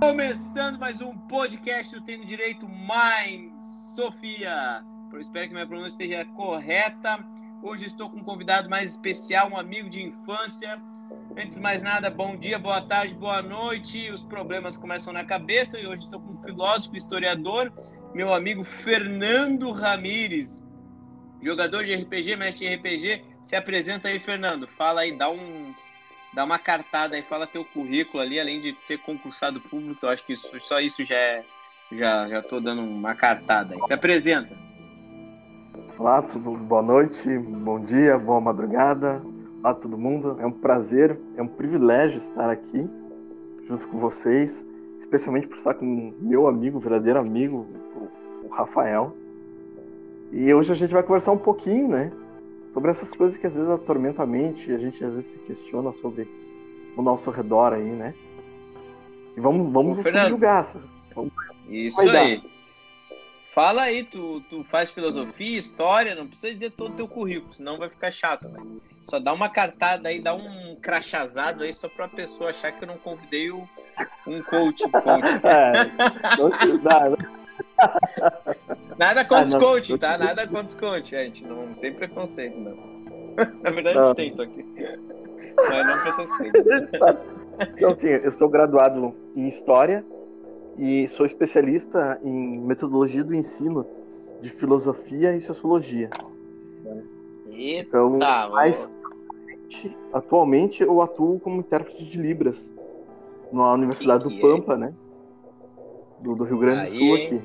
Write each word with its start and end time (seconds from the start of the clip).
Começando 0.00 0.78
mais 0.78 1.02
um 1.02 1.12
podcast 1.12 1.92
do 1.92 2.00
Treino 2.00 2.24
Direito 2.24 2.68
Mind 2.68 3.50
Sofia. 3.58 4.84
Eu 5.12 5.20
espero 5.20 5.48
que 5.48 5.52
minha 5.52 5.66
pronúncia 5.66 5.94
esteja 5.94 6.24
correta. 6.24 7.18
Hoje 7.64 7.86
estou 7.86 8.08
com 8.08 8.18
um 8.18 8.22
convidado 8.22 8.70
mais 8.70 8.92
especial, 8.92 9.50
um 9.50 9.58
amigo 9.58 9.90
de 9.90 10.00
infância. 10.04 10.80
Antes 11.36 11.56
de 11.56 11.60
mais 11.60 11.82
nada, 11.82 12.08
bom 12.08 12.36
dia, 12.36 12.60
boa 12.60 12.80
tarde, 12.80 13.12
boa 13.12 13.42
noite. 13.42 14.08
Os 14.10 14.22
problemas 14.22 14.76
começam 14.76 15.12
na 15.12 15.24
cabeça 15.24 15.80
e 15.80 15.86
hoje 15.86 16.04
estou 16.04 16.20
com 16.20 16.32
um 16.32 16.42
filósofo, 16.44 16.96
historiador, 16.96 17.72
meu 18.14 18.32
amigo 18.32 18.62
Fernando 18.62 19.72
Ramires, 19.72 20.62
jogador 21.42 21.84
de 21.84 21.94
RPG, 21.96 22.36
mestre 22.36 22.68
de 22.68 22.74
RPG. 22.76 23.24
Se 23.42 23.56
apresenta 23.56 24.06
aí, 24.06 24.20
Fernando. 24.20 24.68
Fala 24.68 25.00
aí, 25.00 25.10
dá 25.10 25.28
um 25.28 25.74
dá 26.38 26.44
uma 26.44 26.56
cartada 26.56 27.16
aí, 27.16 27.22
fala 27.22 27.48
teu 27.48 27.64
currículo 27.64 28.22
ali, 28.22 28.38
além 28.38 28.60
de 28.60 28.76
ser 28.84 28.98
concursado 28.98 29.60
público, 29.60 30.06
eu 30.06 30.08
acho 30.08 30.24
que 30.24 30.34
isso, 30.34 30.48
só 30.60 30.78
isso 30.78 31.04
já 31.04 31.16
é, 31.16 31.44
já 31.90 32.28
já 32.28 32.40
tô 32.40 32.60
dando 32.60 32.80
uma 32.80 33.12
cartada 33.12 33.74
aí. 33.74 33.80
Se 33.88 33.92
apresenta. 33.92 34.56
Olá, 35.98 36.22
tudo 36.22 36.52
boa 36.52 36.80
noite, 36.80 37.36
bom 37.38 37.80
dia, 37.80 38.16
boa 38.16 38.40
madrugada. 38.40 39.20
Olá 39.64 39.74
todo 39.74 39.98
mundo. 39.98 40.36
É 40.38 40.46
um 40.46 40.52
prazer, 40.52 41.18
é 41.36 41.42
um 41.42 41.48
privilégio 41.48 42.18
estar 42.18 42.48
aqui 42.48 42.88
junto 43.66 43.88
com 43.88 43.98
vocês, 43.98 44.64
especialmente 45.00 45.48
por 45.48 45.56
estar 45.56 45.74
com 45.74 46.14
meu 46.20 46.46
amigo, 46.46 46.78
verdadeiro 46.78 47.18
amigo, 47.18 47.66
o 48.44 48.48
Rafael. 48.48 49.12
E 50.30 50.54
hoje 50.54 50.70
a 50.70 50.76
gente 50.76 50.94
vai 50.94 51.02
conversar 51.02 51.32
um 51.32 51.38
pouquinho, 51.38 51.88
né, 51.88 52.12
sobre 52.72 52.90
essas 52.90 53.12
coisas 53.12 53.36
que 53.36 53.46
às 53.46 53.54
vezes 53.54 53.70
atormentam 53.70 54.24
a 54.24 54.26
mente, 54.26 54.70
e 54.70 54.74
a 54.74 54.78
gente 54.78 55.02
às 55.02 55.14
vezes 55.14 55.32
se 55.32 55.38
questiona 55.40 55.92
sobre 55.92 56.28
o 56.96 57.02
nosso 57.02 57.30
redor 57.30 57.72
aí, 57.72 57.90
né? 57.90 58.14
E 59.36 59.40
vamos, 59.40 59.72
vamos 59.72 59.98
Ô, 59.98 60.28
julgar. 60.28 60.66
Vamos... 61.14 61.32
Isso 61.68 62.00
aí. 62.00 62.42
Fala 63.52 63.82
aí, 63.82 64.04
tu, 64.04 64.40
tu 64.48 64.62
faz 64.62 64.90
filosofia, 64.90 65.58
história, 65.58 66.14
não 66.14 66.28
precisa 66.28 66.54
dizer 66.54 66.70
todo 66.72 66.92
o 66.92 66.96
teu 66.96 67.08
currículo, 67.08 67.52
senão 67.54 67.76
vai 67.76 67.88
ficar 67.88 68.12
chato, 68.12 68.48
mas 68.48 68.64
só 69.10 69.18
dá 69.18 69.32
uma 69.32 69.48
cartada 69.48 70.08
aí, 70.08 70.20
dá 70.20 70.34
um 70.34 70.76
crachazado 70.76 71.64
aí 71.64 71.72
só 71.72 71.88
pra 71.88 72.06
pessoa 72.06 72.50
achar 72.50 72.70
que 72.70 72.84
eu 72.84 72.86
não 72.86 72.98
convidei 72.98 73.50
o, 73.50 73.68
um 74.26 74.42
coach. 74.42 74.84
coach. 74.88 75.26
é, 75.44 76.66
não, 76.66 76.78
dá, 76.78 77.00
Nada 78.98 79.24
contra 79.24 79.46
os 79.46 79.54
ah, 79.54 79.58
coach, 79.58 79.98
tá? 79.98 80.18
Nada 80.18 80.46
contra 80.46 80.98
os 80.98 81.08
gente. 81.08 81.44
Não 81.44 81.74
tem 81.74 81.92
preconceito, 81.92 82.58
não. 82.58 82.76
Na 83.62 83.70
verdade, 83.70 83.96
não. 83.96 84.04
a 84.04 84.08
gente 84.08 84.16
tem 84.16 84.28
isso 84.30 84.42
aqui. 84.42 84.64
Mas 85.56 85.86
não 85.86 85.98
pra 85.98 86.08
essas 86.08 86.36
coisas. 86.36 86.90
Então, 87.76 87.96
sim, 87.96 88.08
eu 88.08 88.28
estou 88.28 88.48
graduado 88.48 89.14
em 89.34 89.48
História 89.48 90.04
e 90.76 91.08
sou 91.08 91.26
especialista 91.26 92.20
em 92.22 92.58
metodologia 92.60 93.24
do 93.24 93.34
ensino 93.34 93.84
de 94.40 94.50
filosofia 94.50 95.34
e 95.36 95.40
sociologia. 95.40 96.10
Eita, 97.50 97.88
então, 97.88 98.18
mais 98.50 98.88
atualmente 100.12 100.82
eu 100.82 101.02
atuo 101.02 101.38
como 101.40 101.60
intérprete 101.60 102.04
de 102.04 102.18
Libras 102.20 102.72
na 103.52 103.72
Universidade 103.72 104.24
que 104.24 104.34
do 104.34 104.40
Pampa, 104.40 104.76
né? 104.76 104.94
Do, 106.20 106.34
do 106.34 106.44
Rio 106.44 106.58
Grande 106.58 106.86
do 106.86 106.96
Sul 106.96 107.14
aqui. 107.14 107.42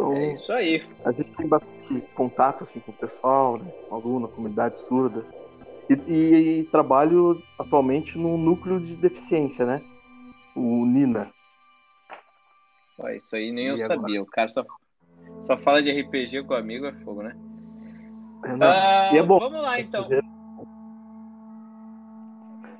Então, 0.00 0.16
é 0.16 0.32
isso 0.32 0.52
aí. 0.52 0.82
A 1.04 1.12
gente 1.12 1.30
tem 1.32 1.46
bastante 1.46 2.00
contato 2.14 2.62
assim, 2.62 2.80
com 2.80 2.92
o 2.92 2.94
pessoal, 2.94 3.58
né? 3.58 3.70
com 3.88 3.94
aluno, 3.94 4.28
comunidade 4.28 4.78
surda. 4.78 5.24
E, 5.88 5.94
e, 6.06 6.60
e, 6.60 6.64
trabalho 6.64 7.42
atualmente 7.58 8.16
no 8.16 8.38
núcleo 8.38 8.80
de 8.80 8.94
deficiência, 8.94 9.66
né? 9.66 9.82
O 10.54 10.86
NINA. 10.86 11.30
Ué, 12.98 13.16
isso 13.16 13.34
aí 13.34 13.50
nem 13.50 13.66
e 13.66 13.68
eu 13.68 13.74
agora? 13.74 14.00
sabia. 14.00 14.22
O 14.22 14.26
cara 14.26 14.48
só, 14.48 14.64
só 15.42 15.58
fala 15.58 15.82
de 15.82 15.90
RPG 15.90 16.44
com 16.44 16.54
o 16.54 16.56
amigo, 16.56 16.86
é 16.86 16.92
fogo, 17.04 17.22
né? 17.22 17.36
É, 18.44 18.64
ah, 18.64 19.10
é 19.16 19.22
bom. 19.22 19.38
Vamos 19.38 19.60
lá, 19.60 19.80
então. 19.80 20.08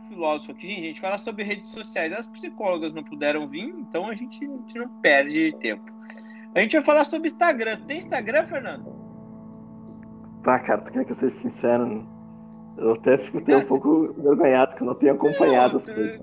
Filósofo 0.09 0.53
aqui, 0.53 0.67
gente, 0.69 0.79
a 0.79 0.87
gente 0.89 1.01
fala 1.01 1.19
sobre 1.19 1.43
redes 1.43 1.69
sociais. 1.69 2.13
As 2.13 2.27
psicólogas 2.27 2.93
não 2.93 3.03
puderam 3.03 3.49
vir, 3.49 3.69
então 3.69 4.09
a 4.09 4.15
gente, 4.15 4.45
a 4.45 4.49
gente 4.49 4.79
não 4.79 4.89
perde 5.01 5.55
tempo. 5.61 5.85
A 6.55 6.61
gente 6.61 6.77
vai 6.77 6.85
falar 6.85 7.05
sobre 7.05 7.29
Instagram. 7.29 7.77
Tem 7.87 7.99
Instagram, 7.99 8.47
Fernando? 8.47 9.01
Tá, 10.43 10.59
cara, 10.59 10.81
tu 10.81 10.93
quer 10.93 11.05
que 11.05 11.13
eu 11.13 11.17
seja 11.17 11.35
sincero? 11.35 12.07
Eu 12.77 12.93
até 12.93 13.19
fico 13.19 13.39
até 13.39 13.57
um 13.57 13.67
pouco 13.67 14.15
envergonhado 14.19 14.75
que 14.75 14.83
eu 14.83 14.87
não 14.87 14.95
tenho 14.95 15.13
acompanhado 15.13 15.75
não, 15.75 15.77
as 15.77 15.87
coisas. 15.87 16.21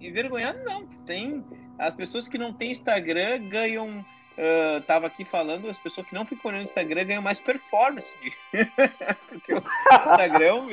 Envergonhado 0.00 0.58
não. 0.64 0.86
Tem. 1.06 1.44
As 1.78 1.94
pessoas 1.94 2.26
que 2.26 2.38
não 2.38 2.52
têm 2.52 2.72
Instagram 2.72 3.48
ganham. 3.48 4.04
Uh, 4.32 4.80
tava 4.86 5.06
aqui 5.08 5.26
falando, 5.26 5.68
as 5.68 5.76
pessoas 5.76 6.06
que 6.06 6.14
não 6.14 6.24
ficam 6.24 6.52
no 6.52 6.62
Instagram 6.62 7.04
ganham 7.04 7.22
mais 7.22 7.38
performance. 7.40 8.16
Porque 9.28 9.54
o 9.54 9.58
Instagram. 9.58 10.68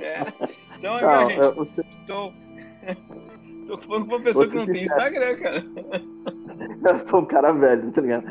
é. 0.00 0.26
Então, 0.78 1.00
não, 1.00 1.28
gente, 1.28 1.38
eu... 1.40 1.68
estou. 1.90 2.32
Tô 3.66 3.78
falando 3.78 4.06
com 4.06 4.14
uma 4.14 4.20
pessoa 4.22 4.46
que 4.46 4.54
não 4.54 4.66
tem 4.66 4.84
Instagram, 4.84 5.36
cara. 5.36 5.64
Eu 6.88 6.98
sou 7.00 7.20
um 7.20 7.24
cara 7.24 7.52
velho, 7.52 7.90
tá 7.90 8.00
ligado? 8.00 8.24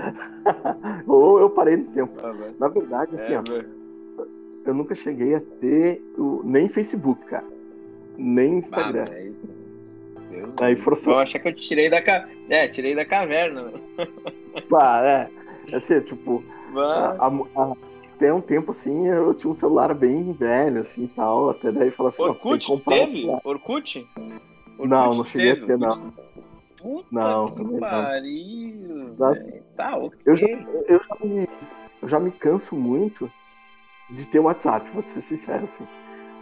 Ou 1.07 1.39
eu 1.39 1.49
parei 1.49 1.77
no 1.77 1.87
tempo. 1.87 2.13
Ah, 2.23 2.33
Na 2.59 2.67
verdade, 2.69 3.15
assim, 3.17 3.33
é, 3.33 3.39
ó, 3.39 4.23
eu 4.65 4.73
nunca 4.73 4.95
cheguei 4.95 5.35
a 5.35 5.41
ter 5.61 6.01
o, 6.17 6.41
nem 6.43 6.67
Facebook, 6.67 7.23
cara. 7.25 7.45
Nem 8.17 8.57
Instagram. 8.57 9.05
Ah, 10.57 10.65
Aí 10.65 10.75
forçou. 10.75 11.13
Eu 11.13 11.19
achei 11.19 11.39
que 11.39 11.49
eu 11.49 11.53
te 11.53 11.67
tirei 11.67 11.89
da 11.89 12.01
ca... 12.01 12.27
É, 12.49 12.67
tirei 12.67 12.95
da 12.95 13.05
caverna. 13.05 13.73
Pá, 14.69 15.01
é. 15.03 15.29
Assim, 15.75 15.99
tipo, 15.99 16.43
a, 16.75 17.27
a, 17.27 17.75
até 18.15 18.33
um 18.33 18.41
tempo 18.41 18.71
assim, 18.71 19.07
eu 19.07 19.33
tinha 19.33 19.51
um 19.51 19.53
celular 19.53 19.93
bem 19.93 20.31
velho, 20.33 20.81
assim 20.81 21.03
e 21.03 21.07
tal. 21.09 21.49
Até 21.49 21.71
daí 21.71 21.91
falar 21.91 22.09
assim, 22.09 22.23
Orkut, 22.23 22.71
ó, 22.71 22.79
teve? 22.89 23.27
Orkut? 23.43 24.07
Orkut? 24.77 24.89
Não, 24.89 25.09
não 25.11 25.25
cheguei 25.25 25.53
teve, 25.55 25.63
a 25.63 25.67
ter, 25.67 25.77
não. 25.77 26.13
Puta 26.81 27.07
não, 27.11 27.55
que 27.55 27.79
pariu. 27.79 29.15
Tá, 29.75 29.97
ok. 29.97 30.19
Eu 30.25 30.35
já, 30.35 30.47
eu, 30.47 31.01
já 31.03 31.25
me, 31.25 31.47
eu 32.01 32.07
já 32.07 32.19
me 32.19 32.31
canso 32.31 32.75
muito 32.75 33.31
de 34.09 34.27
ter 34.27 34.39
WhatsApp, 34.39 34.89
vou 34.91 35.01
ser 35.03 35.21
sincero, 35.21 35.65
assim. 35.65 35.87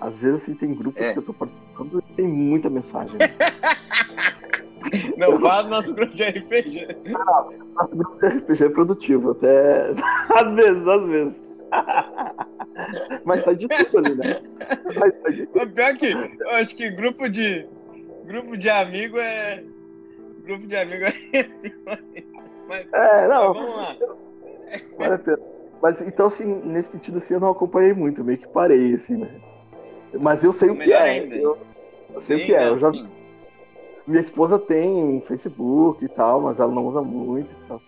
Às 0.02 0.18
vezes, 0.18 0.44
assim, 0.44 0.56
tem 0.56 0.74
grupos 0.74 1.06
é. 1.06 1.14
que 1.14 1.20
eu 1.20 1.24
tô 1.24 1.34
participando 1.34 2.00
e 2.00 2.14
tem 2.14 2.28
muita 2.28 2.70
mensagem. 2.70 3.18
Não 5.18 5.40
fala 5.40 5.64
do 5.64 5.70
nosso 5.70 5.94
grupo 5.94 6.14
de 6.14 6.24
RPG. 6.24 6.88
Não, 7.06 7.54
nosso 7.74 7.96
grupo 7.96 8.20
de 8.20 8.28
RPG 8.28 8.66
é 8.66 8.70
produtivo, 8.70 9.32
até. 9.32 9.92
Às 10.36 10.54
vezes, 10.54 10.88
às 10.88 11.08
vezes. 11.08 11.42
Mas 13.26 13.44
sai 13.44 13.56
de 13.56 13.68
tudo 13.68 13.98
ali, 14.00 14.16
né? 14.16 14.42
Mas 15.00 15.14
sai 15.22 15.34
de 15.34 15.46
tudo. 15.48 15.70
Pior 15.70 15.96
que, 15.96 16.08
eu 16.08 16.50
acho 16.52 16.76
que 16.76 16.92
grupo 16.92 17.30
de. 17.30 17.66
Grupo 18.26 18.58
de 18.58 18.70
amigo 18.70 19.20
é 19.20 19.64
grupo 20.44 20.68
de 20.68 20.76
amigos 20.76 21.14
Mas, 22.68 22.88
é, 22.94 23.28
não. 23.28 23.54
Vamos 23.54 23.76
lá. 23.76 23.98
Vale 24.98 25.14
a 25.14 25.18
pena. 25.18 25.40
Mas 25.82 26.02
então, 26.02 26.28
assim, 26.28 26.46
nesse 26.64 26.92
sentido, 26.92 27.18
assim, 27.18 27.34
eu 27.34 27.42
não 27.42 27.50
acompanhei 27.50 27.94
muito, 27.94 28.24
meio 28.24 28.38
que 28.38 28.48
parei, 28.48 28.96
assim, 28.96 29.18
né? 29.18 29.30
Mas 30.18 30.44
eu 30.44 30.54
sei 30.54 30.70
o, 30.70 30.74
o 30.74 30.78
que 30.78 30.94
é. 30.94 31.26
Eu, 31.26 31.58
eu, 32.14 32.22
sei 32.22 32.38
Sim, 32.38 32.44
o 32.44 32.46
que 32.46 32.56
é. 32.56 32.70
Eu 32.70 32.80
já... 32.80 32.92
Minha 34.08 34.22
esposa 34.22 34.58
tem 34.58 35.22
Facebook 35.28 36.04
e 36.04 36.08
tal, 36.08 36.42
mas 36.42 36.60
ela 36.60 36.72
não 36.72 36.88
usa 36.88 37.02
muito 37.02 37.52
e 37.52 37.68
tal. 37.68 37.82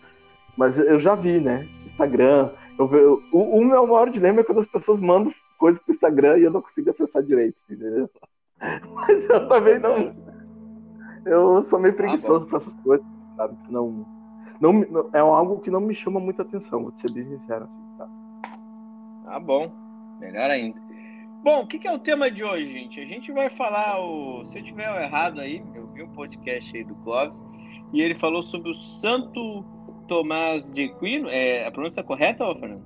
Mas 0.58 0.78
eu 0.78 1.00
já 1.00 1.16
vi, 1.16 1.40
né? 1.40 1.68
Instagram. 1.86 2.52
Eu, 2.78 2.94
eu, 2.94 3.24
o, 3.32 3.60
o 3.60 3.66
meu 3.66 3.88
maior 3.88 4.10
dilema 4.10 4.42
é 4.42 4.44
quando 4.44 4.60
as 4.60 4.68
pessoas 4.68 5.00
mandam 5.00 5.34
coisa 5.58 5.80
pro 5.80 5.94
Instagram 5.94 6.38
e 6.38 6.44
eu 6.44 6.52
não 6.52 6.62
consigo 6.62 6.90
acessar 6.90 7.24
direito, 7.24 7.56
entendeu? 7.70 8.10
Mas 8.60 9.30
eu 9.30 9.48
também 9.48 9.80
não 9.80 10.26
eu 11.26 11.64
sou 11.64 11.80
meio 11.80 11.94
ah, 11.94 11.98
preguiçoso 11.98 12.46
ah, 12.46 12.48
para 12.48 12.58
essas 12.58 12.76
coisas, 12.78 13.06
sabe? 13.36 13.58
Não, 13.70 14.06
não, 14.62 15.10
é 15.12 15.20
algo 15.20 15.60
que 15.60 15.72
não 15.72 15.82
me 15.82 15.94
chama 15.94 16.20
muita 16.20 16.44
atenção, 16.44 16.84
vou 16.84 16.96
ser 16.96 17.12
bem 17.12 17.26
sincero, 17.26 17.66
assim, 17.66 17.82
tá? 17.98 18.08
Ah, 19.26 19.40
bom. 19.40 19.72
Melhor 20.20 20.50
ainda. 20.52 20.80
Bom, 21.44 21.62
o 21.62 21.68
que, 21.68 21.80
que, 21.80 21.88
é 21.88 21.92
o 21.92 22.00
tema 22.00 22.30
de 22.30 22.44
hoje, 22.44 22.72
gente? 22.72 23.00
A 23.02 23.06
gente 23.06 23.32
vai 23.32 23.50
falar 23.50 24.00
o. 24.00 24.46
Se 24.46 24.60
eu 24.60 24.64
tiver 24.64 25.04
errado 25.04 25.42
aí, 25.42 25.64
eu 25.74 25.88
vi 25.88 26.04
um 26.04 26.10
podcast 26.10 26.76
aí 26.76 26.84
do 26.84 26.96
Clóvis, 26.96 27.38
e 27.92 28.02
ele 28.02 28.16
falou 28.16 28.42
sobre 28.42 28.70
o 28.70 28.74
Santo 28.74 29.64
Tomás 30.08 30.72
de 30.72 30.86
Aquino. 30.86 31.28
É, 31.30 31.66
a 31.68 31.72
pronúncia 31.72 32.02
tá 32.02 32.08
correta, 32.08 32.46
Fernando? 32.56 32.84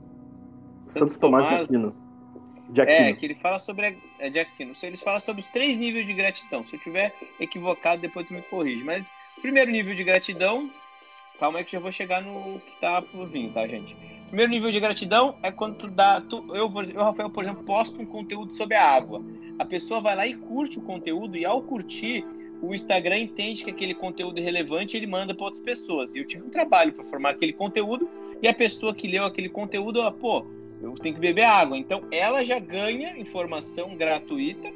Santo, 0.82 1.08
Santo 1.08 1.20
Tomás, 1.20 1.46
Tomás 1.46 1.68
de 1.68 1.76
Aquino. 1.76 1.96
De 2.70 2.82
Aquino. 2.82 2.98
É, 2.98 3.14
que 3.14 3.26
ele 3.26 3.36
fala 3.36 3.60
sobre 3.60 3.88
a, 3.88 3.94
é 4.20 4.30
de 4.30 4.40
Aquino. 4.40 4.74
Ele 4.82 4.98
fala 4.98 5.20
sobre 5.20 5.42
os 5.42 5.48
três 5.48 5.78
níveis 5.78 6.06
de 6.06 6.14
gratidão. 6.14 6.64
Se 6.64 6.76
eu 6.76 6.80
tiver 6.80 7.14
equivocado, 7.40 8.02
depois 8.02 8.28
tu 8.28 8.34
me 8.34 8.42
corrige. 8.42 8.84
Mas 8.84 9.10
primeiro 9.42 9.72
nível 9.72 9.96
de 9.96 10.04
gratidão, 10.04 10.70
calma 11.40 11.60
aí 11.60 11.66
que 11.66 11.72
já 11.72 11.80
vou 11.80 11.92
chegar 11.92 12.22
no 12.22 12.60
que 12.60 12.80
tá 12.80 13.02
por 13.02 13.28
vir, 13.28 13.52
tá, 13.52 13.68
gente? 13.68 13.96
Primeiro 14.28 14.52
nível 14.52 14.72
de 14.72 14.80
gratidão 14.80 15.38
é 15.42 15.52
quando 15.52 15.78
tu 15.78 15.88
dá. 15.88 16.22
Tu, 16.22 16.46
eu, 16.56 16.72
eu, 16.94 17.04
Rafael, 17.04 17.30
por 17.30 17.44
exemplo, 17.44 17.64
posto 17.64 18.00
um 18.00 18.06
conteúdo 18.06 18.54
sobre 18.54 18.76
a 18.76 18.88
água. 18.88 19.24
A 19.58 19.66
pessoa 19.66 20.00
vai 20.00 20.16
lá 20.16 20.28
e 20.28 20.36
curte 20.36 20.78
o 20.78 20.82
conteúdo, 20.82 21.36
e 21.36 21.46
ao 21.46 21.62
curtir, 21.62 22.24
o 22.62 22.74
Instagram 22.76 23.18
entende 23.18 23.64
que 23.64 23.72
aquele 23.72 23.94
conteúdo 23.94 24.38
é 24.40 24.42
relevante 24.42 24.96
e 24.96 25.00
ele 25.00 25.08
manda 25.08 25.34
para 25.34 25.46
outras 25.46 25.64
pessoas. 25.64 26.14
E 26.14 26.20
eu 26.20 26.28
tive 26.28 26.44
um 26.44 26.50
trabalho 26.50 26.94
para 26.94 27.06
formar 27.06 27.32
aquele 27.32 27.54
conteúdo 27.54 28.10
e 28.42 28.48
a 28.48 28.54
pessoa 28.54 28.94
que 28.94 29.08
leu 29.08 29.26
aquele 29.26 29.50
conteúdo, 29.50 30.00
ela, 30.00 30.12
pô, 30.12 30.46
eu 30.82 30.96
tenho 30.96 31.16
que 31.16 31.22
beber 31.22 31.44
água. 31.44 31.78
Então 31.78 32.04
ela 32.12 32.44
já 32.44 32.60
ganha 32.60 33.18
informação 33.18 33.96
gratuita 33.96 34.72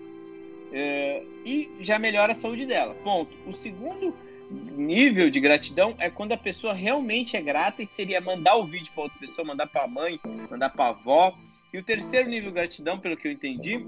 é, 0.72 1.24
e 1.46 1.70
já 1.80 1.98
melhora 2.00 2.32
a 2.32 2.36
saúde 2.36 2.66
dela. 2.66 2.94
Ponto. 3.04 3.36
O 3.48 3.54
segundo 3.54 4.14
nível 4.52 5.30
de 5.30 5.40
gratidão 5.40 5.96
é 5.98 6.10
quando 6.10 6.34
a 6.34 6.38
pessoa 6.38 6.74
realmente 6.74 7.38
é 7.38 7.42
grata 7.42 7.82
e 7.82 7.88
seria 7.88 8.22
mandar 8.22 8.56
o 8.56 8.66
vídeo 8.66 8.92
para 8.94 9.04
outra 9.04 9.20
pessoa, 9.20 9.48
mandar 9.48 9.68
para 9.68 9.84
a 9.84 9.88
mãe, 9.88 10.20
mandar 10.50 10.70
para 10.70 10.86
a 10.86 10.90
avó. 10.90 11.36
E 11.72 11.78
o 11.78 11.84
terceiro 11.84 12.30
nível 12.30 12.52
de 12.52 12.56
gratidão, 12.56 13.00
pelo 13.00 13.18
que 13.18 13.28
eu 13.28 13.32
entendi, 13.32 13.86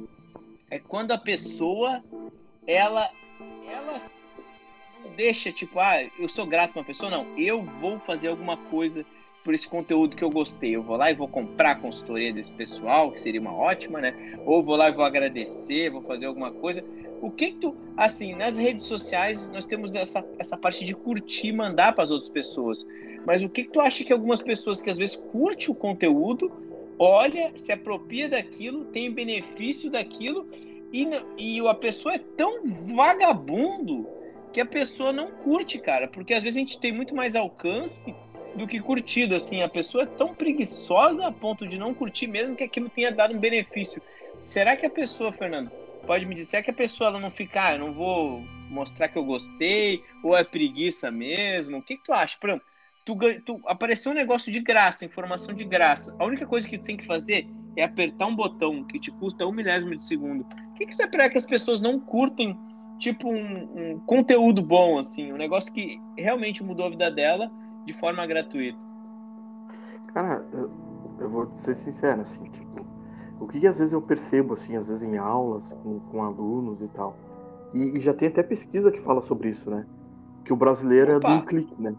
é 0.69 0.79
quando 0.79 1.11
a 1.11 1.17
pessoa 1.17 2.03
ela 2.65 3.11
ela 3.67 3.97
não 5.03 5.11
deixa 5.11 5.51
tipo, 5.51 5.79
ah, 5.79 6.03
eu 6.17 6.27
sou 6.27 6.47
grato 6.47 6.71
para 6.71 6.81
uma 6.81 6.85
pessoa, 6.85 7.11
não, 7.11 7.37
eu 7.37 7.63
vou 7.63 7.99
fazer 7.99 8.29
alguma 8.29 8.57
coisa 8.57 9.05
por 9.45 9.53
esse 9.53 9.69
conteúdo 9.69 10.17
que 10.17 10.23
eu 10.23 10.29
gostei. 10.29 10.75
Eu 10.75 10.81
vou 10.81 10.97
lá 10.97 11.11
e 11.11 11.13
vou 11.13 11.27
comprar 11.27 11.71
a 11.71 11.75
consultoria 11.75 12.33
desse 12.33 12.51
pessoal, 12.51 13.11
que 13.11 13.19
seria 13.21 13.39
uma 13.39 13.53
ótima, 13.53 14.01
né? 14.01 14.37
Ou 14.43 14.63
vou 14.63 14.75
lá 14.75 14.89
e 14.89 14.91
vou 14.91 15.05
agradecer, 15.05 15.91
vou 15.91 16.01
fazer 16.01 16.25
alguma 16.25 16.51
coisa. 16.51 16.83
O 17.21 17.29
que, 17.29 17.51
que 17.51 17.57
tu, 17.59 17.75
assim, 17.95 18.33
nas 18.33 18.57
redes 18.57 18.85
sociais 18.85 19.47
nós 19.49 19.63
temos 19.63 19.93
essa, 19.93 20.25
essa 20.39 20.57
parte 20.57 20.83
de 20.83 20.95
curtir, 20.95 21.51
mandar 21.51 21.93
para 21.93 22.03
as 22.03 22.09
outras 22.09 22.27
pessoas. 22.27 22.85
Mas 23.23 23.43
o 23.43 23.49
que, 23.49 23.65
que 23.65 23.69
tu 23.69 23.79
acha 23.79 24.03
que 24.03 24.11
algumas 24.11 24.41
pessoas 24.41 24.81
que 24.81 24.89
às 24.89 24.97
vezes 24.97 25.15
curte 25.15 25.69
o 25.69 25.75
conteúdo, 25.75 26.51
olha, 26.97 27.53
se 27.55 27.71
apropria 27.71 28.27
daquilo, 28.27 28.85
tem 28.85 29.11
benefício 29.11 29.91
daquilo 29.91 30.47
e, 30.91 31.07
e 31.37 31.67
a 31.67 31.73
pessoa 31.75 32.15
é 32.15 32.19
tão 32.19 32.63
vagabundo 32.95 34.07
que 34.51 34.59
a 34.59 34.65
pessoa 34.65 35.13
não 35.13 35.29
curte, 35.29 35.77
cara. 35.77 36.07
Porque 36.07 36.33
às 36.33 36.41
vezes 36.41 36.57
a 36.57 36.59
gente 36.59 36.79
tem 36.79 36.91
muito 36.91 37.13
mais 37.13 37.35
alcance 37.35 38.13
do 38.55 38.65
que 38.65 38.79
curtido, 38.79 39.35
assim. 39.35 39.61
A 39.61 39.69
pessoa 39.69 40.03
é 40.03 40.07
tão 40.07 40.33
preguiçosa 40.33 41.27
a 41.27 41.31
ponto 41.31 41.67
de 41.67 41.77
não 41.77 41.93
curtir 41.93 42.27
mesmo 42.27 42.55
que 42.55 42.63
aquilo 42.63 42.89
tenha 42.89 43.11
dado 43.11 43.35
um 43.35 43.39
benefício. 43.39 44.01
Será 44.41 44.75
que 44.75 44.85
a 44.85 44.89
pessoa, 44.89 45.31
Fernando, 45.31 45.71
pode 46.05 46.25
me 46.25 46.35
dizer 46.35 46.63
que 46.63 46.71
a 46.71 46.73
pessoa 46.73 47.09
ela 47.09 47.19
não 47.19 47.31
fica, 47.31 47.67
ah, 47.67 47.73
eu 47.73 47.79
não 47.79 47.93
vou 47.93 48.41
mostrar 48.69 49.07
que 49.07 49.17
eu 49.17 49.25
gostei, 49.25 50.03
ou 50.23 50.37
é 50.37 50.43
preguiça 50.43 51.11
mesmo? 51.11 51.77
O 51.77 51.81
que, 51.81 51.97
que 51.97 52.03
tu 52.03 52.13
acha? 52.13 52.37
Por 52.39 52.49
exemplo, 52.49 52.65
tu, 53.03 53.17
tu, 53.43 53.61
apareceu 53.65 54.11
um 54.11 54.15
negócio 54.15 54.51
de 54.51 54.59
graça, 54.59 55.05
informação 55.05 55.53
de 55.53 55.63
graça. 55.63 56.15
A 56.17 56.25
única 56.25 56.45
coisa 56.45 56.67
que 56.67 56.77
tu 56.77 56.83
tem 56.83 56.97
que 56.97 57.05
fazer 57.05 57.47
é 57.75 57.83
apertar 57.83 58.27
um 58.27 58.35
botão 58.35 58.83
que 58.83 58.99
te 58.99 59.11
custa 59.11 59.45
um 59.45 59.51
milésimo 59.51 59.95
de 59.95 60.05
segundo. 60.05 60.41
O 60.43 60.73
que, 60.75 60.85
que 60.85 60.95
você 60.95 61.03
espera 61.03 61.29
que 61.29 61.37
as 61.37 61.45
pessoas 61.45 61.81
não 61.81 61.99
curtem, 61.99 62.57
tipo, 62.99 63.29
um, 63.29 63.93
um 63.93 63.99
conteúdo 64.05 64.61
bom, 64.61 64.99
assim, 64.99 65.33
um 65.33 65.37
negócio 65.37 65.71
que 65.73 65.99
realmente 66.17 66.63
mudou 66.63 66.87
a 66.87 66.89
vida 66.89 67.11
dela 67.11 67.51
de 67.85 67.93
forma 67.93 68.25
gratuita? 68.25 68.77
Cara, 70.13 70.45
eu, 70.51 70.71
eu 71.19 71.29
vou 71.29 71.53
ser 71.53 71.75
sincero, 71.75 72.21
assim, 72.21 72.43
tipo, 72.45 72.85
o 73.39 73.47
que, 73.47 73.59
que, 73.59 73.67
às 73.67 73.77
vezes 73.77 73.93
eu 73.93 74.01
percebo, 74.01 74.53
assim, 74.53 74.75
às 74.75 74.87
vezes 74.87 75.03
em 75.03 75.17
aulas, 75.17 75.71
com, 75.83 75.99
com 75.99 76.23
alunos 76.23 76.81
e 76.81 76.87
tal, 76.87 77.15
e, 77.73 77.97
e, 77.97 77.99
já 77.99 78.13
tem 78.13 78.29
até 78.29 78.41
pesquisa 78.41 78.91
que 78.91 78.99
fala 78.99 79.21
sobre 79.21 79.49
isso, 79.49 79.69
né? 79.69 79.85
Que 80.45 80.53
o 80.53 80.55
brasileiro 80.55 81.17
Opa. 81.17 81.27
é 81.27 81.31
de 81.31 81.37
um 81.37 81.45
clique, 81.45 81.81
né? 81.81 81.95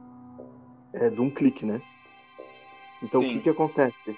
É 0.92 1.10
de 1.10 1.20
um 1.20 1.30
clique, 1.30 1.66
né? 1.66 1.80
Então 3.02 3.20
Sim. 3.20 3.28
o 3.28 3.32
que 3.34 3.40
que 3.40 3.50
acontece? 3.50 4.16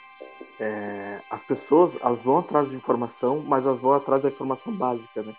É, 0.61 1.21
as 1.31 1.43
pessoas, 1.43 1.97
elas 2.00 2.23
vão 2.23 2.38
atrás 2.38 2.71
de 2.71 2.76
informação, 2.76 3.44
mas 3.44 3.67
elas 3.67 3.81
vão 3.81 3.93
atrás 3.93 4.23
da 4.23 4.29
informação 4.29 4.73
básica, 4.73 5.23
né? 5.23 5.35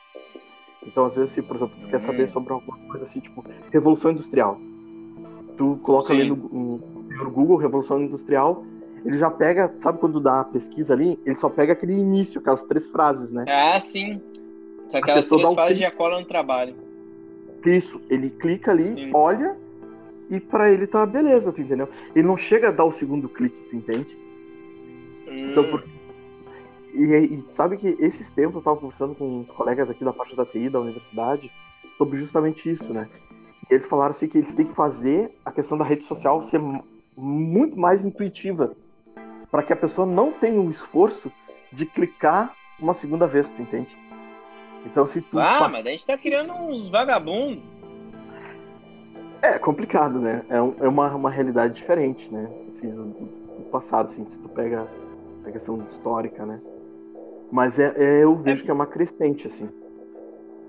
Então, 0.85 1.05
às 1.05 1.15
vezes, 1.15 1.31
se, 1.31 1.41
por 1.41 1.55
exemplo, 1.55 1.77
tu 1.79 1.87
quer 1.87 1.99
saber 1.99 2.23
hum. 2.23 2.27
sobre 2.27 2.53
alguma 2.53 2.77
coisa 2.87 3.03
assim, 3.03 3.19
tipo, 3.19 3.43
Revolução 3.71 4.11
Industrial. 4.11 4.59
Tu 5.59 5.77
coloca 5.83 6.13
Sim. 6.13 6.21
ali 6.21 6.29
no, 6.29 6.37
no, 6.37 7.31
Google, 7.31 7.57
Revolução 7.57 8.01
Industrial, 8.01 8.63
ele 9.03 9.17
já 9.17 9.29
pega, 9.29 9.75
sabe 9.81 9.99
quando 9.99 10.17
dá 10.17 10.39
a 10.39 10.45
pesquisa 10.45 10.93
ali, 10.93 11.19
ele 11.25 11.35
só 11.35 11.49
pega 11.49 11.73
aquele 11.73 11.91
início, 11.91 12.39
aquelas 12.39 12.63
três 12.63 12.87
frases, 12.87 13.29
né? 13.29 13.43
Ah, 13.45 13.77
sim. 13.77 14.21
Só 14.87 14.99
aquelas 14.99 15.27
três 15.27 15.43
um 15.43 15.53
frases 15.53 15.77
já 15.77 15.91
colam 15.91 16.21
no 16.21 16.25
trabalho. 16.25 16.75
Isso, 17.65 17.99
ele 18.09 18.29
clica 18.29 18.71
ali, 18.71 18.95
sim. 18.95 19.11
olha, 19.13 19.57
e 20.29 20.39
para 20.39 20.71
ele 20.71 20.87
tá 20.87 21.05
beleza, 21.05 21.51
tu 21.51 21.59
entendeu? 21.59 21.89
Ele 22.15 22.25
não 22.25 22.37
chega 22.37 22.69
a 22.69 22.71
dar 22.71 22.85
o 22.85 22.91
segundo 22.93 23.27
clique, 23.27 23.57
tu 23.69 23.75
entende? 23.75 24.17
Hum. 25.27 25.51
Então, 25.51 25.65
por... 25.65 25.83
e, 26.93 27.03
e, 27.03 27.43
sabe 27.51 27.75
que 27.75 27.97
esses 27.99 28.29
tempos 28.29 28.55
eu 28.55 28.61
tava 28.61 28.77
conversando 28.77 29.13
com 29.13 29.41
uns 29.41 29.51
colegas 29.51 29.89
aqui 29.89 30.05
da 30.05 30.13
parte 30.13 30.37
da 30.37 30.45
TI 30.45 30.69
da 30.69 30.79
universidade 30.79 31.51
sobre 31.97 32.17
justamente 32.17 32.71
isso, 32.71 32.93
né? 32.93 33.09
Eles 33.69 33.85
falaram 33.85 34.11
assim 34.11 34.27
que 34.27 34.37
eles 34.37 34.53
têm 34.53 34.65
que 34.65 34.75
fazer 34.75 35.31
a 35.45 35.51
questão 35.51 35.77
da 35.77 35.85
rede 35.85 36.03
social 36.03 36.41
ser 36.43 36.59
muito 37.15 37.77
mais 37.77 38.03
intuitiva 38.03 38.75
para 39.51 39.63
que 39.63 39.73
a 39.73 39.75
pessoa 39.75 40.07
não 40.07 40.31
tenha 40.31 40.59
o 40.59 40.69
esforço 40.69 41.31
de 41.71 41.85
clicar 41.85 42.55
uma 42.79 42.93
segunda 42.93 43.27
vez, 43.27 43.51
tu 43.51 43.61
entende? 43.61 43.97
Então 44.85 45.05
se 45.05 45.21
tu 45.21 45.37
Ah, 45.39 45.59
passa... 45.59 45.69
mas 45.69 45.85
a 45.85 45.89
gente 45.91 46.05
tá 46.05 46.17
criando 46.17 46.53
uns 46.53 46.89
vagabundos. 46.89 47.63
É 49.41 49.57
complicado, 49.57 50.19
né? 50.19 50.43
É, 50.49 50.61
um, 50.61 50.75
é 50.79 50.87
uma, 50.87 51.13
uma 51.15 51.29
realidade 51.29 51.75
diferente, 51.75 52.31
né? 52.33 52.49
Assim, 52.67 52.89
do, 52.89 53.05
do, 53.05 53.63
passado, 53.71 54.05
assim, 54.05 54.27
se 54.27 54.39
tu 54.39 54.49
pega 54.49 54.87
a 55.45 55.51
questão 55.51 55.81
histórica, 55.83 56.45
né? 56.45 56.59
Mas 57.51 57.79
é, 57.79 57.93
é 57.95 58.23
eu 58.23 58.35
vejo 58.35 58.61
é... 58.61 58.65
que 58.65 58.71
é 58.71 58.73
uma 58.73 58.85
crescente, 58.85 59.47
assim. 59.47 59.69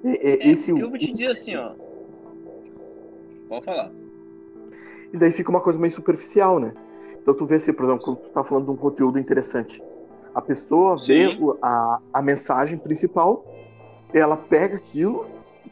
É, 0.04 0.48
esse, 0.48 0.70
eu 0.70 0.88
vou 0.88 0.98
te 0.98 1.12
dizer 1.12 1.32
assim, 1.32 1.56
ó. 1.56 1.72
Pode 3.50 3.64
falar. 3.64 3.90
E 5.12 5.16
daí 5.16 5.32
fica 5.32 5.50
uma 5.50 5.60
coisa 5.60 5.76
meio 5.76 5.92
superficial, 5.92 6.60
né? 6.60 6.72
Então 7.20 7.34
tu 7.34 7.44
vê 7.44 7.56
assim, 7.56 7.72
por 7.72 7.84
exemplo, 7.84 8.04
quando 8.04 8.16
tu 8.18 8.28
tá 8.30 8.44
falando 8.44 8.66
de 8.66 8.70
um 8.70 8.76
conteúdo 8.76 9.18
interessante, 9.18 9.82
a 10.32 10.40
pessoa 10.40 10.96
Sim. 10.96 11.36
vê 11.36 11.38
a, 11.60 11.98
a 12.14 12.22
mensagem 12.22 12.78
principal, 12.78 13.44
ela 14.14 14.36
pega 14.36 14.76
aquilo 14.76 15.26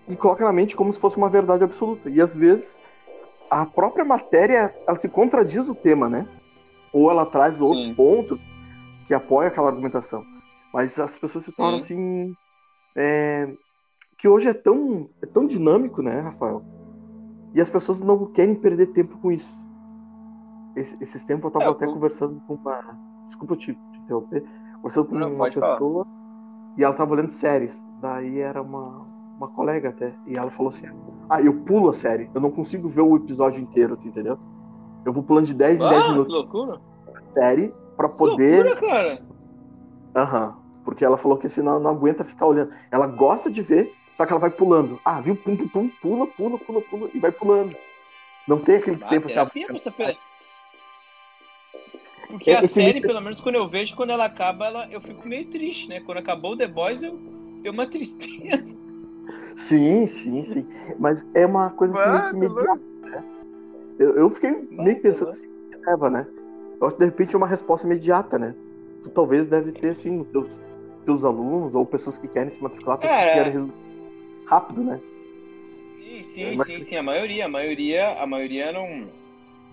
e 0.08 0.16
coloca 0.16 0.44
na 0.44 0.52
mente 0.52 0.74
como 0.74 0.92
se 0.92 0.98
fosse 0.98 1.16
uma 1.16 1.28
verdade 1.28 1.62
absoluta. 1.62 2.10
E 2.10 2.20
às 2.20 2.34
vezes 2.34 2.80
a 3.48 3.64
própria 3.64 4.04
matéria, 4.04 4.74
ela 4.86 4.98
se 4.98 5.08
contradiz 5.08 5.68
o 5.68 5.74
tema, 5.74 6.08
né? 6.08 6.26
Ou 6.92 7.12
ela 7.12 7.24
traz 7.24 7.60
outros 7.60 7.84
Sim. 7.84 7.94
pontos 7.94 8.40
que 9.06 9.14
apoiam 9.14 9.46
aquela 9.46 9.68
argumentação. 9.68 10.24
Mas 10.74 10.98
as 10.98 11.16
pessoas 11.16 11.44
se 11.44 11.52
tornam 11.52 11.78
Sim. 11.78 11.94
assim. 11.94 12.36
É... 12.96 13.48
que 14.18 14.26
hoje 14.26 14.48
é 14.48 14.52
tão, 14.52 15.08
é 15.22 15.26
tão 15.26 15.46
dinâmico, 15.46 16.02
né, 16.02 16.18
Rafael? 16.20 16.64
E 17.54 17.60
as 17.60 17.70
pessoas 17.70 18.00
não 18.00 18.26
querem 18.26 18.54
perder 18.54 18.88
tempo 18.88 19.16
com 19.18 19.32
isso. 19.32 19.54
Esse, 20.76 20.96
esses 21.00 21.24
tempos 21.24 21.44
eu 21.44 21.50
tava 21.50 21.64
é, 21.66 21.68
até 21.70 21.86
eu... 21.86 21.92
conversando 21.92 22.40
com 22.46 22.54
uma. 22.54 22.98
Desculpa 23.26 23.56
te, 23.56 23.74
te 23.74 23.98
interromper. 23.98 24.44
Conversando 24.76 25.06
com 25.06 25.14
não, 25.16 25.34
uma 25.34 25.44
pessoa 25.46 25.78
falar. 25.78 26.06
e 26.76 26.84
ela 26.84 26.94
tava 26.94 27.12
olhando 27.12 27.30
séries. 27.30 27.84
Daí 28.00 28.38
era 28.38 28.62
uma, 28.62 29.06
uma 29.36 29.48
colega 29.48 29.88
até. 29.88 30.14
E 30.26 30.36
ela 30.36 30.50
falou 30.50 30.70
assim: 30.70 30.86
Ah, 31.28 31.42
eu 31.42 31.54
pulo 31.62 31.90
a 31.90 31.94
série. 31.94 32.30
Eu 32.34 32.40
não 32.40 32.50
consigo 32.50 32.88
ver 32.88 33.00
o 33.00 33.16
episódio 33.16 33.60
inteiro, 33.60 33.96
tu 33.96 34.06
entendeu? 34.06 34.38
Eu 35.04 35.12
vou 35.12 35.22
pulando 35.22 35.46
de 35.46 35.54
10 35.54 35.80
em 35.80 35.88
10 35.88 36.04
ah, 36.04 36.08
minutos. 36.10 36.34
loucura. 36.34 36.80
Série 37.32 37.74
pra 37.96 38.08
poder. 38.08 38.64
Que 38.64 38.68
loucura, 38.68 38.92
cara. 38.92 39.22
Aham. 40.14 40.46
Uhum. 40.46 40.68
Porque 40.84 41.04
ela 41.04 41.18
falou 41.18 41.36
que 41.36 41.48
senão 41.50 41.78
não 41.78 41.90
aguenta 41.90 42.24
ficar 42.24 42.46
olhando. 42.46 42.70
Ela 42.90 43.06
gosta 43.06 43.50
de 43.50 43.60
ver, 43.60 43.92
só 44.18 44.26
que 44.26 44.32
ela 44.32 44.40
vai 44.40 44.50
pulando. 44.50 45.00
Ah, 45.04 45.20
viu? 45.20 45.36
Pum, 45.36 45.56
pum, 45.56 45.68
pum, 45.68 45.88
pula, 46.02 46.26
pula, 46.26 46.58
pula, 46.58 46.80
pula 46.80 47.08
e 47.14 47.20
vai 47.20 47.30
pulando. 47.30 47.76
Não 48.48 48.58
tem 48.58 48.74
aquele 48.74 48.98
ah, 49.00 49.06
tempo 49.06 49.28
assim. 49.28 49.66
Você... 49.70 49.92
Porque 52.26 52.50
a 52.50 52.66
série, 52.66 53.00
pelo 53.00 53.20
menos 53.20 53.40
quando 53.40 53.54
eu 53.54 53.68
vejo, 53.68 53.94
quando 53.94 54.10
ela 54.10 54.24
acaba, 54.24 54.66
ela, 54.66 54.88
eu 54.90 55.00
fico 55.00 55.26
meio 55.28 55.44
triste, 55.44 55.88
né? 55.88 56.00
Quando 56.00 56.18
acabou 56.18 56.54
o 56.54 56.56
The 56.56 56.66
Boys, 56.66 57.00
eu 57.00 57.16
tenho 57.62 57.72
uma 57.72 57.86
tristeza. 57.88 58.76
Sim, 59.54 60.08
sim, 60.08 60.44
sim. 60.44 60.66
Mas 60.98 61.24
é 61.32 61.46
uma 61.46 61.70
coisa 61.70 61.94
assim 61.94 62.38
meio 62.38 62.52
que 62.52 62.60
imediata, 62.60 62.80
né? 63.04 63.24
Eu, 64.00 64.16
eu 64.16 64.30
fiquei 64.30 64.50
meio 64.72 65.00
pensando 65.00 65.30
assim, 65.30 65.48
leva, 65.86 66.10
né? 66.10 66.26
Eu 66.80 66.88
acho 66.88 66.96
que 66.96 67.04
de 67.04 67.06
repente 67.06 67.36
é 67.36 67.38
uma 67.38 67.46
resposta 67.46 67.86
imediata, 67.86 68.36
né? 68.36 68.52
Tu 69.00 69.10
talvez 69.10 69.46
deve 69.46 69.70
ter, 69.70 69.90
assim, 69.90 70.18
os 70.22 70.26
teus, 70.30 70.50
teus 71.04 71.22
alunos 71.22 71.76
ou 71.76 71.86
pessoas 71.86 72.18
que 72.18 72.26
querem 72.26 72.50
se 72.50 72.60
matricular, 72.60 72.98
pessoas 72.98 73.20
que 73.20 73.32
querem 73.34 73.52
resultado 73.52 73.87
rápido, 74.48 74.82
né? 74.82 75.00
Sim, 75.98 76.24
sim, 76.24 76.42
é, 76.42 76.64
sim, 76.64 76.84
sim. 76.84 76.96
A 76.96 77.02
maioria, 77.02 77.44
a 77.44 77.48
maioria, 77.48 78.22
a 78.22 78.26
maioria 78.26 78.72
não 78.72 79.08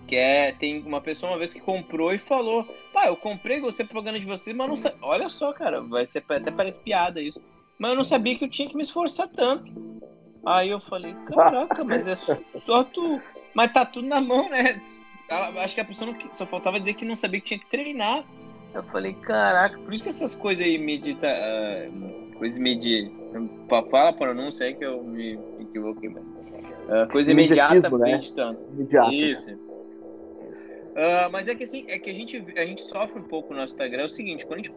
quer. 0.06 0.56
Tem 0.58 0.82
uma 0.82 1.00
pessoa 1.00 1.32
uma 1.32 1.38
vez 1.38 1.52
que 1.52 1.60
comprou 1.60 2.12
e 2.12 2.18
falou: 2.18 2.64
Pá, 2.92 3.06
eu 3.06 3.16
comprei, 3.16 3.60
gostei 3.60 3.84
da 3.84 3.90
propaganda 3.90 4.20
de 4.20 4.26
vocês, 4.26 4.54
mas 4.54 4.68
não 4.68 4.76
sei. 4.76 4.92
Olha 5.02 5.28
só, 5.28 5.52
cara, 5.52 5.80
vai 5.80 6.06
ser 6.06 6.22
até 6.28 6.50
parece 6.50 6.78
piada 6.78 7.20
isso. 7.20 7.40
Mas 7.78 7.90
eu 7.90 7.96
não 7.96 8.04
sabia 8.04 8.36
que 8.36 8.44
eu 8.44 8.50
tinha 8.50 8.68
que 8.68 8.76
me 8.76 8.82
esforçar 8.82 9.28
tanto. 9.28 9.72
Aí 10.44 10.70
eu 10.70 10.80
falei, 10.80 11.14
caraca, 11.26 11.82
mas 11.82 12.06
é 12.06 12.14
só 12.60 12.84
tu. 12.84 13.20
Mas 13.54 13.72
tá 13.72 13.86
tudo 13.86 14.06
na 14.06 14.20
mão, 14.20 14.48
né? 14.50 14.80
Acho 15.62 15.74
que 15.74 15.80
a 15.80 15.84
pessoa 15.84 16.12
não... 16.12 16.34
só 16.34 16.46
faltava 16.46 16.78
dizer 16.78 16.94
que 16.94 17.04
não 17.04 17.16
sabia 17.16 17.40
que 17.40 17.46
tinha 17.46 17.58
que 17.58 17.66
treinar. 17.66 18.24
Eu 18.74 18.82
falei, 18.84 19.14
caraca, 19.14 19.78
por 19.78 19.92
isso 19.92 20.02
que 20.02 20.10
essas 20.10 20.34
coisas 20.34 20.64
aí 20.64 20.76
medita. 20.78 21.26
Uh, 21.26 22.16
coisas 22.36 22.58
medi 22.58 23.10
Fala 23.68 24.08
a 24.08 24.12
pronúncia 24.12 24.66
aí 24.66 24.74
que 24.74 24.84
eu 24.84 25.02
me 25.02 25.38
equivoquei. 25.60 26.10
Mas... 26.10 26.22
Uh, 26.22 27.10
coisa 27.10 27.30
imediata 27.30 27.90
né? 27.98 28.20
tanto. 28.34 28.60
Imediata. 28.72 29.12
Isso. 29.12 29.50
Uh, 30.96 31.28
mas 31.30 31.46
é 31.46 31.54
que 31.54 31.64
assim, 31.64 31.84
é 31.88 31.98
que 31.98 32.08
a 32.08 32.14
gente, 32.14 32.42
a 32.56 32.64
gente 32.64 32.82
sofre 32.82 33.18
um 33.18 33.24
pouco 33.24 33.52
no 33.52 33.60
nosso 33.60 33.74
Instagram. 33.74 34.02
É 34.02 34.06
o 34.06 34.08
seguinte, 34.08 34.46
quando 34.46 34.60
a 34.60 34.62
gente, 34.62 34.72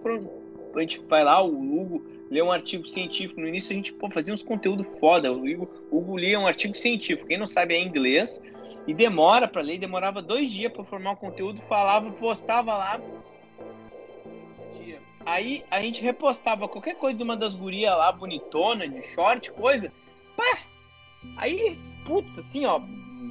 a 0.75 0.79
gente 0.81 0.99
vai 1.07 1.23
lá, 1.23 1.41
o 1.41 1.49
Hugo 1.49 2.05
lê 2.29 2.41
um 2.41 2.51
artigo 2.51 2.85
científico. 2.85 3.39
No 3.39 3.47
início 3.47 3.71
a 3.71 3.75
gente 3.75 3.93
pô, 3.93 4.09
fazia 4.09 4.33
uns 4.33 4.43
conteúdo 4.43 4.83
foda. 4.83 5.31
O 5.31 5.45
Hugo, 5.45 5.69
o 5.89 5.97
Hugo 5.97 6.17
lia 6.17 6.39
um 6.39 6.45
artigo 6.45 6.75
científico. 6.75 7.27
Quem 7.27 7.37
não 7.37 7.45
sabe 7.45 7.73
é 7.73 7.81
inglês. 7.81 8.41
E 8.85 8.93
demora 8.93 9.47
para 9.47 9.61
ler, 9.61 9.77
demorava 9.77 10.21
dois 10.21 10.49
dias 10.49 10.71
para 10.71 10.83
formar 10.83 11.11
o 11.11 11.17
conteúdo, 11.17 11.61
falava, 11.69 12.11
postava 12.11 12.75
lá. 12.75 12.99
Aí 15.29 15.63
a 15.69 15.79
gente 15.79 16.01
repostava 16.01 16.67
qualquer 16.67 16.95
coisa 16.95 17.15
de 17.15 17.23
uma 17.23 17.37
das 17.37 17.53
gurias 17.53 17.95
lá, 17.95 18.11
bonitona, 18.11 18.87
de 18.87 18.99
short, 19.13 19.51
coisa. 19.51 19.93
Pá! 20.35 20.59
Aí, 21.37 21.77
putz, 22.03 22.39
assim, 22.39 22.65
ó, 22.65 22.79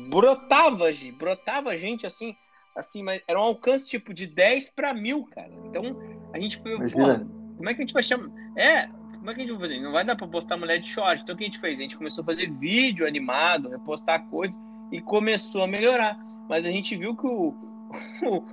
brotava, 0.09 0.85
brotava 1.17 1.76
gente 1.76 2.07
assim, 2.07 2.37
assim, 2.76 3.02
mas 3.02 3.21
era 3.26 3.38
um 3.38 3.43
alcance 3.43 3.88
tipo 3.88 4.14
de 4.14 4.28
10 4.28 4.71
para 4.71 4.95
mil, 4.95 5.25
cara. 5.25 5.50
Então 5.64 5.97
a 6.33 6.38
gente 6.38 6.59
foi, 6.62 6.78
pô, 6.78 7.26
como 7.57 7.69
é 7.69 7.75
que 7.75 7.83
a 7.83 7.85
gente 7.85 7.95
vai 7.95 8.02
chamar? 8.05 8.31
É, 8.57 8.87
como 9.17 9.31
é 9.31 9.35
que 9.35 9.40
a 9.40 9.45
gente 9.45 9.59
vai 9.59 9.69
fazer? 9.69 9.81
Não 9.81 9.93
vai 9.93 10.05
dar 10.05 10.14
pra 10.14 10.28
postar 10.28 10.57
mulher 10.57 10.78
de 10.78 10.88
short. 10.88 11.23
Então 11.23 11.35
o 11.35 11.38
que 11.38 11.45
a 11.45 11.47
gente 11.49 11.59
fez? 11.59 11.81
A 11.81 11.83
gente 11.83 11.97
começou 11.97 12.23
a 12.23 12.26
fazer 12.26 12.49
vídeo 12.49 13.09
animado, 13.09 13.71
repostar 13.71 14.25
coisas 14.28 14.57
e 14.93 15.00
começou 15.00 15.64
a 15.64 15.67
melhorar. 15.67 16.17
Mas 16.49 16.64
a 16.64 16.71
gente 16.71 16.97
viu 16.97 17.17
que 17.17 17.26
o, 17.26 17.55
o, 18.23 18.45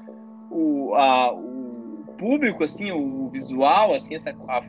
o, 0.49 0.95
a, 0.95 1.31
o 1.31 1.54
público, 2.17 2.63
assim, 2.63 2.91
o 2.91 3.29
visual, 3.29 3.93
assim, 3.93 4.15
essa 4.15 4.35
a, 4.47 4.57
a, 4.57 4.61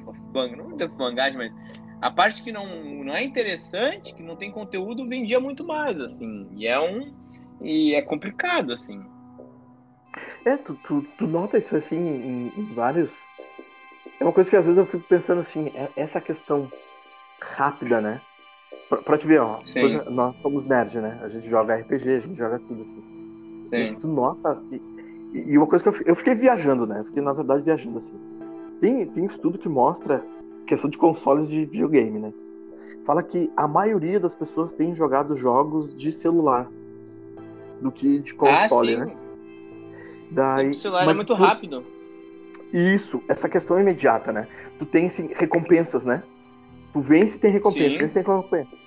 não 0.56 0.68
muita 0.68 0.88
fangagem, 0.90 1.36
mas 1.36 1.52
a 2.00 2.10
parte 2.10 2.42
que 2.42 2.52
não, 2.52 2.66
não 3.04 3.14
é 3.14 3.22
interessante, 3.22 4.14
que 4.14 4.22
não 4.22 4.36
tem 4.36 4.50
conteúdo, 4.50 5.08
vendia 5.08 5.40
muito 5.40 5.66
mais, 5.66 6.00
assim. 6.00 6.48
E 6.52 6.66
é 6.66 6.78
um. 6.78 7.14
E 7.60 7.94
é 7.94 8.02
complicado, 8.02 8.72
assim. 8.72 9.02
É, 10.44 10.56
tu, 10.56 10.74
tu, 10.74 11.02
tu 11.16 11.26
nota 11.26 11.58
isso 11.58 11.74
assim 11.76 11.96
em, 11.96 12.52
em, 12.56 12.74
vários. 12.74 13.14
É 14.20 14.24
uma 14.24 14.32
coisa 14.32 14.48
que 14.48 14.56
às 14.56 14.64
vezes 14.64 14.78
eu 14.78 14.86
fico 14.86 15.04
pensando 15.08 15.40
assim, 15.40 15.68
é, 15.74 15.90
essa 15.96 16.20
questão 16.20 16.70
rápida, 17.40 18.00
né? 18.00 18.20
Pra, 18.88 18.98
pra 18.98 19.18
te 19.18 19.26
ver, 19.26 19.40
ó, 19.40 19.58
coisa, 19.72 20.04
nós 20.10 20.36
somos 20.42 20.64
nerd, 20.64 21.00
né? 21.00 21.18
A 21.22 21.28
gente 21.28 21.48
joga 21.48 21.76
RPG, 21.76 22.10
a 22.10 22.20
gente 22.20 22.36
joga 22.36 22.58
tudo 22.60 22.82
assim. 22.82 23.66
Sim. 23.66 23.92
E 23.92 23.96
tu 23.96 24.06
nota. 24.06 24.62
E, 25.46 25.58
uma 25.58 25.66
coisa 25.66 25.82
que 25.82 25.88
eu, 25.88 26.06
eu 26.06 26.14
fiquei 26.14 26.34
viajando, 26.34 26.86
né? 26.86 27.00
Eu 27.00 27.04
fiquei, 27.04 27.22
na 27.22 27.32
verdade, 27.32 27.62
viajando 27.62 27.98
assim. 27.98 28.14
Tem, 28.80 29.06
tem 29.06 29.24
estudo 29.24 29.58
que 29.58 29.68
mostra 29.68 30.24
questão 30.66 30.90
de 30.90 30.98
consoles 30.98 31.48
de 31.48 31.60
videogame, 31.60 32.18
né? 32.18 32.32
Fala 33.04 33.22
que 33.22 33.50
a 33.56 33.68
maioria 33.68 34.18
das 34.18 34.34
pessoas 34.34 34.72
tem 34.72 34.94
jogado 34.94 35.36
jogos 35.36 35.94
de 35.94 36.10
celular 36.10 36.68
do 37.80 37.92
que 37.92 38.18
de 38.18 38.34
console, 38.34 38.94
ah, 38.94 39.04
né? 39.04 39.16
Daí, 40.30 40.70
o 40.70 40.74
celular 40.74 41.06
é 41.06 41.10
é 41.10 41.14
muito 41.14 41.34
rápido. 41.34 41.84
Isso, 42.72 43.22
essa 43.28 43.48
questão 43.48 43.78
é 43.78 43.82
imediata, 43.82 44.32
né? 44.32 44.48
Tu 44.78 44.86
tem 44.86 45.08
sim, 45.08 45.30
recompensas, 45.34 46.04
né? 46.04 46.22
Tu 46.92 47.00
vence 47.00 47.36
e 47.36 47.40
tem 47.40 47.50
recompensa, 47.52 47.90
sim. 47.90 47.98
vence 47.98 48.14
tem 48.14 48.22
recompensa. 48.22 48.85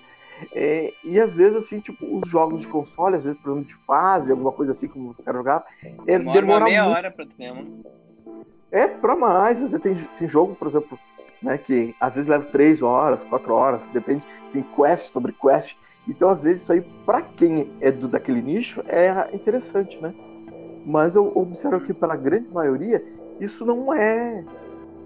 É, 0.54 0.94
e 1.04 1.20
às 1.20 1.34
vezes, 1.34 1.56
assim, 1.56 1.80
tipo, 1.80 2.06
os 2.18 2.30
jogos 2.30 2.62
de 2.62 2.68
console, 2.68 3.16
às 3.16 3.24
vezes, 3.24 3.40
por 3.40 3.52
exemplo, 3.52 3.68
de 3.68 3.76
fase, 3.86 4.32
alguma 4.32 4.52
coisa 4.52 4.72
assim, 4.72 4.88
como 4.88 5.16
eu 5.18 5.24
quero 5.24 5.38
jogar, 5.38 5.66
é, 6.08 6.20
demora 6.20 6.66
meia 6.66 6.84
muito. 6.84 6.96
hora 6.96 7.12
pra 7.12 7.26
tu 7.26 7.36
ganhar 7.38 7.56
É, 8.72 8.88
pra 8.88 9.16
mais. 9.16 9.60
Você 9.60 9.80
tem, 9.80 9.96
tem 9.96 10.28
jogo, 10.28 10.56
por 10.56 10.68
exemplo, 10.68 10.98
né, 11.42 11.58
que 11.58 11.96
às 12.00 12.16
vezes 12.16 12.30
leva 12.30 12.46
três 12.46 12.82
horas, 12.82 13.24
quatro 13.24 13.54
horas, 13.54 13.86
depende, 13.88 14.24
tem 14.52 14.64
quest 14.76 15.08
sobre 15.08 15.34
quest. 15.34 15.76
Então, 16.08 16.30
às 16.30 16.42
vezes, 16.42 16.64
isso 16.64 16.72
aí, 16.74 16.82
para 17.06 17.22
quem 17.22 17.72
é 17.82 17.92
do, 17.92 18.08
daquele 18.08 18.42
nicho, 18.42 18.82
é 18.88 19.30
interessante, 19.34 20.02
né? 20.02 20.14
Mas 20.86 21.16
eu 21.16 21.32
observo 21.36 21.82
que, 21.82 21.94
pela 21.94 22.16
grande 22.16 22.50
maioria, 22.50 23.04
isso 23.40 23.66
não 23.66 23.94
é. 23.94 24.44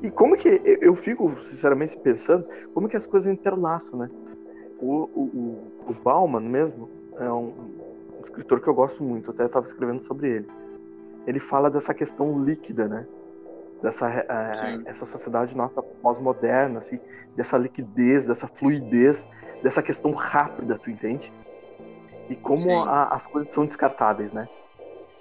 E 0.01 0.09
como 0.09 0.37
que. 0.37 0.61
Eu 0.81 0.95
fico, 0.95 1.35
sinceramente, 1.41 1.97
pensando 1.97 2.45
como 2.73 2.87
que 2.87 2.95
as 2.95 3.07
coisas 3.07 3.31
interlaçam, 3.31 3.99
né? 3.99 4.09
O, 4.79 5.03
o, 5.03 5.71
o 5.87 5.93
Bauman 6.03 6.41
mesmo 6.41 6.89
é 7.17 7.31
um, 7.31 7.53
um 8.17 8.21
escritor 8.21 8.59
que 8.59 8.67
eu 8.67 8.73
gosto 8.73 9.03
muito, 9.03 9.31
até 9.31 9.45
estava 9.45 9.65
escrevendo 9.65 10.01
sobre 10.03 10.29
ele. 10.29 10.47
Ele 11.25 11.39
fala 11.39 11.69
dessa 11.69 11.93
questão 11.93 12.43
líquida, 12.43 12.87
né? 12.87 13.07
Dessa 13.81 14.09
é, 14.09 14.81
essa 14.85 15.05
sociedade 15.05 15.55
nossa 15.55 15.81
pós-moderna, 15.81 16.79
assim, 16.79 16.99
dessa 17.35 17.57
liquidez, 17.57 18.25
dessa 18.25 18.47
fluidez, 18.47 19.27
dessa 19.61 19.81
questão 19.81 20.11
rápida, 20.11 20.77
tu 20.77 20.89
entende? 20.89 21.31
E 22.29 22.35
como 22.35 22.83
a, 22.83 23.09
as 23.09 23.27
coisas 23.27 23.53
são 23.53 23.65
descartáveis, 23.65 24.31
né? 24.31 24.47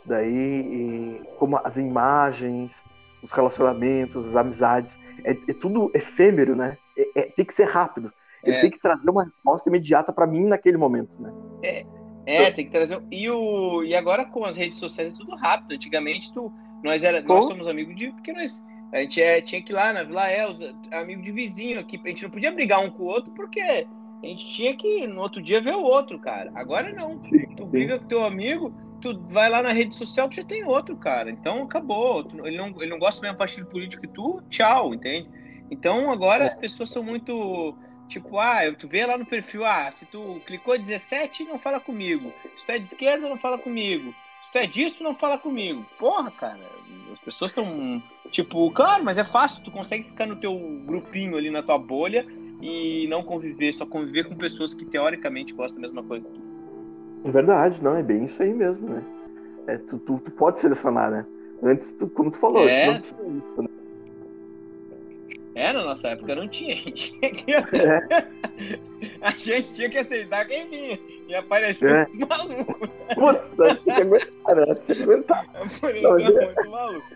Daí, 0.05 1.23
como 1.39 1.61
as 1.63 1.77
imagens, 1.77 2.83
os 3.23 3.31
relacionamentos, 3.31 4.27
as 4.27 4.37
amizades, 4.37 4.99
é, 5.25 5.31
é 5.33 5.55
tudo 5.55 5.91
efêmero, 5.95 6.57
né? 6.57 6.77
É, 6.99 7.21
é, 7.21 7.23
tem 7.23 7.45
que 7.45 7.55
ser 7.55 7.65
rápido. 7.65 8.13
Ele 8.45 8.57
é. 8.57 8.61
tem 8.61 8.71
que 8.71 8.81
trazer 8.81 9.09
uma 9.09 9.25
resposta 9.25 9.69
imediata 9.69 10.13
para 10.13 10.27
mim 10.27 10.47
naquele 10.47 10.77
momento, 10.77 11.21
né? 11.21 11.33
É, 11.63 11.87
é, 12.27 12.51
tem 12.51 12.67
que 12.67 12.73
trazer. 12.73 13.01
E, 13.11 13.29
o, 13.29 13.83
e 13.85 13.95
agora 13.95 14.25
com 14.25 14.45
as 14.45 14.57
redes 14.57 14.79
sociais 14.79 15.13
é 15.13 15.17
tudo 15.17 15.35
rápido. 15.37 15.75
Antigamente, 15.75 16.33
tu, 16.33 16.53
nós, 16.83 17.03
era, 17.03 17.21
nós 17.23 17.47
somos 17.47 17.67
amigos 17.67 17.95
de. 17.97 18.11
Porque 18.11 18.33
nós, 18.33 18.63
a 18.93 18.99
gente 18.99 19.21
é, 19.21 19.41
tinha 19.41 19.63
que 19.63 19.73
ir 19.73 19.75
lá 19.75 19.93
na 19.93 20.03
Vila 20.03 20.31
Elza, 20.31 20.75
amigo 20.93 21.23
de 21.23 21.33
vizinho 21.33 21.81
aqui. 21.81 22.01
A 22.05 22.09
gente 22.09 22.25
não 22.25 22.31
podia 22.31 22.53
brigar 22.53 22.81
um 22.81 22.91
com 22.91 23.05
o 23.05 23.07
outro 23.07 23.33
porque 23.35 23.61
a 23.61 24.27
gente 24.27 24.49
tinha 24.49 24.77
que 24.77 25.07
no 25.07 25.21
outro 25.21 25.43
dia 25.43 25.61
ver 25.61 25.75
o 25.75 25.83
outro, 25.83 26.19
cara. 26.19 26.53
Agora 26.55 26.93
não. 26.93 27.23
Sim, 27.23 27.47
tu 27.57 27.67
briga 27.67 27.99
com 27.99 28.07
teu 28.07 28.25
amigo, 28.25 28.73
tu 29.01 29.21
vai 29.29 29.51
lá 29.51 29.63
na 29.63 29.73
rede 29.73 29.97
social, 29.97 30.29
tu 30.29 30.37
já 30.37 30.45
tem 30.45 30.65
outro, 30.65 30.97
cara. 30.97 31.31
Então 31.31 31.63
acabou. 31.65 32.27
ele, 32.45 32.57
não, 32.57 32.69
ele 32.81 32.91
não 32.91 32.99
gosta 32.99 33.21
do 33.21 33.25
mesmo 33.25 33.39
partido 33.39 33.67
político 33.67 34.03
que 34.03 34.13
tu, 34.13 34.41
tchau, 34.49 34.95
entende? 34.95 35.29
Então 35.71 36.11
agora 36.11 36.45
é. 36.45 36.47
as 36.47 36.55
pessoas 36.55 36.89
são 36.89 37.03
muito. 37.03 37.77
Tipo, 38.13 38.39
ah, 38.39 38.61
tu 38.79 38.87
vê 38.87 39.07
lá 39.07 39.17
no 39.17 39.25
perfil, 39.25 39.65
ah, 39.65 39.91
se 39.91 40.05
tu 40.05 40.39
clicou 40.45 40.79
17, 40.79 41.45
não 41.45 41.59
fala 41.59 41.81
comigo. 41.81 42.31
Se 42.59 42.67
tu 42.67 42.71
é 42.71 42.79
de 42.79 42.85
esquerda, 42.85 43.27
não 43.27 43.39
fala 43.39 43.57
comigo. 43.57 44.15
Se 44.45 44.53
tu 44.53 44.59
é 44.59 44.67
disso, 44.67 45.03
não 45.03 45.15
fala 45.15 45.39
comigo. 45.39 45.87
Porra, 45.99 46.31
cara, 46.31 46.61
as 47.11 47.19
pessoas 47.21 47.51
estão. 47.51 48.03
Tipo, 48.31 48.71
claro, 48.73 49.03
mas 49.03 49.17
é 49.17 49.25
fácil, 49.25 49.65
tu 49.65 49.71
consegue 49.71 50.05
ficar 50.05 50.27
no 50.27 50.37
teu 50.37 50.55
grupinho 50.85 51.39
ali 51.39 51.49
na 51.49 51.63
tua 51.63 51.79
bolha 51.79 52.27
e 52.61 53.07
não 53.09 53.23
conviver, 53.23 53.73
só 53.73 53.87
conviver 53.87 54.29
com 54.29 54.37
pessoas 54.37 54.75
que 54.75 54.85
teoricamente 54.85 55.55
gostam 55.55 55.81
da 55.81 55.89
mesma 55.89 56.03
coisa 56.03 56.27
que 56.29 56.39
tu. 56.39 56.53
É 57.25 57.31
verdade, 57.31 57.83
não, 57.83 57.97
é 57.97 58.03
bem 58.03 58.27
isso 58.27 58.43
aí 58.43 58.53
mesmo, 58.53 58.91
né? 58.91 59.03
É, 59.69 59.79
tu, 59.79 59.99
tu, 59.99 60.19
tu 60.19 60.31
pode 60.33 60.61
selecionar, 60.61 61.11
né? 61.11 61.25
Antes, 61.63 61.93
tu, 61.93 62.09
como 62.09 62.31
tu 62.31 62.37
falou, 62.37 62.69
é. 62.69 62.93
não 62.93 63.01
tinha 63.01 63.23
isso, 63.23 63.63
né? 63.63 63.69
É, 65.55 65.73
na 65.73 65.85
nossa 65.85 66.09
época 66.09 66.35
não 66.35 66.49
tinha. 66.49 66.75
A 66.83 66.83
gente 66.83 67.13
tinha 67.13 67.31
que, 67.33 67.53
é. 67.55 67.63
a 69.21 69.31
gente 69.33 69.75
tinha 69.75 69.91
que 69.91 69.99
aceitar 69.99 70.47
quem 70.47 70.69
vinha. 70.69 70.99
E 71.29 71.35
apareceu 71.35 71.89
é. 71.89 72.07
os 72.07 72.17
malucos. 72.17 72.91
Putz, 73.15 73.53
tinha 73.57 73.77
que 73.77 73.91
aguentar, 73.91 74.57
né? 74.57 74.75
Tinha 74.87 74.97
que 74.97 75.03
aguentar. 75.03 75.47
Apareceu 75.55 76.19
muito 76.19 76.71
maluco. 76.71 77.07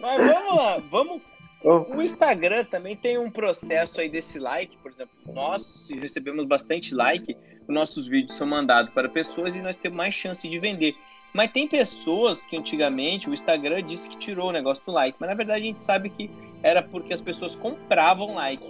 Mas 0.00 0.26
vamos 0.26 0.56
lá, 0.56 0.78
vamos 0.90 1.22
o 1.64 2.02
Instagram 2.02 2.64
também 2.64 2.96
tem 2.96 3.18
um 3.18 3.30
processo 3.30 4.00
aí 4.00 4.08
desse 4.08 4.38
like, 4.38 4.76
por 4.78 4.90
exemplo, 4.90 5.14
nós 5.32 5.88
recebemos 5.90 6.44
bastante 6.44 6.92
like, 6.92 7.36
os 7.68 7.74
nossos 7.74 8.08
vídeos 8.08 8.36
são 8.36 8.46
mandados 8.46 8.92
para 8.92 9.08
pessoas 9.08 9.54
e 9.54 9.62
nós 9.62 9.76
temos 9.76 9.96
mais 9.96 10.12
chance 10.12 10.48
de 10.48 10.58
vender. 10.58 10.96
Mas 11.32 11.52
tem 11.52 11.68
pessoas 11.68 12.44
que 12.44 12.56
antigamente 12.56 13.30
o 13.30 13.32
Instagram 13.32 13.82
disse 13.84 14.08
que 14.08 14.18
tirou 14.18 14.48
o 14.48 14.52
negócio 14.52 14.84
do 14.84 14.90
like, 14.90 15.16
mas 15.20 15.30
na 15.30 15.36
verdade 15.36 15.62
a 15.62 15.64
gente 15.64 15.82
sabe 15.82 16.10
que 16.10 16.28
era 16.62 16.82
porque 16.82 17.12
as 17.12 17.20
pessoas 17.20 17.54
compravam 17.54 18.34
like. 18.34 18.64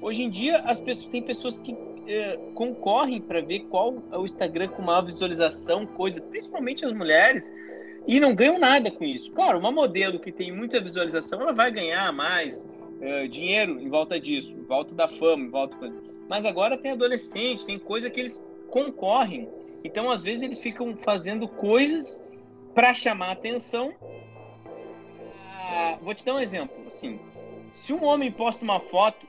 Hoje 0.00 0.22
em 0.22 0.30
dia 0.30 0.58
as 0.60 0.80
pessoas 0.80 1.06
tem 1.08 1.22
pessoas 1.22 1.58
que 1.60 1.76
eh, 2.06 2.38
concorrem 2.54 3.20
para 3.20 3.40
ver 3.40 3.60
qual 3.70 4.02
é 4.12 4.18
o 4.18 4.24
Instagram 4.24 4.68
com 4.68 4.82
maior 4.82 5.04
visualização, 5.04 5.86
coisa, 5.86 6.20
principalmente 6.20 6.84
as 6.84 6.92
mulheres 6.92 7.50
e 8.06 8.20
não 8.20 8.34
ganham 8.34 8.58
nada 8.58 8.90
com 8.90 9.04
isso. 9.04 9.30
Claro, 9.32 9.58
uma 9.58 9.72
modelo 9.72 10.20
que 10.20 10.30
tem 10.30 10.52
muita 10.52 10.80
visualização, 10.80 11.40
ela 11.40 11.52
vai 11.52 11.70
ganhar 11.70 12.12
mais 12.12 12.64
uh, 12.64 13.28
dinheiro 13.28 13.80
em 13.80 13.88
volta 13.88 14.20
disso, 14.20 14.52
em 14.52 14.62
volta 14.62 14.94
da 14.94 15.08
fama, 15.08 15.44
em 15.44 15.50
volta 15.50 15.76
coisa. 15.76 15.96
Mas 16.28 16.44
agora 16.44 16.76
tem 16.76 16.92
adolescente, 16.92 17.66
tem 17.66 17.78
coisa 17.78 18.08
que 18.08 18.20
eles 18.20 18.40
concorrem. 18.70 19.48
Então, 19.82 20.10
às 20.10 20.22
vezes, 20.22 20.42
eles 20.42 20.58
ficam 20.58 20.96
fazendo 20.96 21.48
coisas 21.48 22.22
para 22.74 22.94
chamar 22.94 23.32
atenção. 23.32 23.92
Uh, 25.66 26.04
vou 26.04 26.14
te 26.14 26.24
dar 26.24 26.34
um 26.34 26.38
exemplo. 26.38 26.74
Assim, 26.86 27.18
se 27.72 27.92
um 27.92 28.04
homem 28.04 28.30
posta 28.30 28.64
uma 28.64 28.78
foto, 28.78 29.26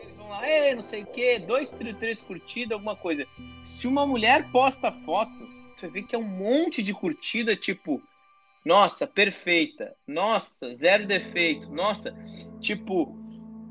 eles 0.00 0.16
vão 0.16 0.28
lá, 0.28 0.42
não 0.74 0.82
sei 0.82 1.02
o 1.02 1.06
que, 1.06 1.38
dois, 1.38 1.70
três, 1.70 1.96
três 1.98 2.22
curtidas, 2.22 2.72
alguma 2.72 2.96
coisa. 2.96 3.26
Se 3.64 3.86
uma 3.86 4.06
mulher 4.06 4.50
posta 4.50 4.90
foto, 5.04 5.32
você 5.76 5.88
vê 5.88 6.02
que 6.02 6.14
é 6.14 6.18
um 6.18 6.22
monte 6.22 6.82
de 6.82 6.94
curtida, 6.94 7.54
tipo, 7.54 8.02
nossa, 8.64 9.06
perfeita, 9.06 9.94
nossa, 10.06 10.74
zero 10.74 11.06
defeito, 11.06 11.70
nossa, 11.70 12.14
tipo, 12.60 13.14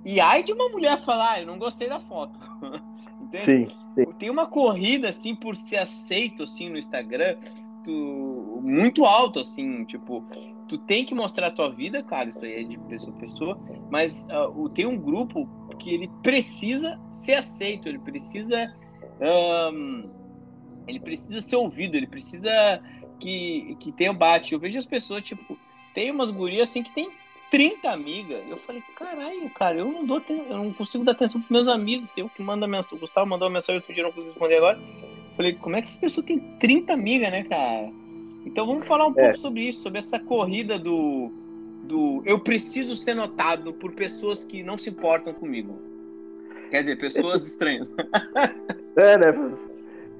E 0.06 0.20
ai 0.20 0.44
de 0.44 0.52
uma 0.54 0.70
mulher 0.70 1.02
falar, 1.04 1.32
ah, 1.32 1.42
eu 1.42 1.48
não 1.48 1.58
gostei 1.58 1.90
da 1.90 2.00
foto. 2.00 2.38
sim, 3.34 3.68
sim, 3.96 4.06
Tem 4.20 4.30
uma 4.30 4.48
corrida, 4.48 5.10
assim, 5.10 5.36
por 5.36 5.56
ser 5.56 5.78
aceito, 5.78 6.44
assim, 6.44 6.70
no 6.70 6.78
Instagram, 6.78 7.38
muito 8.62 9.06
alto, 9.06 9.40
assim, 9.40 9.84
tipo, 9.86 10.24
tu 10.68 10.78
tem 10.78 11.06
que 11.06 11.14
mostrar 11.14 11.48
a 11.48 11.52
tua 11.52 11.70
vida, 11.70 12.04
cara, 12.04 12.30
isso 12.30 12.44
aí 12.44 12.62
é 12.62 12.64
de 12.64 12.78
pessoa 12.80 13.16
a 13.16 13.20
pessoa, 13.20 13.60
mas 13.90 14.26
uh, 14.26 14.70
tem 14.70 14.86
um 14.86 14.98
grupo 14.98 15.48
que 15.80 15.94
ele 15.94 16.10
precisa 16.22 17.00
ser 17.10 17.36
aceito, 17.36 17.88
ele 17.88 18.00
precisa 18.00 18.74
um, 19.22 20.10
ele 20.88 21.00
precisa 21.00 21.42
ser 21.42 21.56
ouvido, 21.56 21.96
ele 21.96 22.08
precisa 22.08 22.82
que, 23.20 23.76
que 23.80 23.92
tenha 23.92 24.14
bate. 24.14 24.54
Eu 24.54 24.60
vejo 24.60 24.78
as 24.78 24.86
pessoas, 24.86 25.22
tipo, 25.22 25.58
tem 25.94 26.12
umas 26.12 26.32
gurias 26.32 26.70
assim 26.70 26.84
que 26.84 26.94
tem 26.94 27.10
30 27.50 27.90
amigas. 27.90 28.44
Eu 28.50 28.58
falei, 28.58 28.82
caralho, 28.96 29.50
cara, 29.52 29.78
eu 29.78 29.92
não 29.92 30.06
dou 30.06 30.22
eu 30.28 30.58
não 30.58 30.74
consigo 30.74 31.04
dar 31.04 31.14
atenção 31.14 31.40
pros 31.40 31.52
meus 31.52 31.68
amigos. 31.68 32.10
Eu 32.18 32.30
que 32.30 32.42
manda 32.42 32.68
mensagem. 32.68 32.98
O 32.98 33.02
Gustavo 33.02 33.28
mandou 33.28 33.48
uma 33.48 33.54
mensagem 33.54 33.76
outro 33.76 33.94
dia, 33.94 34.04
não 34.04 34.12
consigo 34.12 34.32
responder 34.32 34.58
agora. 34.58 34.78
Eu 34.78 35.36
falei, 35.36 35.54
como 35.56 35.76
é 35.76 35.82
que 35.82 35.88
essa 35.88 36.00
pessoa 36.00 36.26
tem 36.26 36.40
30 36.58 36.94
amigas, 36.94 37.32
né, 37.32 37.44
cara? 37.44 37.92
Então 38.46 38.66
vamos 38.66 38.86
falar 38.86 39.08
um 39.08 39.12
é. 39.12 39.24
pouco 39.24 39.38
sobre 39.38 39.62
isso, 39.62 39.82
sobre 39.82 40.00
essa 40.00 40.20
corrida 40.20 40.78
do, 40.78 41.32
do 41.84 42.22
eu 42.26 42.40
preciso 42.40 42.96
ser 42.96 43.16
notado 43.16 43.74
por 43.74 43.92
pessoas 43.94 44.44
que 44.44 44.64
não 44.64 44.78
se 44.78 44.90
importam 44.90 45.34
comigo. 45.34 45.80
Quer 46.70 46.84
dizer, 46.84 46.98
pessoas 46.98 47.44
estranhas. 47.48 47.94
É, 48.96 49.18
né? 49.18 49.34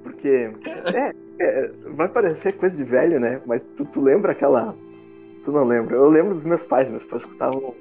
Porque 0.02 0.50
é, 0.94 1.14
é, 1.38 1.72
vai 1.94 2.08
parecer 2.08 2.52
coisa 2.54 2.76
de 2.76 2.84
velho, 2.84 3.18
né? 3.18 3.40
Mas 3.46 3.62
tu, 3.76 3.84
tu 3.84 4.00
lembra 4.00 4.32
aquela 4.32 4.76
Tu 5.44 5.52
não 5.52 5.64
lembra? 5.64 5.96
Eu 5.96 6.08
lembro 6.08 6.34
dos 6.34 6.44
meus 6.44 6.62
pais, 6.62 6.90
meus 6.90 7.04
pais 7.04 7.22
escutavam 7.22 7.74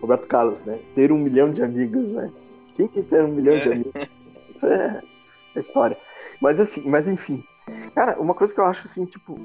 Roberto 0.00 0.26
Carlos, 0.26 0.62
né? 0.64 0.78
Ter 0.94 1.12
um 1.12 1.18
milhão 1.18 1.50
de 1.50 1.62
amigos, 1.62 2.06
né? 2.08 2.32
Quem 2.74 2.88
que 2.88 3.02
ter 3.02 3.22
um 3.22 3.28
milhão 3.28 3.54
é. 3.56 3.60
de 3.60 3.72
amigos? 3.72 3.92
Isso 4.54 4.66
é, 4.66 5.02
é 5.54 5.60
história. 5.60 5.96
Mas 6.40 6.58
assim, 6.58 6.82
mas 6.88 7.06
enfim. 7.06 7.44
Cara, 7.94 8.20
uma 8.20 8.34
coisa 8.34 8.54
que 8.54 8.60
eu 8.60 8.64
acho 8.66 8.86
assim, 8.86 9.04
tipo, 9.04 9.38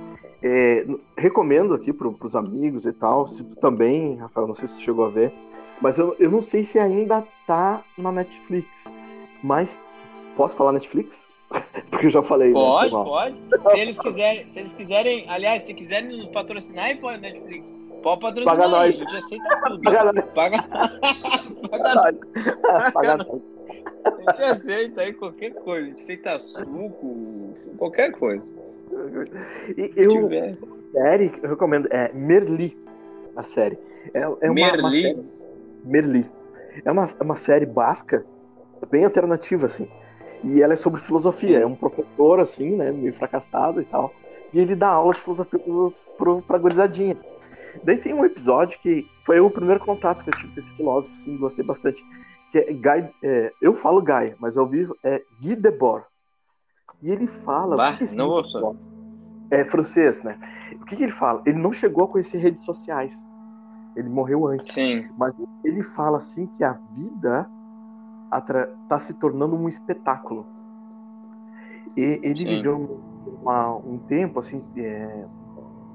é, 0.43 0.85
recomendo 1.17 1.73
aqui 1.73 1.91
pro, 1.91 2.13
pros 2.13 2.35
amigos 2.35 2.85
e 2.85 2.93
tal, 2.93 3.27
se 3.27 3.43
tu 3.43 3.55
também, 3.55 4.15
Rafael, 4.15 4.47
não 4.47 4.53
sei 4.53 4.67
se 4.67 4.75
tu 4.75 4.81
chegou 4.81 5.05
a 5.05 5.09
ver, 5.09 5.33
mas 5.81 5.97
eu, 5.97 6.15
eu 6.19 6.29
não 6.29 6.43
sei 6.43 6.63
se 6.63 6.77
ainda 6.77 7.25
tá 7.47 7.83
na 7.97 8.11
Netflix. 8.11 8.93
Mas 9.43 9.79
posso 10.35 10.55
falar 10.55 10.73
Netflix? 10.73 11.27
Porque 11.89 12.05
eu 12.05 12.11
já 12.11 12.21
falei. 12.21 12.49
Né? 12.49 12.53
Pode, 12.53 12.93
né? 12.93 13.03
pode. 13.03 13.71
Se 13.71 13.79
eles 13.79 13.99
quiserem, 13.99 14.47
se 14.47 14.59
eles 14.59 14.73
quiserem, 14.73 15.25
aliás, 15.27 15.63
se 15.63 15.73
quiserem 15.73 16.17
nos 16.17 16.27
patrocinar, 16.27 16.91
e 16.91 16.95
põe 16.95 17.17
Netflix. 17.17 17.73
Pode 18.03 18.21
patrocinar. 18.21 18.55
Paga 18.55 18.67
nós. 18.67 18.95
A 18.95 18.99
gente 18.99 19.15
aceita 19.15 19.61
tudo. 19.65 19.81
Paga 19.81 20.13
nós. 20.13 20.25
Paga, 20.35 20.63
Paga 21.69 21.95
nós. 21.95 22.91
Paga 22.93 23.17
nós. 23.17 23.41
A 24.05 24.31
gente 24.31 24.43
aceita 24.43 25.01
aí 25.01 25.13
qualquer 25.13 25.53
coisa. 25.53 25.87
A 25.87 25.89
gente 25.89 26.01
aceita 26.01 26.39
suco, 26.39 27.55
qualquer 27.77 28.11
coisa. 28.11 28.43
E 29.77 29.93
eu, 29.95 30.29
série, 30.91 31.31
eu 31.41 31.49
recomendo, 31.49 31.87
é 31.91 32.11
Merli, 32.13 32.77
a 33.35 33.43
série. 33.43 33.77
É, 34.13 34.21
é 34.21 34.27
uma, 34.27 34.53
Merli? 34.53 34.81
Uma 34.81 34.91
série, 34.91 35.25
Merli. 35.85 36.31
É 36.85 36.91
uma, 36.91 37.09
é 37.19 37.23
uma 37.23 37.35
série 37.35 37.65
basca, 37.65 38.25
bem 38.89 39.05
alternativa, 39.05 39.65
assim. 39.65 39.87
E 40.43 40.61
ela 40.61 40.73
é 40.73 40.77
sobre 40.77 40.99
filosofia. 40.99 41.59
É 41.59 41.65
um 41.65 41.75
professor, 41.75 42.39
assim, 42.39 42.75
né? 42.75 42.91
Meio 42.91 43.13
fracassado 43.13 43.81
e 43.81 43.85
tal. 43.85 44.13
E 44.53 44.59
ele 44.59 44.75
dá 44.75 44.89
aula 44.89 45.13
de 45.13 45.21
filosofia 45.21 45.59
pro, 45.59 45.93
pro, 46.17 46.41
pra 46.41 46.57
gurizadinha. 46.57 47.17
Daí 47.83 47.97
tem 47.97 48.13
um 48.13 48.25
episódio 48.25 48.77
que 48.79 49.07
foi 49.23 49.39
o 49.39 49.49
primeiro 49.49 49.79
contato 49.79 50.23
que 50.23 50.29
eu 50.29 50.35
tive 50.35 50.53
com 50.53 50.59
esse 50.59 50.75
filósofo, 50.75 51.15
sim, 51.15 51.37
gostei 51.37 51.63
bastante. 51.63 52.03
Que 52.51 52.59
é 52.59 52.73
Guy, 52.73 53.09
é, 53.23 53.53
eu 53.61 53.73
falo 53.73 54.01
Guy, 54.01 54.35
mas 54.39 54.57
ao 54.57 54.67
vivo 54.67 54.95
é 55.03 55.23
Guy 55.41 55.55
Debord. 55.55 56.05
E 57.01 57.09
ele 57.09 57.27
fala. 57.27 57.75
Bah, 57.75 57.97
que 57.97 58.15
não 58.15 58.27
ouço. 58.27 58.75
É 59.49 59.65
francês, 59.65 60.23
né? 60.23 60.37
O 60.81 60.85
que, 60.85 60.95
que 60.95 61.03
ele 61.03 61.11
fala? 61.11 61.41
Ele 61.45 61.57
não 61.57 61.73
chegou 61.73 62.05
a 62.05 62.07
conhecer 62.07 62.37
redes 62.37 62.63
sociais. 62.63 63.25
Ele 63.95 64.07
morreu 64.07 64.47
antes. 64.47 64.73
Sim. 64.73 65.09
Mas 65.17 65.33
ele 65.63 65.83
fala 65.83 66.17
assim 66.17 66.47
que 66.47 66.63
a 66.63 66.73
vida 66.93 67.49
está 68.83 68.99
se 68.99 69.13
tornando 69.15 69.55
um 69.55 69.67
espetáculo. 69.67 70.45
E 71.97 72.19
ele 72.23 72.39
Sim. 72.39 72.55
viveu 72.55 73.01
uma, 73.41 73.75
um 73.75 73.97
tempo 73.97 74.39
assim 74.39 74.63
é, 74.77 75.25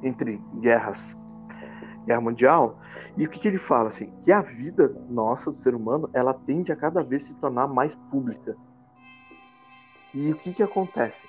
entre 0.03 0.41
guerras, 0.61 1.17
guerra 2.07 2.21
mundial, 2.21 2.79
e 3.17 3.27
o 3.27 3.29
que, 3.29 3.39
que 3.39 3.49
ele 3.49 3.59
fala 3.59 3.89
assim, 3.89 4.13
que 4.23 4.31
a 4.31 4.41
vida 4.41 4.95
nossa 5.09 5.51
do 5.51 5.57
ser 5.57 5.75
humano 5.75 6.09
ela 6.13 6.33
tende 6.33 6.71
a 6.71 6.77
cada 6.77 7.03
vez 7.03 7.25
se 7.25 7.35
tornar 7.35 7.67
mais 7.67 7.95
pública. 7.95 8.57
E 10.15 10.31
o 10.31 10.37
que 10.37 10.55
que 10.55 10.63
acontece? 10.63 11.27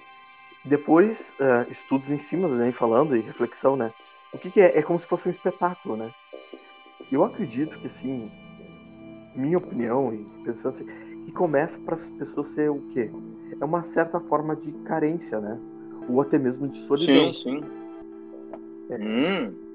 Depois 0.63 1.35
uh, 1.39 1.69
estudos 1.69 2.11
em 2.11 2.17
cima, 2.17 2.47
né, 2.47 2.71
falando 2.71 3.15
e 3.15 3.21
reflexão, 3.21 3.75
né? 3.75 3.91
O 4.33 4.37
que, 4.37 4.51
que 4.51 4.61
é? 4.61 4.77
É 4.77 4.81
como 4.81 4.99
se 4.99 5.07
fosse 5.07 5.27
um 5.27 5.31
espetáculo, 5.31 5.95
né? 5.95 6.13
Eu 7.11 7.23
acredito 7.23 7.79
que 7.79 7.87
assim 7.87 8.29
minha 9.35 9.57
opinião, 9.57 10.13
e 10.13 10.25
pensando 10.43 10.69
assim, 10.69 10.85
que 11.25 11.31
começa 11.31 11.77
para 11.79 11.93
as 11.93 12.09
pessoas 12.11 12.49
ser 12.49 12.69
o 12.69 12.81
quê? 12.89 13.11
É 13.59 13.63
uma 13.63 13.83
certa 13.83 14.19
forma 14.19 14.55
de 14.55 14.71
carência, 14.83 15.39
né? 15.39 15.59
Ou 16.09 16.21
até 16.21 16.37
mesmo 16.37 16.67
de 16.67 16.77
solidão. 16.77 17.33
Sim, 17.33 17.61
sim. 17.61 17.63
É. 18.89 18.97
Hum. 18.97 19.66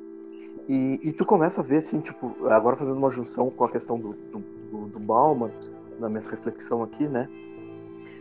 E, 0.73 0.99
e 1.03 1.13
tu 1.13 1.27
começa 1.27 1.61
a 1.61 1.63
ver, 1.63 1.77
assim, 1.79 2.01
tipo, 2.01 2.35
agora 2.49 2.79
fazendo 2.79 2.97
uma 2.97 3.11
junção 3.11 3.51
com 3.51 3.63
a 3.63 3.71
questão 3.71 4.01
do, 4.01 4.15
do, 4.15 4.39
do 4.89 4.99
Bauman, 4.99 5.51
na 6.01 6.09
minha 6.09 6.23
reflexão 6.23 6.83
aqui, 6.83 7.07
né? 7.07 7.29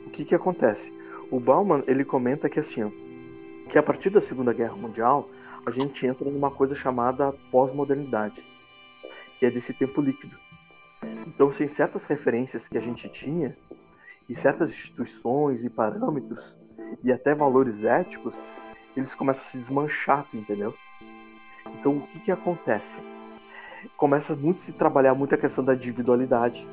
O 0.06 0.10
que 0.10 0.26
que 0.26 0.36
acontece? 0.36 0.94
O 1.32 1.40
Bauman, 1.40 1.82
ele 1.88 2.04
comenta 2.04 2.50
que, 2.50 2.60
assim, 2.60 2.92
que 3.70 3.78
a 3.78 3.82
partir 3.82 4.10
da 4.10 4.20
Segunda 4.20 4.52
Guerra 4.52 4.76
Mundial, 4.76 5.30
a 5.66 5.72
gente 5.72 6.06
entra 6.06 6.30
numa 6.30 6.52
coisa 6.52 6.76
chamada 6.76 7.32
pós-modernidade, 7.50 8.46
que 9.40 9.46
é 9.46 9.50
desse 9.50 9.74
tempo 9.74 10.02
líquido. 10.02 10.38
Então, 11.26 11.54
sem 11.54 11.68
assim, 11.68 11.76
certas 11.76 12.06
referências 12.06 12.68
que 12.68 12.78
a 12.78 12.82
gente 12.82 13.08
tinha, 13.08 13.58
e 14.28 14.36
certas 14.36 14.74
instituições 14.74 15.64
e 15.64 15.70
parâmetros, 15.70 16.58
e 17.02 17.14
até 17.14 17.34
valores 17.34 17.86
éticos, 17.86 18.44
eles 18.94 19.16
começam 19.16 19.42
a 19.42 19.46
se 19.46 19.58
desmanchar, 19.58 20.28
entendeu? 20.34 20.76
Então, 21.82 21.98
o 21.98 22.02
que, 22.02 22.20
que 22.20 22.32
acontece? 22.32 23.00
Começa 23.98 24.36
muito 24.36 24.58
a 24.58 24.62
se 24.62 24.72
trabalhar 24.72 25.16
muito 25.16 25.34
a 25.34 25.38
questão 25.38 25.64
da 25.64 25.74
individualidade, 25.74 26.68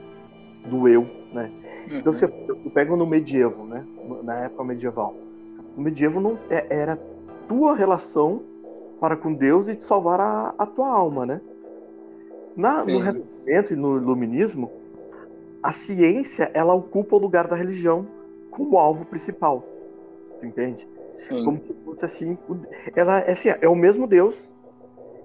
do 0.67 0.87
eu, 0.87 1.09
né? 1.33 1.51
Uhum. 1.91 1.99
Então, 1.99 2.13
eu 2.47 2.71
pego 2.71 2.95
no 2.95 3.07
medievo, 3.07 3.65
né? 3.65 3.87
Na 4.23 4.45
época 4.45 4.63
medieval, 4.65 5.17
o 5.75 5.81
medievo 5.81 6.21
não 6.21 6.39
é, 6.51 6.67
era 6.69 6.99
tua 7.49 7.75
relação 7.75 8.43
para 9.01 9.17
com 9.17 9.33
Deus 9.33 9.67
e 9.67 9.75
te 9.75 9.85
salvar 9.85 10.21
a, 10.21 10.55
a 10.59 10.67
tua 10.67 10.89
alma, 10.89 11.25
né? 11.25 11.41
Na, 12.55 12.85
no 12.85 12.99
Renascimento 12.99 13.73
e 13.73 13.77
no 13.77 13.97
Iluminismo, 13.97 14.71
a 15.63 15.73
ciência 15.73 16.51
ela 16.53 16.75
ocupa 16.75 17.17
o 17.17 17.19
lugar 17.19 17.47
da 17.49 17.57
religião 17.57 18.07
como 18.51 18.77
alvo 18.77 19.07
principal. 19.07 19.65
Tu 20.41 20.47
entende? 20.47 20.87
Sim. 21.29 21.45
Como 21.45 21.59
se 21.59 21.75
fosse 21.85 22.05
assim. 22.05 22.39
Ela 22.95 23.21
é, 23.21 23.33
assim, 23.33 23.49
é 23.49 23.69
o 23.69 23.75
mesmo 23.75 24.07
Deus. 24.07 24.55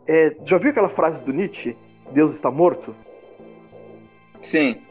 É, 0.07 0.35
já 0.43 0.57
viu 0.57 0.71
aquela 0.71 0.89
frase 0.89 1.23
do 1.23 1.31
Nietzsche? 1.31 1.77
Deus 2.11 2.33
está 2.33 2.51
morto? 2.51 2.95
Sim. 4.41 4.81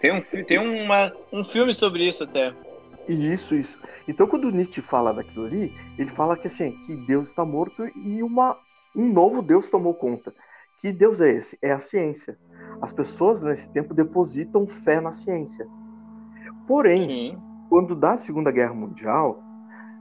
Tem, 0.00 0.12
um, 0.12 0.44
tem 0.44 0.58
uma, 0.58 1.12
um 1.32 1.44
filme 1.44 1.74
sobre 1.74 2.06
isso 2.06 2.24
até. 2.24 2.54
Isso, 3.08 3.54
isso. 3.54 3.78
Então, 4.06 4.26
quando 4.26 4.50
Nietzsche 4.50 4.80
fala 4.80 5.12
daquilo 5.12 5.46
ali, 5.46 5.74
ele 5.98 6.10
fala 6.10 6.36
que 6.36 6.46
assim, 6.46 6.72
que 6.86 6.94
Deus 7.06 7.28
está 7.28 7.44
morto 7.44 7.86
e 7.96 8.22
uma, 8.22 8.56
um 8.94 9.12
novo 9.12 9.42
Deus 9.42 9.68
tomou 9.68 9.94
conta. 9.94 10.32
Que 10.80 10.92
Deus 10.92 11.20
é 11.20 11.30
esse? 11.30 11.58
É 11.62 11.72
a 11.72 11.78
ciência. 11.78 12.38
As 12.80 12.92
pessoas 12.92 13.42
nesse 13.42 13.68
tempo 13.68 13.94
depositam 13.94 14.66
fé 14.66 15.00
na 15.00 15.12
ciência. 15.12 15.66
Porém, 16.66 17.06
Sim. 17.06 17.42
quando 17.68 17.94
dá 17.94 18.12
a 18.12 18.18
Segunda 18.18 18.50
Guerra 18.50 18.74
Mundial, 18.74 19.40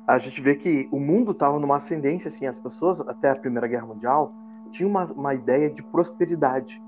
a 0.07 0.17
gente 0.17 0.41
vê 0.41 0.55
que 0.55 0.87
o 0.91 0.99
mundo 0.99 1.31
estava 1.31 1.59
numa 1.59 1.77
ascendência, 1.77 2.27
assim, 2.27 2.45
as 2.47 2.57
pessoas 2.57 2.99
até 3.01 3.29
a 3.29 3.35
Primeira 3.35 3.67
Guerra 3.67 3.85
Mundial 3.85 4.33
tinham 4.71 4.89
uma, 4.89 5.05
uma 5.05 5.33
ideia 5.33 5.69
de 5.69 5.83
prosperidade, 5.83 6.81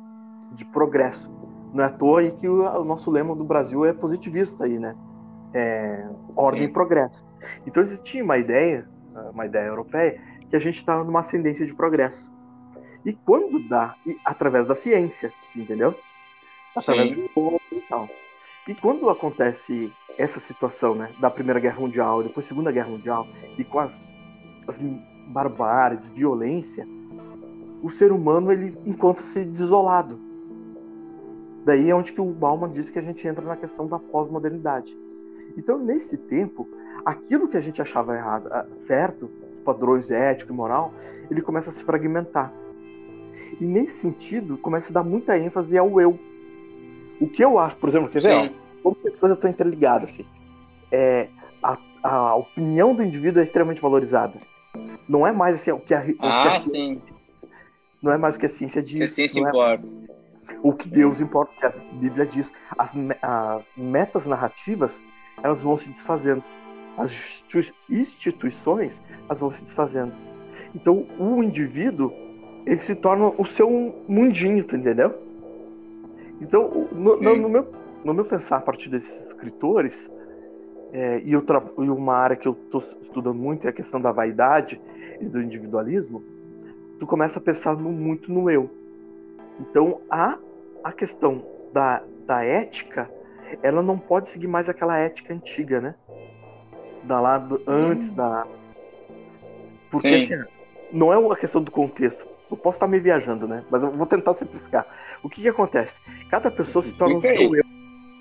de 0.51 0.65
progresso. 0.65 1.31
Não 1.73 1.83
é 1.83 1.87
à 1.87 1.89
toa 1.89 2.29
que 2.31 2.47
o, 2.47 2.61
o 2.61 2.83
nosso 2.83 3.09
lema 3.11 3.35
do 3.35 3.43
Brasil 3.43 3.85
é 3.85 3.93
positivista 3.93 4.65
aí, 4.65 4.77
né? 4.77 4.95
É, 5.53 6.07
ordem 6.35 6.63
Sim. 6.63 6.69
e 6.69 6.71
progresso. 6.71 7.25
Então 7.65 7.83
existia 7.83 8.23
uma 8.23 8.37
ideia, 8.37 8.87
uma 9.31 9.45
ideia 9.45 9.67
europeia, 9.67 10.19
que 10.49 10.55
a 10.55 10.59
gente 10.59 10.77
estava 10.77 11.03
numa 11.03 11.19
ascendência 11.19 11.65
de 11.65 11.73
progresso. 11.73 12.31
E 13.05 13.13
quando 13.13 13.67
dá, 13.67 13.95
e 14.05 14.17
através 14.23 14.65
da 14.65 14.75
ciência, 14.75 15.31
entendeu? 15.55 15.95
Através 16.75 17.09
Sim. 17.09 17.29
do 17.35 17.59
e 17.71 17.81
tal. 17.89 18.07
E 18.67 18.73
quando 18.75 19.09
acontece 19.09 19.91
essa 20.17 20.39
situação, 20.39 20.95
né, 20.95 21.11
da 21.19 21.29
Primeira 21.29 21.59
Guerra 21.59 21.79
Mundial, 21.79 22.23
depois 22.23 22.45
Segunda 22.45 22.71
Guerra 22.71 22.89
Mundial, 22.89 23.27
e 23.57 23.63
com 23.63 23.79
as, 23.79 24.09
as 24.67 24.79
barbáries, 25.27 26.07
violência, 26.09 26.87
o 27.83 27.89
ser 27.89 28.13
humano 28.13 28.49
ele 28.49 28.77
encontra-se 28.85 29.43
desolado. 29.43 30.17
Daí 31.65 31.89
é 31.89 31.95
onde 31.95 32.13
que 32.13 32.21
o 32.21 32.25
Bauman 32.25 32.71
diz 32.71 32.89
que 32.89 32.97
a 32.97 33.01
gente 33.01 33.27
entra 33.27 33.45
na 33.45 33.57
questão 33.57 33.85
da 33.87 33.99
pós-modernidade. 33.99 34.97
Então, 35.57 35.77
nesse 35.77 36.17
tempo, 36.17 36.67
aquilo 37.05 37.47
que 37.47 37.57
a 37.57 37.61
gente 37.61 37.81
achava 37.81 38.15
errado, 38.15 38.47
ah, 38.51 38.65
certo, 38.73 39.29
os 39.51 39.59
padrões 39.59 40.09
ético 40.09 40.53
e 40.53 40.55
moral, 40.55 40.93
ele 41.29 41.41
começa 41.41 41.69
a 41.69 41.73
se 41.73 41.83
fragmentar. 41.83 42.53
E 43.59 43.65
nesse 43.65 43.93
sentido, 43.93 44.57
começa 44.57 44.91
a 44.91 44.93
dar 44.93 45.03
muita 45.03 45.37
ênfase 45.37 45.77
ao 45.77 45.99
eu. 45.99 46.17
O 47.19 47.27
que 47.27 47.43
eu 47.43 47.59
acho, 47.59 47.75
por 47.75 47.89
exemplo, 47.89 48.09
quer 48.09 48.21
ver? 48.21 48.53
Como 48.81 48.95
que 48.95 49.11
coisa 49.11 49.35
estão 49.35 49.49
interligadas 49.49 50.09
assim? 50.09 50.25
É, 50.91 51.27
a, 51.61 51.77
a 52.01 52.35
opinião 52.35 52.95
do 52.95 53.03
indivíduo 53.03 53.41
é 53.41 53.43
extremamente 53.43 53.81
valorizada. 53.81 54.39
Não 55.07 55.27
é 55.27 55.31
mais 55.31 55.55
assim 55.55 55.71
o 55.71 55.79
que 55.79 55.93
a, 55.93 55.99
o 55.99 56.15
ah, 56.19 56.41
que 56.41 56.47
a 56.47 56.61
sim. 56.61 57.01
Não 58.03 58.11
é 58.11 58.17
mais 58.17 58.35
o 58.35 58.39
que 58.39 58.45
a 58.45 58.49
ciência 58.49 58.83
diz. 58.83 58.97
Que 58.97 59.03
a 59.03 59.07
ciência 59.07 59.39
é 59.39 59.43
importa. 59.43 59.87
É 59.87 60.13
o 60.61 60.73
que 60.73 60.89
Deus 60.89 61.21
importa, 61.21 61.53
que 61.57 61.65
a 61.65 61.69
Bíblia 61.93 62.25
diz. 62.25 62.51
As, 62.77 62.93
as 63.21 63.71
metas 63.77 64.25
narrativas, 64.25 65.03
elas 65.41 65.63
vão 65.63 65.77
se 65.77 65.89
desfazendo. 65.89 66.43
As 66.97 67.43
instituições, 67.89 69.01
elas 69.25 69.39
vão 69.39 69.51
se 69.51 69.63
desfazendo. 69.63 70.13
Então, 70.75 71.07
o 71.17 71.41
indivíduo, 71.41 72.13
ele 72.65 72.79
se 72.79 72.93
torna 72.93 73.31
o 73.37 73.45
seu 73.45 73.69
mundinho, 74.07 74.59
entendeu? 74.59 75.17
Então, 76.41 76.89
no, 76.91 77.15
no, 77.15 77.35
no 77.37 77.49
meu, 77.49 77.73
no 78.03 78.13
meu 78.13 78.25
pensar, 78.25 78.57
a 78.57 78.61
partir 78.61 78.89
desses 78.89 79.27
escritores, 79.27 80.11
é, 80.91 81.19
e, 81.23 81.31
eu 81.31 81.43
e 81.79 81.89
uma 81.89 82.15
área 82.15 82.35
que 82.35 82.47
eu 82.47 82.51
estou 82.51 82.81
estudando 83.01 83.35
muito 83.35 83.65
é 83.65 83.69
a 83.69 83.73
questão 83.73 83.99
da 83.99 84.11
vaidade 84.11 84.79
e 85.19 85.25
do 85.25 85.41
individualismo, 85.41 86.23
tu 86.99 87.07
começa 87.07 87.39
a 87.39 87.41
pensar 87.41 87.75
no, 87.75 87.91
muito 87.91 88.31
no 88.31 88.49
eu. 88.49 88.69
Então, 89.59 90.01
a, 90.09 90.37
a 90.83 90.91
questão 90.91 91.45
da, 91.71 92.03
da 92.25 92.43
ética, 92.43 93.09
ela 93.61 93.81
não 93.81 93.97
pode 93.97 94.29
seguir 94.29 94.47
mais 94.47 94.69
aquela 94.69 94.97
ética 94.97 95.33
antiga, 95.33 95.79
né? 95.79 95.95
Da 97.03 97.19
lá 97.19 97.37
do, 97.37 97.61
antes 97.67 98.11
hum. 98.11 98.15
da. 98.15 98.47
Porque 99.91 100.21
Sim. 100.21 100.33
assim, 100.33 100.49
não 100.91 101.11
é 101.11 101.17
uma 101.17 101.35
questão 101.35 101.61
do 101.61 101.71
contexto. 101.71 102.25
Eu 102.49 102.57
posso 102.57 102.75
estar 102.75 102.87
me 102.87 102.99
viajando, 102.99 103.47
né? 103.47 103.63
Mas 103.69 103.83
eu 103.83 103.91
vou 103.91 104.05
tentar 104.05 104.33
simplificar. 104.35 104.85
O 105.23 105.29
que, 105.29 105.41
que 105.41 105.49
acontece? 105.49 106.01
Cada 106.29 106.51
pessoa 106.51 106.83
se 106.83 106.93
torna 106.93 107.17
o 107.17 107.21
seu 107.21 107.55
eu. 107.55 107.63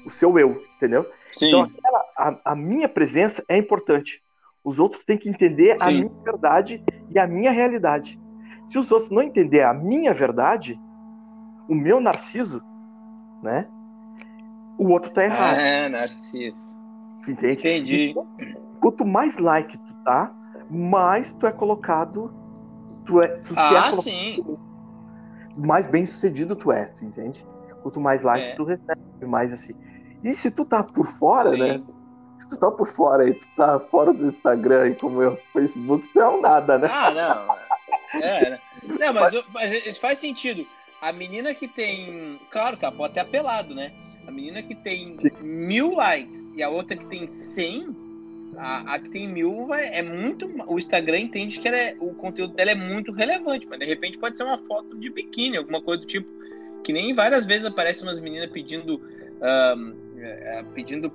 O 0.06 0.10
seu 0.10 0.38
eu, 0.38 0.62
entendeu? 0.76 1.06
Sim. 1.30 1.48
Então, 1.48 1.62
aquela, 1.62 2.04
a, 2.16 2.52
a, 2.52 2.56
minha 2.56 2.88
presença 2.88 3.44
é 3.48 3.56
importante. 3.56 4.22
Os 4.64 4.78
outros 4.78 5.04
têm 5.04 5.18
que 5.18 5.28
entender 5.28 5.76
Sim. 5.78 5.86
a 5.86 5.90
minha 5.90 6.22
verdade 6.24 6.82
e 7.10 7.18
a 7.18 7.26
minha 7.26 7.50
realidade. 7.50 8.18
Se 8.72 8.78
os 8.78 8.90
outros 8.90 9.10
não 9.10 9.20
entenderem 9.20 9.66
a 9.66 9.74
minha 9.74 10.14
verdade, 10.14 10.80
o 11.68 11.74
meu 11.74 12.00
narciso, 12.00 12.62
né? 13.42 13.68
O 14.78 14.88
outro 14.88 15.12
tá 15.12 15.24
errado. 15.24 15.58
É, 15.58 15.90
narciso. 15.90 16.74
Entende? 17.28 17.60
Entendi. 17.60 18.10
Então, 18.12 18.26
quanto 18.80 19.04
mais 19.04 19.36
like 19.36 19.76
tu 19.76 19.94
tá, 20.06 20.32
mais 20.70 21.34
tu 21.34 21.46
é 21.46 21.52
colocado. 21.52 22.32
Tu 23.04 23.20
é, 23.20 23.28
tu 23.28 23.52
ah, 23.58 23.88
é 23.88 23.92
sim. 23.92 24.42
Mais 25.54 25.86
bem 25.86 26.06
sucedido 26.06 26.56
tu 26.56 26.72
é, 26.72 26.86
tu 26.98 27.04
entende? 27.04 27.46
Quanto 27.82 28.00
mais 28.00 28.22
like 28.22 28.52
é. 28.52 28.54
tu 28.54 28.64
recebe, 28.64 29.02
mais 29.26 29.52
assim. 29.52 29.74
E 30.24 30.32
se 30.32 30.50
tu 30.50 30.64
tá 30.64 30.82
por 30.82 31.06
fora, 31.18 31.50
sim. 31.50 31.58
né? 31.58 31.82
Se 32.38 32.48
tu 32.48 32.58
tá 32.58 32.70
por 32.70 32.88
fora 32.88 33.28
e 33.28 33.34
tu 33.34 33.46
tá 33.54 33.78
fora 33.90 34.14
do 34.14 34.24
Instagram 34.24 34.88
e 34.88 34.94
como 34.94 35.20
eu, 35.20 35.36
Facebook, 35.52 36.08
tu 36.10 36.18
é 36.22 36.26
um 36.26 36.40
nada, 36.40 36.78
né? 36.78 36.88
Ah, 36.90 37.10
não. 37.10 37.71
É? 38.14 38.58
Não, 38.82 39.12
mas, 39.12 39.34
mas 39.52 39.86
isso 39.86 40.00
faz 40.00 40.18
sentido. 40.18 40.66
A 41.00 41.12
menina 41.12 41.54
que 41.54 41.66
tem. 41.66 42.38
Claro 42.50 42.76
que 42.76 42.84
ela 42.84 42.94
pode 42.94 43.14
ter 43.14 43.20
apelado, 43.20 43.74
né? 43.74 43.92
A 44.26 44.30
menina 44.30 44.62
que 44.62 44.74
tem 44.74 45.16
Sim. 45.18 45.30
mil 45.40 45.94
likes 45.94 46.52
e 46.56 46.62
a 46.62 46.68
outra 46.68 46.96
que 46.96 47.04
tem 47.06 47.26
cem, 47.26 47.88
a, 48.56 48.94
a 48.94 48.98
que 48.98 49.08
tem 49.10 49.26
mil 49.26 49.66
vai, 49.66 49.88
é 49.88 50.02
muito. 50.02 50.48
O 50.66 50.78
Instagram 50.78 51.18
entende 51.18 51.58
que 51.58 51.68
é, 51.68 51.96
o 51.98 52.14
conteúdo 52.14 52.54
dela 52.54 52.70
é 52.70 52.74
muito 52.74 53.12
relevante, 53.12 53.66
mas 53.68 53.80
de 53.80 53.84
repente 53.84 54.18
pode 54.18 54.36
ser 54.36 54.44
uma 54.44 54.58
foto 54.58 54.96
de 54.96 55.10
biquíni, 55.10 55.56
alguma 55.56 55.82
coisa 55.82 56.02
do 56.02 56.06
tipo. 56.06 56.28
Que 56.84 56.92
nem 56.92 57.14
várias 57.14 57.46
vezes 57.46 57.64
aparecem 57.64 58.06
umas 58.06 58.20
meninas 58.20 58.50
pedindo. 58.50 59.00
Um, 59.42 60.02
pedindo 60.74 61.10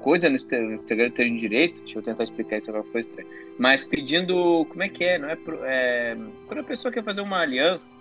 coisa 0.00 0.28
no 0.28 0.36
Instagram 0.36 1.10
ter 1.10 1.30
direito, 1.36 1.80
deixa 1.82 1.98
eu 1.98 2.02
tentar 2.02 2.24
explicar 2.24 2.58
isso 2.58 2.70
agora 2.70 2.84
foi 2.90 3.00
estranho, 3.00 3.28
mas 3.58 3.84
pedindo, 3.84 4.64
como 4.68 4.82
é 4.82 4.88
que 4.88 5.04
é, 5.04 5.18
não 5.18 5.28
é, 5.28 5.38
é 5.64 6.16
quando 6.46 6.60
a 6.60 6.64
pessoa 6.64 6.92
quer 6.92 7.04
fazer 7.04 7.20
uma 7.20 7.40
aliança, 7.40 7.94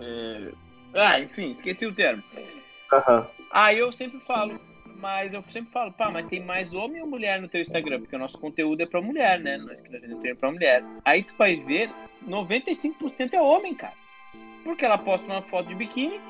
é, 0.00 0.52
ah, 0.96 1.20
enfim, 1.20 1.52
esqueci 1.52 1.86
o 1.86 1.94
termo. 1.94 2.22
Uhum. 2.36 3.26
Aí 3.50 3.78
eu 3.78 3.90
sempre 3.92 4.20
falo, 4.20 4.60
mas 4.96 5.34
eu 5.34 5.42
sempre 5.48 5.72
falo, 5.72 5.92
pá, 5.92 6.10
mas 6.10 6.26
tem 6.26 6.42
mais 6.42 6.72
homem 6.72 7.02
ou 7.02 7.08
mulher 7.08 7.40
no 7.40 7.48
teu 7.48 7.60
Instagram? 7.60 8.00
Porque 8.00 8.16
o 8.16 8.18
nosso 8.18 8.38
conteúdo 8.38 8.80
é 8.80 8.86
pra 8.86 9.02
mulher, 9.02 9.40
né? 9.40 9.58
Nós 9.58 9.80
que 9.80 9.90
nós 9.90 10.24
é 10.24 10.34
pra 10.34 10.50
mulher. 10.50 10.84
Aí 11.04 11.22
tu 11.22 11.34
vai 11.36 11.56
ver, 11.56 11.90
95% 12.26 13.34
é 13.34 13.40
homem, 13.40 13.74
cara. 13.74 13.94
Porque 14.62 14.84
ela 14.84 14.96
posta 14.96 15.26
uma 15.26 15.42
foto 15.42 15.68
de 15.68 15.74
biquíni 15.74 16.20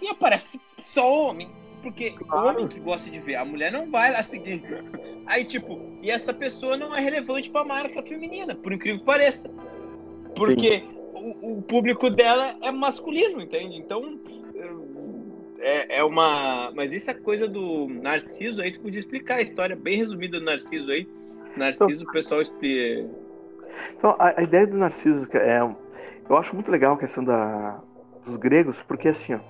e 0.00 0.08
aparece 0.08 0.60
só 0.78 1.28
homem. 1.28 1.50
Porque 1.82 2.10
claro. 2.10 2.48
homem 2.48 2.68
que 2.68 2.78
gosta 2.78 3.10
de 3.10 3.18
ver, 3.20 3.36
a 3.36 3.44
mulher 3.44 3.72
não 3.72 3.90
vai 3.90 4.12
lá 4.12 4.22
seguir. 4.22 4.62
Aí, 5.26 5.44
tipo, 5.44 5.80
e 6.02 6.10
essa 6.10 6.32
pessoa 6.32 6.76
não 6.76 6.94
é 6.94 7.00
relevante 7.00 7.50
pra 7.50 7.64
marca 7.64 8.02
feminina, 8.02 8.54
por 8.54 8.72
incrível 8.72 9.00
que 9.00 9.06
pareça. 9.06 9.50
Porque 10.34 10.84
o, 11.14 11.58
o 11.58 11.62
público 11.62 12.10
dela 12.10 12.56
é 12.60 12.70
masculino, 12.70 13.40
entende? 13.40 13.76
Então, 13.76 14.18
é, 15.60 15.98
é 15.98 16.04
uma. 16.04 16.72
Mas 16.74 16.92
isso 16.92 17.10
é 17.10 17.14
coisa 17.14 17.46
do 17.46 17.88
Narciso 17.88 18.62
aí, 18.62 18.72
tu 18.72 18.80
podia 18.80 19.00
explicar 19.00 19.36
a 19.36 19.42
história 19.42 19.76
bem 19.76 19.98
resumida 19.98 20.38
do 20.38 20.44
Narciso 20.44 20.90
aí. 20.90 21.08
Narciso, 21.56 22.04
o 22.04 22.12
pessoal. 22.12 22.42
Então, 23.96 24.16
a, 24.18 24.40
a, 24.40 24.42
ideia 24.42 24.66
do 24.66 24.76
Narciso 24.76 25.28
é. 25.34 25.60
Eu 26.28 26.36
acho 26.36 26.54
muito 26.54 26.70
legal 26.70 26.94
a 26.94 26.98
questão 26.98 27.24
da, 27.24 27.80
dos 28.24 28.36
gregos, 28.36 28.80
porque 28.82 29.08
assim, 29.08 29.34
ó, 29.34 29.40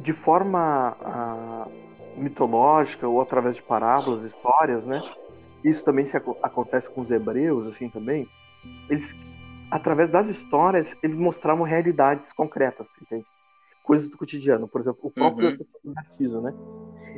de 0.00 0.12
forma 0.12 0.96
a, 1.00 1.66
mitológica 2.16 3.06
ou 3.06 3.20
através 3.20 3.56
de 3.56 3.62
parábolas, 3.62 4.22
histórias, 4.22 4.86
né? 4.86 5.02
Isso 5.62 5.84
também 5.84 6.06
se 6.06 6.16
acontece 6.16 6.90
com 6.90 7.00
os 7.02 7.10
hebreus, 7.10 7.66
assim 7.66 7.88
também. 7.88 8.28
Eles 8.88 9.14
através 9.70 10.10
das 10.10 10.28
histórias, 10.28 10.96
eles 11.02 11.16
mostravam 11.16 11.64
realidades 11.64 12.32
concretas, 12.32 12.92
entende? 13.00 13.24
Coisas 13.84 14.08
do 14.08 14.18
cotidiano. 14.18 14.66
Por 14.66 14.80
exemplo, 14.80 15.00
o 15.04 15.10
próprio 15.10 15.50
uhum. 15.50 15.92
Narciso, 15.94 16.40
né? 16.40 16.52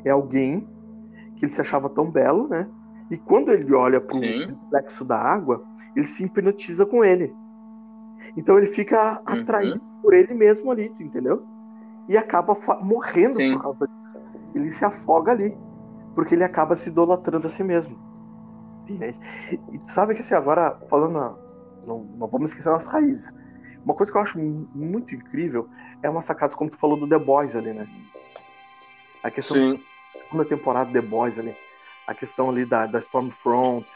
É 0.05 0.11
alguém 0.11 0.68
que 1.37 1.47
ele 1.47 1.53
se 1.53 1.61
achava 1.61 1.88
tão 1.88 2.11
belo, 2.11 2.47
né? 2.49 2.68
E 3.11 3.16
quando 3.16 3.51
ele 3.51 3.73
olha 3.75 4.01
para 4.01 4.16
o 4.16 4.21
reflexo 4.21 5.05
da 5.05 5.18
água, 5.18 5.64
ele 5.97 6.07
se 6.07 6.25
hipnotiza 6.25 6.85
com 6.85 7.05
ele. 7.05 7.35
Então 8.37 8.59
ele 8.59 8.66
fica 8.66 9.23
uhum. 9.27 9.40
atraído 9.40 9.81
por 10.03 10.14
ele 10.14 10.35
mesmo 10.35 10.71
ali, 10.71 10.92
entendeu? 11.01 11.42
E 12.09 12.17
acaba 12.17 12.57
morrendo 12.81 13.37
Sim. 13.37 13.55
por 13.55 13.62
causa 13.62 13.87
disso. 13.87 14.19
Ele 14.55 14.71
se 14.71 14.85
afoga 14.85 15.33
ali, 15.33 15.57
porque 16.15 16.35
ele 16.35 16.45
acaba 16.45 16.77
se 16.77 16.88
idolatrando 16.88 17.47
a 17.47 17.51
si 17.51 17.62
mesmo. 17.62 17.99
Entende? 18.88 19.19
E 19.73 19.81
sabe 19.91 20.15
que 20.15 20.21
assim, 20.21 20.35
agora 20.35 20.79
falando 20.91 21.38
não, 21.87 22.05
não 22.05 22.27
vamos 22.27 22.51
esquecer 22.51 22.71
as 22.71 22.87
raízes. 22.87 23.33
Uma 23.85 23.95
coisa 23.95 24.12
que 24.12 24.19
eu 24.19 24.23
acho 24.23 24.38
muito 24.38 25.15
incrível 25.15 25.69
é 26.03 26.11
uma 26.11 26.23
sacada, 26.23 26.55
como 26.55 26.71
tu 26.71 26.77
falou 26.77 26.97
do 26.97 27.09
The 27.09 27.19
Boys 27.19 27.57
ali, 27.57 27.73
né? 27.73 27.88
A 29.23 29.31
questão 29.31 29.57
Sim. 29.57 29.81
da 30.15 30.21
segunda 30.21 30.45
temporada 30.45 30.87
do 30.87 30.93
The 30.93 31.07
Boys 31.07 31.38
ali. 31.38 31.55
A 32.07 32.15
questão 32.15 32.51
ali 32.51 32.65
da, 32.65 32.87
da 32.87 32.99
Stormfront, 32.99 33.87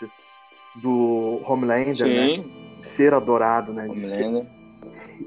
do 0.77 1.40
Homelander, 1.45 2.07
né? 2.07 2.27
Sim. 2.27 2.38
né? 2.38 2.83
Ser 2.83 3.14
adorado, 3.14 3.73
né? 3.73 3.88
Ser... 3.97 4.47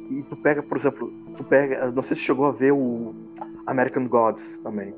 E 0.09 0.23
tu 0.23 0.37
pega, 0.37 0.61
por 0.61 0.77
exemplo, 0.77 1.11
tu 1.39 1.43
pega. 1.45 1.89
Não 1.91 2.03
sei 2.03 2.15
se 2.15 2.23
chegou 2.23 2.45
a 2.45 2.51
ver 2.51 2.73
o 2.73 3.15
American 3.65 4.07
Gods 4.07 4.59
também. 4.59 4.93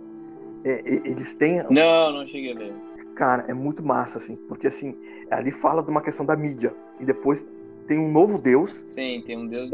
É, 0.65 0.82
eles 0.86 1.36
têm. 1.36 1.63
Não, 1.69 2.12
não 2.12 2.25
cheguei 2.25 2.54
a 2.54 2.56
ver. 2.56 2.73
Cara, 3.15 3.45
é 3.47 3.54
muito 3.54 3.84
massa, 3.84 4.17
assim, 4.17 4.36
porque 4.47 4.67
assim, 4.67 4.97
ali 5.30 5.51
fala 5.51 5.84
de 5.84 5.91
uma 5.91 6.01
questão 6.01 6.25
da 6.25 6.36
mídia. 6.36 6.73
E 6.99 7.06
depois 7.06 7.47
tem 7.88 7.99
um 7.99 8.12
novo 8.12 8.38
Deus. 8.38 8.84
Sim, 8.88 9.23
tem 9.25 9.38
um 9.38 9.47
Deus. 9.47 9.69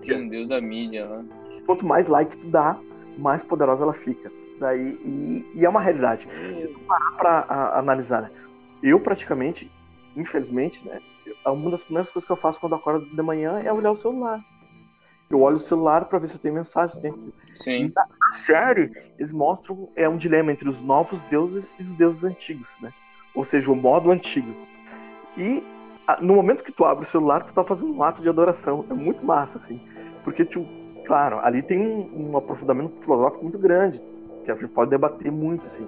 Tem 0.00 0.16
um 0.16 0.28
Deus 0.28 0.48
da 0.48 0.60
mídia, 0.60 1.06
né? 1.06 1.24
Quanto 1.66 1.86
mais 1.86 2.08
like 2.08 2.36
tu 2.36 2.48
dá, 2.48 2.78
mais 3.16 3.44
poderosa 3.44 3.84
ela 3.84 3.92
fica. 3.92 4.32
Daí, 4.58 4.98
e, 5.04 5.46
e 5.54 5.64
é 5.64 5.68
uma 5.68 5.80
realidade. 5.80 6.26
Se 6.58 6.66
tu 6.66 6.80
parar 6.80 7.12
pra 7.12 7.30
a, 7.48 7.78
analisar, 7.78 8.22
né? 8.22 8.30
Eu 8.82 8.98
praticamente, 8.98 9.70
infelizmente, 10.16 10.86
né? 10.86 11.00
Uma 11.46 11.70
das 11.70 11.82
primeiras 11.82 12.10
coisas 12.10 12.26
que 12.26 12.32
eu 12.32 12.36
faço 12.36 12.58
quando 12.58 12.74
acordo 12.74 13.06
de 13.06 13.22
manhã 13.22 13.60
é 13.64 13.72
olhar 13.72 13.92
o 13.92 13.96
celular. 13.96 14.42
Eu 15.30 15.42
olho 15.42 15.56
o 15.56 15.60
celular 15.60 16.06
para 16.06 16.18
ver 16.18 16.28
se 16.28 16.38
tem 16.38 16.50
mensagens 16.50 16.98
dentro. 16.98 17.32
Sim. 17.54 17.92
Na 17.94 18.06
série, 18.34 18.90
eles 19.16 19.32
mostram 19.32 19.88
é 19.94 20.08
um 20.08 20.16
dilema 20.16 20.50
entre 20.50 20.68
os 20.68 20.80
novos 20.80 21.22
deuses 21.22 21.76
e 21.78 21.82
os 21.82 21.94
deuses 21.94 22.24
antigos, 22.24 22.76
né? 22.80 22.92
Ou 23.34 23.44
seja, 23.44 23.70
o 23.70 23.76
modo 23.76 24.10
antigo. 24.10 24.52
E 25.36 25.62
no 26.20 26.34
momento 26.34 26.64
que 26.64 26.72
tu 26.72 26.84
abre 26.84 27.04
o 27.04 27.08
celular, 27.08 27.44
tu 27.44 27.54
tá 27.54 27.62
fazendo 27.62 27.92
um 27.92 28.02
ato 28.02 28.22
de 28.22 28.28
adoração. 28.28 28.84
É 28.90 28.94
muito 28.94 29.24
massa, 29.24 29.58
assim. 29.58 29.80
Porque, 30.24 30.44
tu, 30.44 30.66
claro, 31.06 31.38
ali 31.38 31.62
tem 31.62 31.78
um, 31.78 32.30
um 32.30 32.36
aprofundamento 32.36 33.00
filosófico 33.00 33.44
muito 33.44 33.58
grande. 33.58 34.02
que 34.44 34.50
a 34.50 34.56
gente 34.56 34.68
pode 34.68 34.90
debater 34.90 35.30
muito, 35.30 35.66
assim. 35.66 35.86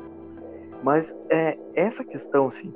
Mas 0.84 1.16
é 1.28 1.58
essa 1.74 2.04
questão, 2.04 2.46
assim, 2.46 2.72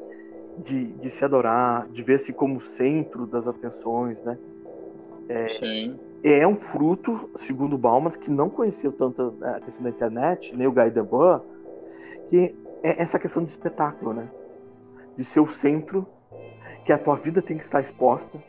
de, 0.59 0.87
de 0.94 1.11
se 1.11 1.24
adorar, 1.24 1.88
de 1.88 2.02
ver-se 2.02 2.33
como 2.33 2.61
centro 2.61 3.26
das 3.26 3.46
atenções, 3.46 4.22
né? 4.24 4.37
É, 5.29 5.48
Sim. 5.61 5.98
É 6.22 6.46
um 6.46 6.57
fruto, 6.57 7.31
segundo 7.35 7.79
Bauman, 7.79 8.11
que 8.11 8.31
não 8.31 8.48
conheceu 8.48 8.92
tanto 8.92 9.37
a 9.42 9.61
questão 9.61 9.85
da 9.85 9.90
internet, 9.90 10.55
nem 10.57 10.66
o 10.66 10.72
Guy 10.72 10.90
Debord, 10.90 11.44
que 12.29 12.55
é 12.83 13.02
essa 13.02 13.18
questão 13.18 13.44
de 13.44 13.50
espetáculo, 13.50 14.12
né? 14.12 14.29
De 15.16 15.24
ser 15.24 15.40
o 15.40 15.48
centro, 15.48 16.07
que 16.85 16.92
a 16.92 16.98
tua 16.98 17.16
vida 17.16 17.42
tem 17.42 17.57
que 17.57 17.64
estar 17.64 17.81
exposta. 17.81 18.42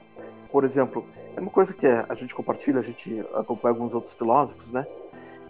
Por 0.51 0.63
exemplo, 0.63 1.05
é 1.35 1.39
uma 1.39 1.51
coisa 1.51 1.73
que 1.73 1.85
a 1.85 2.13
gente 2.15 2.33
compartilha, 2.33 2.79
a 2.79 2.83
gente 2.83 3.19
acompanha 3.33 3.75
alguns 3.75 3.93
outros 3.93 4.13
filósofos, 4.13 4.71
né? 4.71 4.85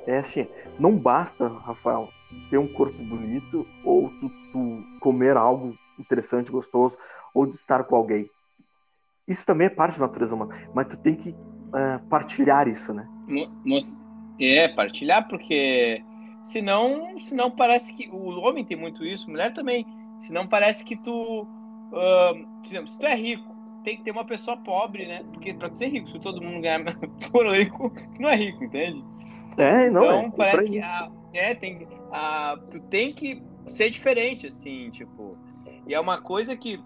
É 0.06 0.18
assim, 0.20 0.48
não 0.80 0.98
basta, 0.98 1.48
Rafael, 1.48 2.10
ter 2.50 2.58
um 2.58 2.68
corpo 2.68 2.98
bonito 2.98 3.66
ou 3.84 4.10
tu, 4.10 4.30
tu 4.52 4.84
comer 5.00 5.36
algo 5.36 5.78
interessante, 6.00 6.52
gostoso, 6.52 6.98
ou 7.34 7.46
de 7.46 7.56
estar 7.56 7.84
com 7.84 7.96
alguém. 7.96 8.30
Isso 9.28 9.46
também 9.46 9.68
é 9.68 9.70
parte 9.70 10.00
da 10.00 10.08
natureza 10.08 10.34
humana, 10.34 10.56
mas 10.74 10.88
tu 10.88 10.98
tem 10.98 11.16
que 11.16 11.36
uh, 11.68 12.06
partilhar 12.08 12.68
isso, 12.68 12.94
né? 12.94 13.08
É, 14.40 14.68
partilhar, 14.68 15.28
porque 15.28 16.04
senão, 16.44 17.20
senão 17.20 17.52
parece 17.52 17.94
que 17.94 18.10
o 18.10 18.40
homem 18.40 18.64
tem 18.64 18.78
muito 18.78 19.04
isso, 19.04 19.30
mulher 19.30 19.54
também. 19.54 19.86
Senão 20.20 20.48
parece 20.48 20.84
que 20.84 20.96
tu, 20.96 21.42
uh, 21.44 22.48
exemplo, 22.66 22.88
se 22.88 22.98
tu 22.98 23.06
é 23.06 23.16
rico, 23.16 23.56
tem 23.84 23.98
que 23.98 24.04
ter 24.04 24.12
uma 24.12 24.26
pessoa 24.26 24.58
pobre, 24.58 25.06
né? 25.06 25.24
Porque 25.32 25.54
para 25.54 25.74
ser 25.76 25.88
rico, 25.88 26.10
se 26.10 26.20
todo 26.20 26.42
mundo 26.42 26.62
ganhar 26.62 26.84
por 27.32 27.48
rico, 27.52 27.90
tu 28.14 28.22
não 28.22 28.30
é 28.30 28.36
rico, 28.36 28.64
entende? 28.64 29.04
É, 29.58 29.90
não 29.90 30.04
então, 30.04 30.20
é. 30.20 30.32
parece 30.32 30.70
que 30.70 30.80
a, 30.80 31.12
é, 31.34 31.56
tem, 31.56 31.88
a, 32.12 32.58
tu 32.70 32.80
tem 32.82 33.14
que 33.14 33.42
ser 33.66 33.90
diferente, 33.90 34.48
assim, 34.48 34.90
tipo. 34.92 35.38
E 35.88 35.94
é 35.94 36.00
uma 36.00 36.22
coisa 36.22 36.56
que 36.56 36.80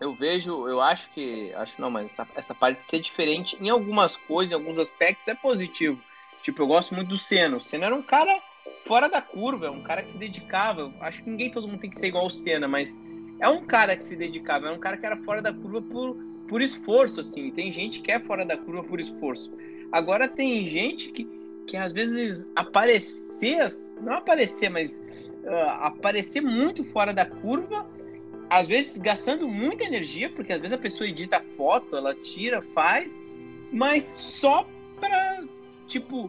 eu 0.00 0.14
vejo, 0.14 0.66
eu 0.66 0.80
acho 0.80 1.10
que. 1.10 1.52
Acho 1.54 1.80
não, 1.80 1.90
mas 1.90 2.06
essa, 2.06 2.26
essa 2.34 2.54
parte 2.54 2.80
de 2.80 2.86
ser 2.86 3.00
diferente 3.00 3.56
em 3.60 3.68
algumas 3.68 4.16
coisas, 4.16 4.50
em 4.50 4.54
alguns 4.54 4.78
aspectos, 4.78 5.28
é 5.28 5.34
positivo. 5.34 6.00
Tipo, 6.42 6.62
eu 6.62 6.66
gosto 6.66 6.94
muito 6.94 7.08
do 7.08 7.18
Senna. 7.18 7.58
O 7.58 7.60
Senna 7.60 7.86
era 7.86 7.94
um 7.94 8.02
cara 8.02 8.40
fora 8.86 9.08
da 9.08 9.20
curva, 9.20 9.70
um 9.70 9.82
cara 9.82 10.02
que 10.02 10.12
se 10.12 10.18
dedicava. 10.18 10.92
Acho 11.00 11.22
que 11.22 11.28
ninguém, 11.28 11.50
todo 11.50 11.68
mundo 11.68 11.80
tem 11.80 11.90
que 11.90 11.98
ser 11.98 12.06
igual 12.06 12.26
o 12.26 12.30
Senna, 12.30 12.66
mas 12.66 12.98
é 13.38 13.48
um 13.48 13.62
cara 13.66 13.94
que 13.94 14.02
se 14.02 14.16
dedicava, 14.16 14.68
é 14.68 14.72
um 14.72 14.78
cara 14.78 14.96
que 14.96 15.04
era 15.04 15.18
fora 15.18 15.42
da 15.42 15.52
curva 15.52 15.82
por, 15.82 16.16
por 16.48 16.62
esforço, 16.62 17.20
assim. 17.20 17.50
Tem 17.50 17.70
gente 17.70 18.00
que 18.00 18.10
é 18.10 18.18
fora 18.18 18.44
da 18.44 18.56
curva 18.56 18.82
por 18.82 19.00
esforço. 19.00 19.52
Agora 19.92 20.26
tem 20.26 20.66
gente 20.66 21.12
que, 21.12 21.28
que 21.66 21.76
às 21.76 21.92
vezes 21.92 22.50
aparecer, 22.56 23.70
não 24.00 24.14
aparecer, 24.14 24.70
mas 24.70 24.98
uh, 25.44 25.70
aparecer 25.82 26.40
muito 26.40 26.84
fora 26.84 27.12
da 27.12 27.26
curva 27.26 27.86
às 28.50 28.66
vezes 28.66 28.98
gastando 28.98 29.48
muita 29.48 29.84
energia, 29.84 30.28
porque 30.28 30.52
às 30.52 30.60
vezes 30.60 30.76
a 30.76 30.80
pessoa 30.80 31.08
edita 31.08 31.42
foto, 31.56 31.96
ela 31.96 32.14
tira, 32.14 32.60
faz, 32.74 33.22
mas 33.72 34.02
só 34.02 34.66
para 34.98 35.40
tipo 35.86 36.28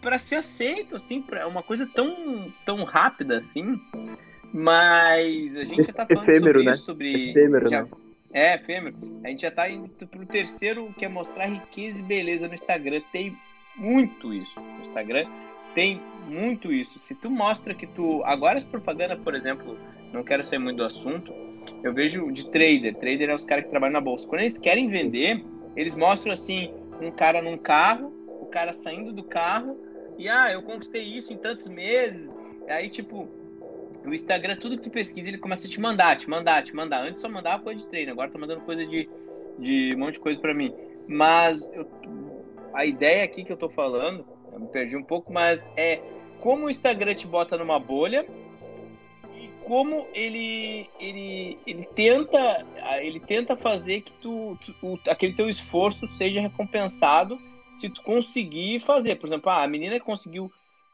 para 0.00 0.18
ser 0.18 0.36
aceito 0.36 0.96
assim, 0.96 1.22
para 1.22 1.46
uma 1.46 1.62
coisa 1.62 1.86
tão 1.86 2.52
tão 2.64 2.82
rápida 2.84 3.36
assim. 3.38 3.78
Mas 4.54 5.56
a 5.56 5.64
gente 5.64 5.84
já 5.84 5.92
tá 5.92 6.06
falando 6.06 6.28
efêmero, 6.28 6.58
sobre 6.58 6.64
né? 6.64 6.70
isso, 6.72 6.84
sobre 6.84 7.30
efêmero, 7.30 7.68
já, 7.68 7.82
né? 7.82 7.90
É, 8.32 8.54
efêmero. 8.54 8.96
A 9.24 9.28
gente 9.28 9.42
já 9.42 9.50
tá 9.50 9.68
indo 9.68 9.88
pro 10.06 10.26
terceiro, 10.26 10.92
que 10.98 11.04
é 11.04 11.08
mostrar 11.08 11.46
riqueza 11.46 12.00
e 12.00 12.02
beleza 12.02 12.48
no 12.48 12.54
Instagram. 12.54 13.00
Tem 13.12 13.36
muito 13.76 14.32
isso. 14.32 14.60
No 14.60 14.84
Instagram 14.86 15.26
tem 15.74 16.00
muito 16.26 16.72
isso. 16.72 16.98
Se 16.98 17.14
tu 17.14 17.30
mostra 17.30 17.74
que 17.74 17.86
tu. 17.86 18.22
Agora 18.24 18.58
as 18.58 18.64
propagandas, 18.64 19.18
por 19.20 19.34
exemplo, 19.34 19.78
não 20.12 20.22
quero 20.22 20.44
sair 20.44 20.58
muito 20.58 20.78
do 20.78 20.84
assunto. 20.84 21.32
Eu 21.82 21.92
vejo 21.92 22.30
de 22.30 22.50
trader. 22.50 22.94
Trader 22.96 23.30
é 23.30 23.34
os 23.34 23.44
caras 23.44 23.64
que 23.64 23.70
trabalham 23.70 23.92
na 23.92 24.00
bolsa. 24.00 24.26
Quando 24.26 24.42
eles 24.42 24.58
querem 24.58 24.88
vender, 24.88 25.44
eles 25.76 25.94
mostram 25.94 26.32
assim, 26.32 26.72
um 27.00 27.10
cara 27.10 27.42
num 27.42 27.58
carro, 27.58 28.12
o 28.40 28.46
cara 28.46 28.72
saindo 28.72 29.12
do 29.12 29.24
carro, 29.24 29.78
e 30.18 30.28
ah, 30.28 30.52
eu 30.52 30.62
conquistei 30.62 31.02
isso 31.02 31.32
em 31.32 31.36
tantos 31.36 31.68
meses. 31.68 32.36
Aí, 32.68 32.88
tipo, 32.88 33.28
o 34.04 34.12
Instagram, 34.12 34.56
tudo 34.56 34.76
que 34.76 34.84
tu 34.84 34.90
pesquisa, 34.90 35.28
ele 35.28 35.38
começa 35.38 35.66
a 35.66 35.70
te 35.70 35.80
mandar, 35.80 36.16
te 36.16 36.28
mandar, 36.28 36.62
te 36.62 36.74
mandar. 36.74 37.06
Antes 37.06 37.20
só 37.20 37.28
mandava 37.28 37.62
coisa 37.62 37.80
de 37.80 37.86
treino, 37.86 38.12
agora 38.12 38.30
tá 38.30 38.38
mandando 38.38 38.60
coisa 38.62 38.84
de, 38.86 39.08
de 39.58 39.94
um 39.94 39.98
monte 39.98 40.14
de 40.14 40.20
coisa 40.20 40.40
para 40.40 40.54
mim. 40.54 40.74
Mas 41.08 41.68
eu, 41.72 41.86
a 42.74 42.84
ideia 42.84 43.24
aqui 43.24 43.44
que 43.44 43.52
eu 43.52 43.56
tô 43.56 43.68
falando, 43.68 44.24
eu 44.52 44.60
me 44.60 44.68
perdi 44.68 44.96
um 44.96 45.02
pouco, 45.02 45.32
mas 45.32 45.70
é 45.76 46.00
como 46.40 46.66
o 46.66 46.70
Instagram 46.70 47.14
te 47.14 47.26
bota 47.26 47.56
numa 47.56 47.78
bolha 47.78 48.26
como 49.64 50.06
ele, 50.12 50.88
ele, 51.00 51.58
ele 51.66 51.84
tenta 51.94 52.66
ele 53.00 53.20
tenta 53.20 53.56
fazer 53.56 54.02
que 54.02 54.12
tu, 54.14 54.58
tu 54.64 54.74
o, 54.82 54.98
aquele 55.08 55.34
teu 55.34 55.48
esforço 55.48 56.06
seja 56.06 56.40
recompensado 56.40 57.38
se 57.74 57.88
tu 57.88 58.02
conseguir 58.02 58.80
fazer. 58.80 59.16
Por 59.16 59.26
exemplo, 59.26 59.50
ah, 59.50 59.62
a 59.62 59.68
menina 59.68 59.98
conseguiu 60.00 60.46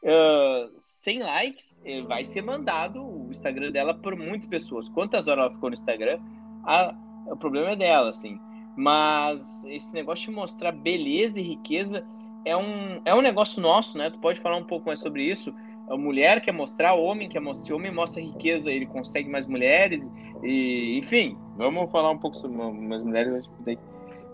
uh, 0.03 0.79
100 1.03 1.19
likes, 1.19 1.79
eh, 1.83 2.01
vai 2.03 2.23
ser 2.23 2.41
mandado 2.41 3.03
o 3.03 3.27
Instagram 3.29 3.71
dela 3.71 3.93
por 3.93 4.15
muitas 4.15 4.47
pessoas. 4.47 4.87
Quantas 4.89 5.27
horas 5.27 5.45
ela 5.45 5.53
ficou 5.53 5.69
no 5.69 5.75
Instagram? 5.75 6.19
A, 6.63 6.93
o 7.27 7.37
problema 7.37 7.71
é 7.71 7.75
dela, 7.75 8.09
assim. 8.09 8.39
Mas 8.77 9.65
esse 9.65 9.93
negócio 9.93 10.29
de 10.29 10.35
mostrar 10.35 10.71
beleza 10.71 11.39
e 11.39 11.43
riqueza 11.43 12.05
é 12.49 12.57
um, 12.57 13.01
é 13.05 13.15
um 13.15 13.21
negócio 13.21 13.61
nosso, 13.61 13.97
né? 13.97 14.09
Tu 14.09 14.19
pode 14.19 14.39
falar 14.39 14.57
um 14.57 14.65
pouco 14.65 14.87
mais 14.87 14.99
sobre 14.99 15.23
isso 15.23 15.53
a 15.89 15.97
mulher 15.97 16.39
quer 16.39 16.51
mostrar, 16.51 16.93
o 16.93 17.03
homem 17.03 17.27
quer 17.27 17.39
mostrar, 17.39 17.65
se 17.65 17.73
o 17.73 17.75
homem 17.75 17.91
mostra 17.91 18.21
riqueza, 18.21 18.71
ele 18.71 18.85
consegue 18.85 19.27
mais 19.27 19.47
mulheres, 19.47 20.09
e 20.43 20.99
enfim, 20.99 21.35
vamos 21.57 21.91
falar 21.91 22.11
um 22.11 22.17
pouco 22.17 22.37
sobre 22.37 22.57
mais 22.57 23.01
mulheres, 23.01 23.49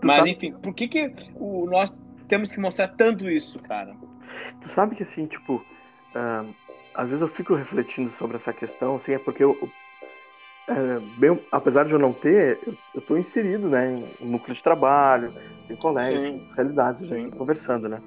mas 0.02 0.26
enfim, 0.26 0.52
por 0.52 0.74
que 0.74 0.86
que 0.86 1.12
o, 1.34 1.66
nós 1.66 1.96
temos 2.28 2.52
que 2.52 2.60
mostrar 2.60 2.88
tanto 2.88 3.28
isso, 3.28 3.58
cara? 3.60 3.96
Tu 4.60 4.68
sabe 4.68 4.94
que 4.94 5.02
assim, 5.02 5.26
tipo, 5.26 5.54
uh, 6.14 6.54
às 6.94 7.08
vezes 7.08 7.22
eu 7.22 7.28
fico 7.28 7.54
refletindo 7.54 8.10
sobre 8.10 8.36
essa 8.36 8.52
questão, 8.52 8.96
assim, 8.96 9.12
é 9.12 9.18
porque 9.18 9.42
eu, 9.42 9.58
é, 10.68 11.00
bem, 11.18 11.40
apesar 11.52 11.84
de 11.84 11.92
eu 11.92 11.98
não 11.98 12.12
ter, 12.12 12.58
eu, 12.94 13.00
tô 13.00 13.16
inserido, 13.16 13.68
né, 13.68 14.02
em 14.20 14.26
núcleo 14.26 14.56
de 14.56 14.62
trabalho, 14.62 15.32
em 15.70 15.76
colégios, 15.76 16.52
realidades, 16.54 17.02
a 17.02 17.06
gente 17.06 17.36
conversando, 17.36 17.88
né? 17.88 18.00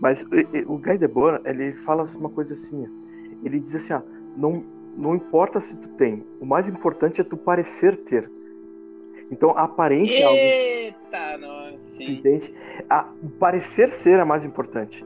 Mas 0.00 0.24
o 0.66 0.78
Guy 0.78 0.96
Debord, 0.96 1.40
ele 1.44 1.72
fala 1.82 2.04
uma 2.16 2.30
coisa 2.30 2.54
assim, 2.54 2.86
ele 3.44 3.60
diz 3.60 3.74
assim, 3.74 3.92
ah, 3.92 4.02
não, 4.36 4.64
não 4.96 5.14
importa 5.14 5.60
se 5.60 5.76
tu 5.76 5.88
tem, 5.90 6.24
o 6.40 6.46
mais 6.46 6.68
importante 6.68 7.20
é 7.20 7.24
tu 7.24 7.36
parecer 7.36 7.96
ter. 8.04 8.30
Então 9.30 9.50
a 9.50 9.64
aparência 9.64 10.24
Eita, 10.30 11.16
é 11.16 11.34
algo... 11.34 11.46
nossa. 11.46 12.02
Entende? 12.02 12.54
A, 12.88 13.08
parecer 13.38 13.88
ser 13.88 14.18
é 14.18 14.24
mais 14.24 14.44
importante. 14.44 15.04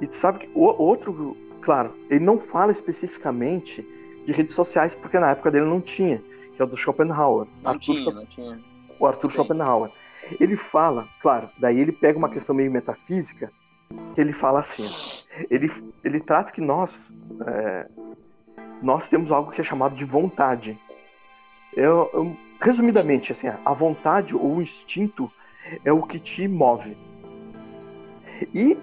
E 0.00 0.06
tu 0.06 0.16
sabe 0.16 0.40
que 0.40 0.50
o 0.54 0.64
outro, 0.64 1.36
claro, 1.60 1.94
ele 2.08 2.24
não 2.24 2.38
fala 2.38 2.72
especificamente 2.72 3.86
de 4.24 4.32
redes 4.32 4.54
sociais, 4.54 4.94
porque 4.94 5.18
na 5.18 5.30
época 5.30 5.50
dele 5.50 5.66
não 5.66 5.80
tinha, 5.80 6.18
que 6.54 6.60
é 6.60 6.64
o 6.64 6.66
do 6.66 6.76
Schopenhauer. 6.76 7.46
Não 7.62 7.72
Arthur 7.72 7.94
tinha, 7.94 8.12
não 8.12 8.26
tinha. 8.26 8.60
O 8.98 9.06
Arthur 9.06 9.30
Sim. 9.30 9.36
Schopenhauer. 9.36 9.90
Ele 10.38 10.56
fala, 10.56 11.08
claro, 11.20 11.50
daí 11.58 11.80
ele 11.80 11.92
pega 11.92 12.18
uma 12.18 12.28
questão 12.28 12.54
meio 12.54 12.70
metafísica, 12.70 13.50
que 14.14 14.20
ele 14.20 14.32
fala 14.32 14.60
assim, 14.60 14.88
ele, 15.50 15.70
ele 16.04 16.20
trata 16.20 16.52
que 16.52 16.60
nós 16.60 17.12
é, 17.46 17.88
nós 18.82 19.08
temos 19.08 19.30
algo 19.30 19.50
que 19.50 19.60
é 19.60 19.64
chamado 19.64 19.94
de 19.94 20.04
vontade. 20.04 20.78
Eu, 21.74 22.10
eu, 22.12 22.36
resumidamente, 22.60 23.32
assim, 23.32 23.48
a 23.48 23.72
vontade 23.72 24.34
ou 24.34 24.56
o 24.56 24.62
instinto 24.62 25.30
é 25.84 25.92
o 25.92 26.02
que 26.02 26.18
te 26.18 26.48
move. 26.48 26.96
E, 28.54 28.76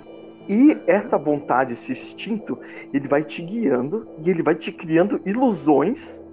e 0.48 0.78
essa 0.88 1.18
vontade, 1.18 1.74
esse 1.74 1.92
instinto, 1.92 2.58
ele 2.94 3.08
vai 3.08 3.24
te 3.24 3.42
guiando 3.42 4.08
e 4.24 4.30
ele 4.30 4.42
vai 4.42 4.56
te 4.56 4.72
criando 4.72 5.22
ilusões 5.26 6.24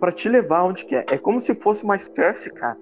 para 0.00 0.10
te 0.10 0.28
levar 0.28 0.64
onde 0.64 0.84
quer. 0.84 1.04
É 1.08 1.16
como 1.16 1.40
se 1.40 1.54
fosse 1.54 1.84
uma 1.84 1.96
espécie, 1.96 2.50
cara, 2.50 2.76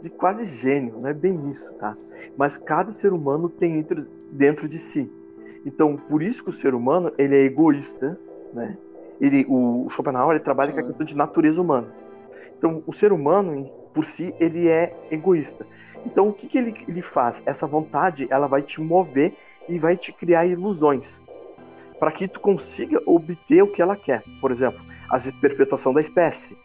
de 0.00 0.10
quase 0.10 0.44
gênio, 0.44 0.98
não 0.98 1.08
é 1.08 1.14
bem 1.14 1.50
isso, 1.50 1.72
tá? 1.74 1.96
Mas 2.36 2.56
cada 2.56 2.92
ser 2.92 3.12
humano 3.12 3.48
tem 3.48 3.86
dentro, 4.32 4.68
de 4.68 4.78
si. 4.78 5.10
Então, 5.64 5.96
por 5.96 6.22
isso 6.22 6.42
que 6.42 6.50
o 6.50 6.52
ser 6.52 6.74
humano 6.74 7.12
ele 7.16 7.36
é 7.36 7.44
egoísta, 7.44 8.18
né? 8.52 8.76
Ele, 9.20 9.46
o 9.48 9.86
Schopenhauer 9.88 10.34
ele 10.34 10.44
trabalha 10.44 10.72
com 10.72 10.80
a 10.80 10.82
questão 10.82 11.06
de 11.06 11.16
natureza 11.16 11.62
humana. 11.62 11.94
Então, 12.58 12.82
o 12.86 12.92
ser 12.92 13.12
humano 13.12 13.70
por 13.94 14.04
si 14.04 14.34
ele 14.40 14.68
é 14.68 14.96
egoísta. 15.12 15.64
Então, 16.04 16.28
o 16.28 16.32
que, 16.32 16.48
que 16.48 16.58
ele, 16.58 16.74
ele 16.88 17.02
faz? 17.02 17.40
Essa 17.46 17.66
vontade 17.66 18.26
ela 18.28 18.48
vai 18.48 18.62
te 18.62 18.80
mover 18.80 19.36
e 19.68 19.78
vai 19.78 19.96
te 19.96 20.12
criar 20.12 20.46
ilusões 20.46 21.22
para 21.98 22.10
que 22.10 22.26
tu 22.26 22.40
consiga 22.40 23.00
obter 23.06 23.62
o 23.62 23.68
que 23.68 23.80
ela 23.80 23.96
quer. 23.96 24.22
Por 24.40 24.50
exemplo, 24.50 24.80
a 25.08 25.18
perpetuação 25.40 25.92
da 25.92 26.00
espécie, 26.00 26.56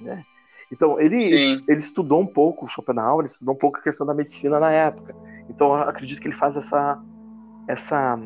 né? 0.00 0.24
Então, 0.72 0.98
ele, 0.98 1.62
ele 1.68 1.78
estudou 1.78 2.20
um 2.20 2.26
pouco 2.26 2.66
Schopenhauer, 2.66 3.20
ele 3.20 3.28
estudou 3.28 3.54
um 3.54 3.58
pouco 3.58 3.78
a 3.78 3.82
questão 3.82 4.06
da 4.06 4.14
medicina 4.14 4.58
na 4.58 4.70
época. 4.70 5.14
Então, 5.48 5.74
acredito 5.74 6.20
que 6.20 6.26
ele 6.26 6.34
faz 6.34 6.56
essa, 6.56 7.00
essa, 7.68 8.18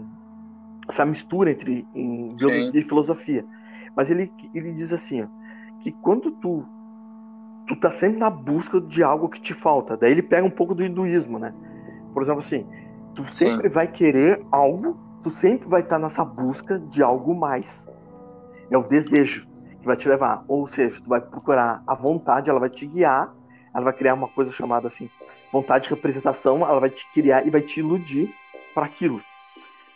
essa 0.89 1.05
mistura 1.05 1.51
entre 1.51 1.87
biologia 1.93 2.81
e 2.81 2.83
filosofia. 2.83 3.45
Mas 3.97 4.11
ele, 4.11 4.33
ele 4.55 4.73
diz 4.73 4.93
assim, 4.93 5.23
ó, 5.23 5.27
que 5.83 5.93
quando 5.93 6.31
tu 6.33 6.65
tu 7.69 7.77
tá 7.77 7.91
sempre 7.91 8.19
na 8.19 8.31
busca 8.31 8.81
de 8.81 9.03
algo 9.03 9.29
que 9.29 9.41
te 9.41 9.53
falta. 9.53 9.97
Daí 9.97 10.11
ele 10.11 10.23
pega 10.23 10.47
um 10.47 10.51
pouco 10.51 10.75
do 10.75 10.83
hinduísmo, 10.83 11.39
né? 11.39 11.55
Por 12.15 12.23
exemplo, 12.23 12.41
assim, 12.41 12.67
tu 13.15 13.25
sempre 13.25 13.69
Sim. 13.69 13.75
vai 13.75 13.87
querer 13.87 14.45
algo, 14.51 14.99
tu 15.23 15.31
sempre 15.31 15.69
vai 15.69 15.81
estar 15.81 15.97
tá 15.97 16.03
nessa 16.03 16.25
busca 16.25 16.79
de 16.79 17.03
algo 17.03 17.35
mais. 17.35 17.89
É 18.71 18.77
o 18.77 18.83
desejo 18.83 19.47
que 19.81 19.87
vai 19.87 19.97
te 19.97 20.09
levar. 20.09 20.45
Ou 20.49 20.67
seja, 20.67 21.01
tu 21.01 21.09
vai 21.09 21.21
procurar 21.21 21.83
a 21.87 21.95
vontade, 21.95 22.51
ela 22.51 22.61
vai 22.61 22.71
te 22.71 22.87
guiar, 22.87 23.35
ela 23.75 23.85
vai 23.85 23.93
criar 23.93 24.15
uma 24.15 24.29
coisa 24.29 24.53
chamada 24.53 24.89
assim, 24.89 25.09
vontade 25.53 25.85
de 25.85 25.91
representação, 25.91 26.61
ela 26.63 26.81
vai 26.81 26.91
te 26.91 27.11
criar 27.13 27.47
e 27.47 27.51
vai 27.51 27.61
te 27.61 27.81
iludir 27.81 28.33
para 28.75 28.87
aquilo. 28.87 29.21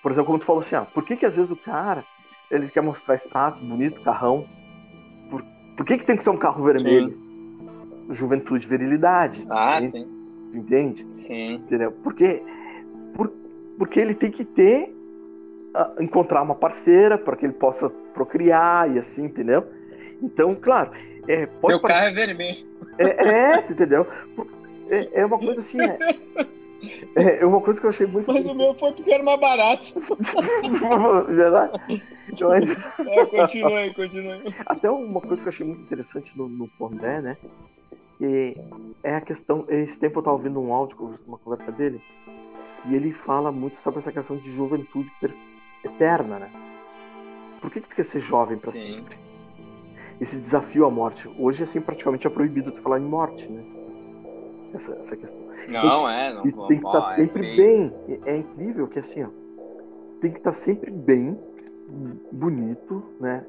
Por 0.03 0.11
exemplo, 0.11 0.27
como 0.27 0.39
tu 0.39 0.45
falou 0.45 0.61
assim, 0.61 0.75
ah, 0.75 0.85
por 0.85 1.05
que 1.05 1.17
que 1.17 1.27
às 1.27 1.37
vezes 1.37 1.51
o 1.51 1.57
cara 1.57 2.05
ele 2.51 2.69
quer 2.69 2.83
mostrar 2.83 3.15
status, 3.15 3.61
bonito, 3.61 4.01
carrão? 4.03 4.47
Por, 5.31 5.45
por 5.77 5.87
que 5.87 5.99
que 5.99 6.05
tem 6.05 6.17
que 6.17 6.25
ser 6.25 6.31
um 6.31 6.37
carro 6.37 6.65
vermelho? 6.65 7.11
Sim 7.11 7.33
juventude, 8.11 8.67
virilidade. 8.67 9.45
Ah, 9.49 9.81
sim. 9.81 9.91
Tu 9.91 10.57
entende? 10.57 11.07
Sim. 11.17 11.55
Entendeu? 11.55 11.93
Porque, 11.93 12.43
por, 13.15 13.33
porque 13.79 14.01
ele 14.01 14.15
tem 14.15 14.31
que 14.31 14.45
ter, 14.45 14.95
uh, 15.75 16.03
encontrar 16.03 16.43
uma 16.43 16.55
parceira 16.55 17.19
para 17.19 17.37
que 17.37 17.47
ele 17.47 17.53
possa 17.53 17.91
procriar 18.15 18.91
e 18.95 18.99
assim, 18.99 19.25
entendeu? 19.25 19.65
Então, 20.23 20.55
claro. 20.55 20.91
É, 21.29 21.49
Meu 21.67 21.81
carro 21.81 22.07
é 22.07 22.13
vermelho. 22.13 22.67
É, 22.99 23.29
é 23.29 23.57
entendeu? 23.59 24.07
É, 24.91 25.21
é 25.21 25.27
uma 25.27 25.39
coisa 25.39 25.61
assim. 25.61 25.81
É, 25.81 25.99
é, 27.15 27.43
é 27.43 27.47
uma 27.47 27.61
coisa 27.61 27.81
que 27.81 27.87
eu 27.87 27.91
achei 27.91 28.07
muito. 28.07 28.33
Mas 28.33 28.45
o 28.45 28.55
meu 28.55 28.75
foi 28.75 28.93
porque 28.93 29.13
era 29.13 29.23
mais 29.23 29.41
barato. 29.41 29.95
Verdade? 31.29 31.81
Então, 32.29 32.53
é, 32.53 32.61
continua 33.27 33.79
aí, 33.79 33.95
continua 33.95 34.35
aí. 34.35 34.55
Até 34.67 34.91
uma 34.91 35.21
coisa 35.21 35.43
que 35.43 35.49
eu 35.49 35.53
achei 35.53 35.67
muito 35.67 35.83
interessante 35.83 36.37
no, 36.37 36.49
no 36.49 36.69
Pondé, 36.69 37.21
né? 37.21 37.37
que 38.23 38.57
é 39.03 39.17
a 39.17 39.21
questão. 39.21 39.65
Esse 39.69 39.99
tempo 39.99 40.19
eu 40.19 40.21
estava 40.21 40.37
ouvindo 40.37 40.61
um 40.61 40.73
áudio, 40.73 40.97
uma 41.27 41.39
conversa 41.39 41.73
dele, 41.73 42.01
e 42.87 42.95
ele 42.95 43.13
fala 43.13 43.53
muito 43.53 43.77
sobre 43.77 44.01
essa 44.01 44.13
questão 44.13 44.37
de 44.37 44.53
juventude 44.53 45.11
eterna, 45.85 46.39
né? 46.39 46.51
Por 47.61 47.71
que, 47.71 47.81
que 47.81 47.89
tu 47.89 47.97
quer 47.97 48.05
ser 48.05 48.21
jovem 48.21 48.59
para 48.59 48.73
sempre? 48.73 49.17
Esse 50.21 50.39
desafio 50.39 50.85
à 50.85 50.91
morte. 50.91 51.31
Hoje, 51.39 51.63
assim, 51.63 51.81
praticamente 51.81 52.27
é 52.27 52.31
proibido 52.31 52.73
tu 52.73 52.83
falar 52.83 52.99
em 52.99 53.05
morte, 53.05 53.51
né? 53.51 53.63
Essa, 54.75 54.93
essa 54.95 55.17
questão. 55.17 55.41
Não, 55.69 56.07
tem, 56.07 56.17
é, 56.17 56.35
não. 56.35 56.47
E 56.47 56.53
tem 56.53 56.81
que 56.81 56.87
estar 56.87 57.01
tá 57.01 57.13
é 57.13 57.17
sempre 57.17 57.53
é 57.53 57.57
bem. 57.57 57.95
É 58.25 58.37
incrível 58.37 58.89
que, 58.89 58.99
assim, 58.99 59.23
ó, 59.23 59.29
tem 60.21 60.33
que 60.33 60.39
estar 60.39 60.51
tá 60.51 60.57
sempre 60.57 60.91
bem, 60.91 61.39
bonito, 62.33 63.03
né? 63.21 63.45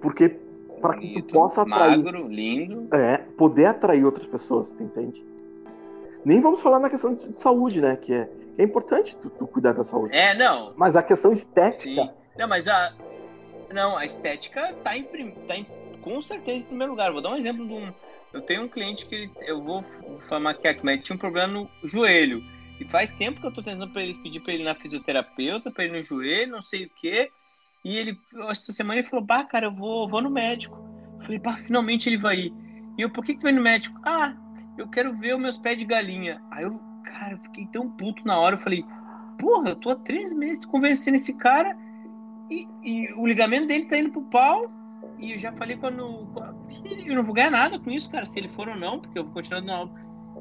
Porque 0.00 0.28
para 0.80 0.96
que 0.96 1.22
tu 1.22 1.32
possa 1.32 1.62
atrair. 1.62 2.02
Magro, 2.02 2.28
lindo. 2.28 2.94
É, 2.94 3.18
poder 3.36 3.66
atrair 3.66 4.04
outras 4.04 4.26
pessoas, 4.26 4.72
tu 4.72 4.82
entende? 4.82 5.24
Nem 6.24 6.40
vamos 6.40 6.60
falar 6.60 6.78
na 6.78 6.90
questão 6.90 7.14
de 7.14 7.38
saúde, 7.38 7.80
né? 7.80 7.96
Que 7.96 8.12
é, 8.12 8.30
é 8.58 8.62
importante 8.62 9.16
tu, 9.16 9.30
tu, 9.30 9.46
cuidar 9.46 9.72
da 9.72 9.84
saúde. 9.84 10.16
É, 10.16 10.34
não. 10.34 10.72
Mas 10.76 10.96
a 10.96 11.02
questão 11.02 11.32
estética. 11.32 12.02
Sim. 12.02 12.10
Não, 12.38 12.48
mas 12.48 12.66
a. 12.68 12.92
Não, 13.72 13.96
a 13.96 14.04
estética 14.04 14.72
tá 14.82 14.96
em, 14.96 15.04
tá 15.46 15.56
em, 15.56 15.66
com 16.00 16.20
certeza 16.20 16.58
em 16.58 16.62
primeiro 16.62 16.92
lugar. 16.92 17.12
Vou 17.12 17.22
dar 17.22 17.30
um 17.30 17.36
exemplo 17.36 17.66
de 17.66 17.72
um. 17.72 17.92
Eu 18.32 18.42
tenho 18.42 18.62
um 18.62 18.68
cliente 18.68 19.06
que 19.06 19.30
eu 19.42 19.62
vou 19.62 19.84
falar 20.28 20.54
que 20.54 20.78
mas 20.82 21.02
tinha 21.02 21.16
um 21.16 21.18
problema 21.18 21.52
no 21.52 21.70
joelho. 21.82 22.42
E 22.80 22.84
faz 22.86 23.10
tempo 23.12 23.40
que 23.40 23.46
eu 23.46 23.52
tô 23.52 23.62
tentando 23.62 23.92
pra 23.92 24.02
ele, 24.02 24.14
pedir 24.22 24.40
para 24.40 24.54
ele 24.54 24.62
ir 24.62 24.66
na 24.66 24.74
fisioterapeuta, 24.74 25.70
para 25.70 25.84
ele 25.84 25.98
no 25.98 26.02
joelho, 26.02 26.52
não 26.52 26.62
sei 26.62 26.86
o 26.86 26.90
quê. 26.90 27.30
E 27.84 27.98
ele, 27.98 28.18
essa 28.48 28.72
semana, 28.72 29.00
ele 29.00 29.08
falou: 29.08 29.24
Bah, 29.24 29.44
cara, 29.44 29.66
eu 29.66 29.74
vou, 29.74 30.08
vou 30.08 30.22
no 30.22 30.30
médico. 30.30 30.78
Eu 31.18 31.24
falei: 31.24 31.38
Bah, 31.38 31.56
finalmente 31.58 32.08
ele 32.08 32.18
vai 32.18 32.36
ir. 32.36 32.54
E 32.96 33.02
eu, 33.02 33.10
por 33.10 33.24
que, 33.24 33.34
que 33.34 33.40
tu 33.40 33.44
vai 33.44 33.52
no 33.52 33.62
médico? 33.62 33.98
Ah, 34.04 34.34
eu 34.78 34.88
quero 34.88 35.16
ver 35.18 35.34
os 35.34 35.40
meus 35.40 35.56
pés 35.56 35.78
de 35.78 35.84
galinha. 35.84 36.42
Aí 36.50 36.64
eu, 36.64 36.80
cara, 37.02 37.32
eu 37.32 37.38
fiquei 37.38 37.66
tão 37.66 37.88
puto 37.90 38.26
na 38.26 38.38
hora. 38.38 38.56
Eu 38.56 38.60
falei: 38.60 38.84
Porra, 39.38 39.70
eu 39.70 39.76
tô 39.76 39.90
há 39.90 39.96
três 39.96 40.32
meses 40.32 40.64
convencendo 40.64 41.16
esse 41.16 41.32
cara 41.32 41.76
e, 42.50 42.68
e 42.82 43.12
o 43.14 43.26
ligamento 43.26 43.66
dele 43.66 43.86
tá 43.86 43.98
indo 43.98 44.10
pro 44.10 44.22
pau. 44.22 44.70
E 45.18 45.32
eu 45.32 45.38
já 45.38 45.52
falei 45.52 45.76
quando. 45.76 46.28
Eu 47.06 47.14
não 47.14 47.22
vou 47.22 47.34
ganhar 47.34 47.50
nada 47.50 47.78
com 47.78 47.90
isso, 47.90 48.10
cara, 48.10 48.26
se 48.26 48.38
ele 48.38 48.48
for 48.48 48.68
ou 48.68 48.76
não, 48.76 48.98
porque 49.00 49.18
eu 49.18 49.24
vou 49.24 49.32
continuar 49.32 49.60
dando 49.60 49.72
aula. 49.72 49.90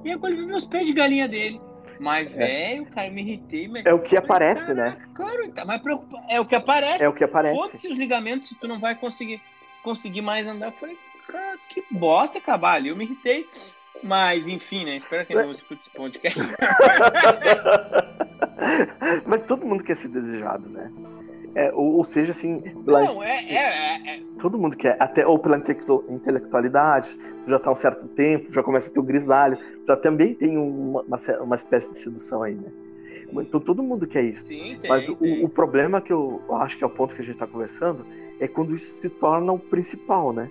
E 0.04 0.12
agora 0.12 0.32
ele 0.32 0.42
viu 0.42 0.50
meus 0.50 0.66
pés 0.66 0.86
de 0.86 0.94
galinha 0.94 1.28
dele. 1.28 1.62
Mas, 2.00 2.32
é. 2.32 2.36
velho, 2.36 2.86
cara, 2.88 3.08
eu 3.08 3.14
me 3.14 3.22
irritei. 3.22 3.68
Mas... 3.68 3.86
É 3.86 3.94
o 3.94 4.00
que 4.00 4.16
aparece, 4.16 4.68
cara, 4.68 4.74
né? 4.74 4.98
Claro, 5.14 5.52
tá 5.52 5.66
mais 5.66 5.82
preocupado. 5.82 6.26
É 6.30 6.40
o 6.40 6.46
que 6.46 6.56
aparece. 6.56 7.04
É 7.04 7.10
o 7.10 7.14
que 7.14 7.24
aparece. 7.24 7.56
Foda-se 7.56 7.92
os 7.92 7.98
ligamentos, 7.98 8.56
tu 8.60 8.68
não 8.68 8.80
vai 8.80 8.96
conseguir, 8.96 9.42
conseguir 9.84 10.22
mais 10.22 10.48
andar. 10.48 10.68
Eu 10.68 10.74
falei, 10.74 10.98
cara, 11.28 11.58
que 11.68 11.84
bosta 11.92 12.38
acabar 12.38 12.76
ali. 12.76 12.88
Eu 12.88 12.96
me 12.96 13.04
irritei. 13.04 13.46
Mas, 14.04 14.48
enfim, 14.48 14.86
né? 14.86 14.98
Espero 14.98 15.26
que 15.26 15.36
não 15.36 15.52
escute 15.52 15.82
esse 15.82 15.92
podcast. 15.92 16.40
mas 19.26 19.42
todo 19.44 19.66
mundo 19.66 19.84
quer 19.84 19.98
ser 19.98 20.10
desejado, 20.10 20.70
né? 20.70 20.92
É, 21.56 21.72
ou, 21.74 21.98
ou, 21.98 22.04
seja, 22.04 22.32
assim. 22.32 22.62
Pela, 22.86 23.04
não, 23.04 23.24
é, 23.24 23.44
é, 23.44 24.16
é, 24.16 24.22
Todo 24.40 24.60
mundo 24.60 24.78
quer, 24.78 24.96
até 25.00 25.26
ou 25.26 25.40
pela 25.40 25.58
intelectualidade, 25.58 27.18
tu 27.44 27.50
já 27.50 27.58
tá 27.60 27.70
há 27.70 27.74
um 27.74 27.76
certo 27.76 28.08
tempo, 28.08 28.54
já 28.54 28.62
começa 28.62 28.90
a 28.90 28.94
ter 28.94 29.00
o 29.00 29.04
grisalho, 29.04 29.58
já 29.86 29.98
também 29.98 30.36
tem 30.36 30.58
uma, 30.58 31.02
uma, 31.02 31.18
uma 31.42 31.56
espécie 31.56 31.92
de 31.92 32.00
sedução 32.00 32.44
aí, 32.44 32.56
né? 32.56 32.72
Então 33.32 33.60
todo 33.60 33.84
mundo 33.84 34.08
quer 34.08 34.24
isso. 34.24 34.48
Sim, 34.48 34.78
tem, 34.82 34.90
Mas 34.90 35.08
o, 35.10 35.18
o, 35.44 35.50
problema 35.50 36.02
que 36.02 36.12
eu 36.12 36.42
acho 36.56 36.76
que 36.78 36.84
é 36.84 36.88
o 36.88 36.90
ponto 36.90 37.16
que 37.16 37.22
a 37.22 37.24
gente 37.24 37.36
está 37.36 37.46
conversando 37.46 38.04
é 38.40 38.48
quando 38.48 38.74
isso 38.74 39.02
se 39.02 39.10
torna 39.10 39.52
o 39.52 39.60
principal, 39.60 40.34
né? 40.34 40.50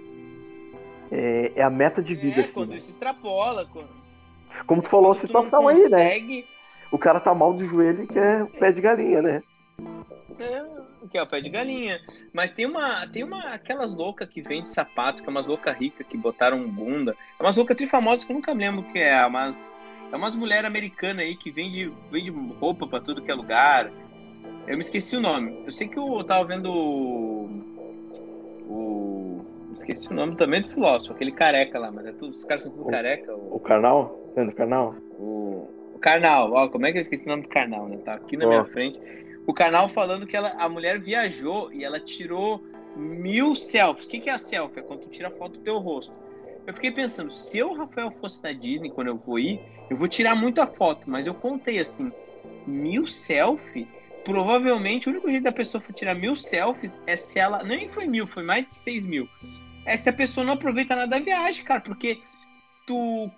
É, 1.11 1.53
é 1.57 1.63
a 1.63 1.71
meta 1.71 2.03
de 2.03 2.15
vida. 2.15 2.41
É, 2.41 2.45
assim, 2.45 2.53
quando 2.53 2.71
né? 2.71 2.77
isso 2.77 2.91
extrapola. 2.91 3.67
Quando... 3.67 3.89
Como 4.67 4.83
tu 4.83 4.89
falou 4.89 5.11
a 5.11 5.15
situação 5.15 5.63
consegue... 5.63 5.95
aí, 5.95 6.41
né? 6.41 6.45
O 6.91 6.99
cara 6.99 7.21
tá 7.21 7.35
mal 7.35 7.55
de 7.55 7.67
joelho 7.67 8.05
e 8.05 8.07
quer 8.07 8.47
pé 8.47 8.73
de 8.73 8.81
galinha, 8.81 9.21
né? 9.21 9.43
É, 10.39 10.65
que 11.09 11.19
é 11.19 11.23
o 11.23 11.27
pé 11.27 11.41
de 11.41 11.49
galinha. 11.49 12.01
Mas 12.33 12.51
tem 12.53 12.67
uma, 12.67 13.07
tem 13.07 13.25
uma, 13.25 13.41
aquelas 13.49 13.93
loucas 13.95 14.29
que 14.29 14.41
vende 14.41 14.69
sapato, 14.69 15.23
que 15.23 15.29
é 15.29 15.31
umas 15.31 15.47
loucas 15.47 15.77
ricas 15.77 16.07
que 16.07 16.17
botaram 16.17 16.69
bunda. 16.69 17.17
É 17.39 17.43
umas 17.43 17.57
loucas 17.57 17.77
trifamosas 17.77 18.25
que 18.25 18.33
eu 18.33 18.37
nunca 18.37 18.55
me 18.55 18.65
lembro 18.65 18.81
o 18.81 18.93
que 18.93 18.99
é. 18.99 19.25
Umas, 19.27 19.77
é 20.13 20.17
umas 20.17 20.37
mulheres 20.37 20.65
americanas 20.65 21.25
aí 21.25 21.37
que 21.37 21.51
vende, 21.51 21.93
vende 22.11 22.31
roupa 22.31 22.87
pra 22.87 23.01
tudo 23.01 23.23
que 23.23 23.31
é 23.31 23.35
lugar. 23.35 23.91
Eu 24.67 24.77
me 24.77 24.83
esqueci 24.83 25.17
o 25.17 25.21
nome. 25.21 25.63
Eu 25.65 25.73
sei 25.73 25.89
que 25.89 25.99
eu 25.99 26.23
tava 26.25 26.45
vendo 26.45 26.71
o. 26.71 27.51
o 28.69 29.08
esqueci 29.79 30.11
o 30.11 30.15
nome 30.15 30.37
também 30.37 30.61
do 30.61 30.69
filósofo, 30.69 31.15
aquele 31.15 31.33
careca 31.33 31.79
lá, 31.79 31.91
mas 31.91 32.07
é 32.07 32.13
tudo, 32.13 32.31
os 32.31 32.45
caras 32.45 32.65
são 32.65 32.73
tudo 32.73 32.89
o, 32.89 32.91
careca. 32.91 33.35
O, 33.35 33.57
o 33.57 33.61
Karnal? 33.61 34.33
Karnal? 34.57 34.95
O, 35.19 35.69
o 35.95 35.99
Karnal, 35.99 36.53
ó, 36.53 36.69
como 36.69 36.87
é 36.87 36.93
que 36.93 36.99
eu 36.99 37.03
esqueci 37.03 37.27
o 37.27 37.31
nome 37.31 37.43
do 37.43 37.49
Karnal, 37.49 37.89
né? 37.89 37.99
Tá 38.05 38.15
aqui 38.15 38.37
na 38.37 38.47
oh. 38.47 38.49
minha 38.49 38.65
frente 38.67 39.01
o 39.49 39.55
canal 39.55 39.89
falando 39.89 40.27
que 40.27 40.37
ela, 40.37 40.51
a 40.59 40.69
mulher 40.69 41.01
viajou 41.01 41.73
e 41.73 41.83
ela 41.83 41.99
tirou 41.99 42.63
mil 42.95 43.55
selfies. 43.55 44.07
O 44.07 44.11
que, 44.11 44.21
que 44.21 44.29
é 44.29 44.35
a 44.35 44.39
selfie? 44.39 44.81
É 44.81 44.83
quando 44.83 45.01
tu 45.01 45.09
tira 45.09 45.31
foto 45.31 45.53
do 45.53 45.61
teu 45.61 45.79
rosto. 45.79 46.15
Eu 46.67 46.75
fiquei 46.75 46.91
pensando, 46.91 47.33
se 47.33 47.57
eu, 47.57 47.73
Rafael, 47.73 48.11
fosse 48.21 48.43
na 48.43 48.53
Disney 48.53 48.91
quando 48.91 49.09
eu 49.09 49.17
vou 49.17 49.39
ir, 49.39 49.59
eu 49.89 49.97
vou 49.97 50.07
tirar 50.07 50.35
muita 50.35 50.67
foto, 50.67 51.09
mas 51.09 51.27
eu 51.27 51.33
contei 51.33 51.79
assim, 51.79 52.13
mil 52.67 53.07
selfies? 53.07 53.87
Provavelmente 54.23 55.09
o 55.09 55.13
único 55.13 55.31
jeito 55.31 55.45
da 55.45 55.53
pessoa 55.53 55.83
tirar 55.95 56.15
mil 56.15 56.37
selfies 56.37 56.99
é 57.07 57.17
se 57.17 57.39
ela. 57.39 57.63
Nem 57.63 57.89
foi 57.89 58.07
mil, 58.07 58.27
foi 58.27 58.43
mais 58.43 58.67
de 58.67 58.75
seis 58.75 59.07
mil. 59.07 59.27
É 59.89 59.97
se 59.97 60.09
a 60.09 60.13
pessoa 60.13 60.45
não 60.45 60.55
aproveita 60.55 60.95
nada 60.95 61.19
da 61.19 61.25
viagem, 61.25 61.65
cara, 61.65 61.81
porque 61.81 62.21
tu. 62.87 63.31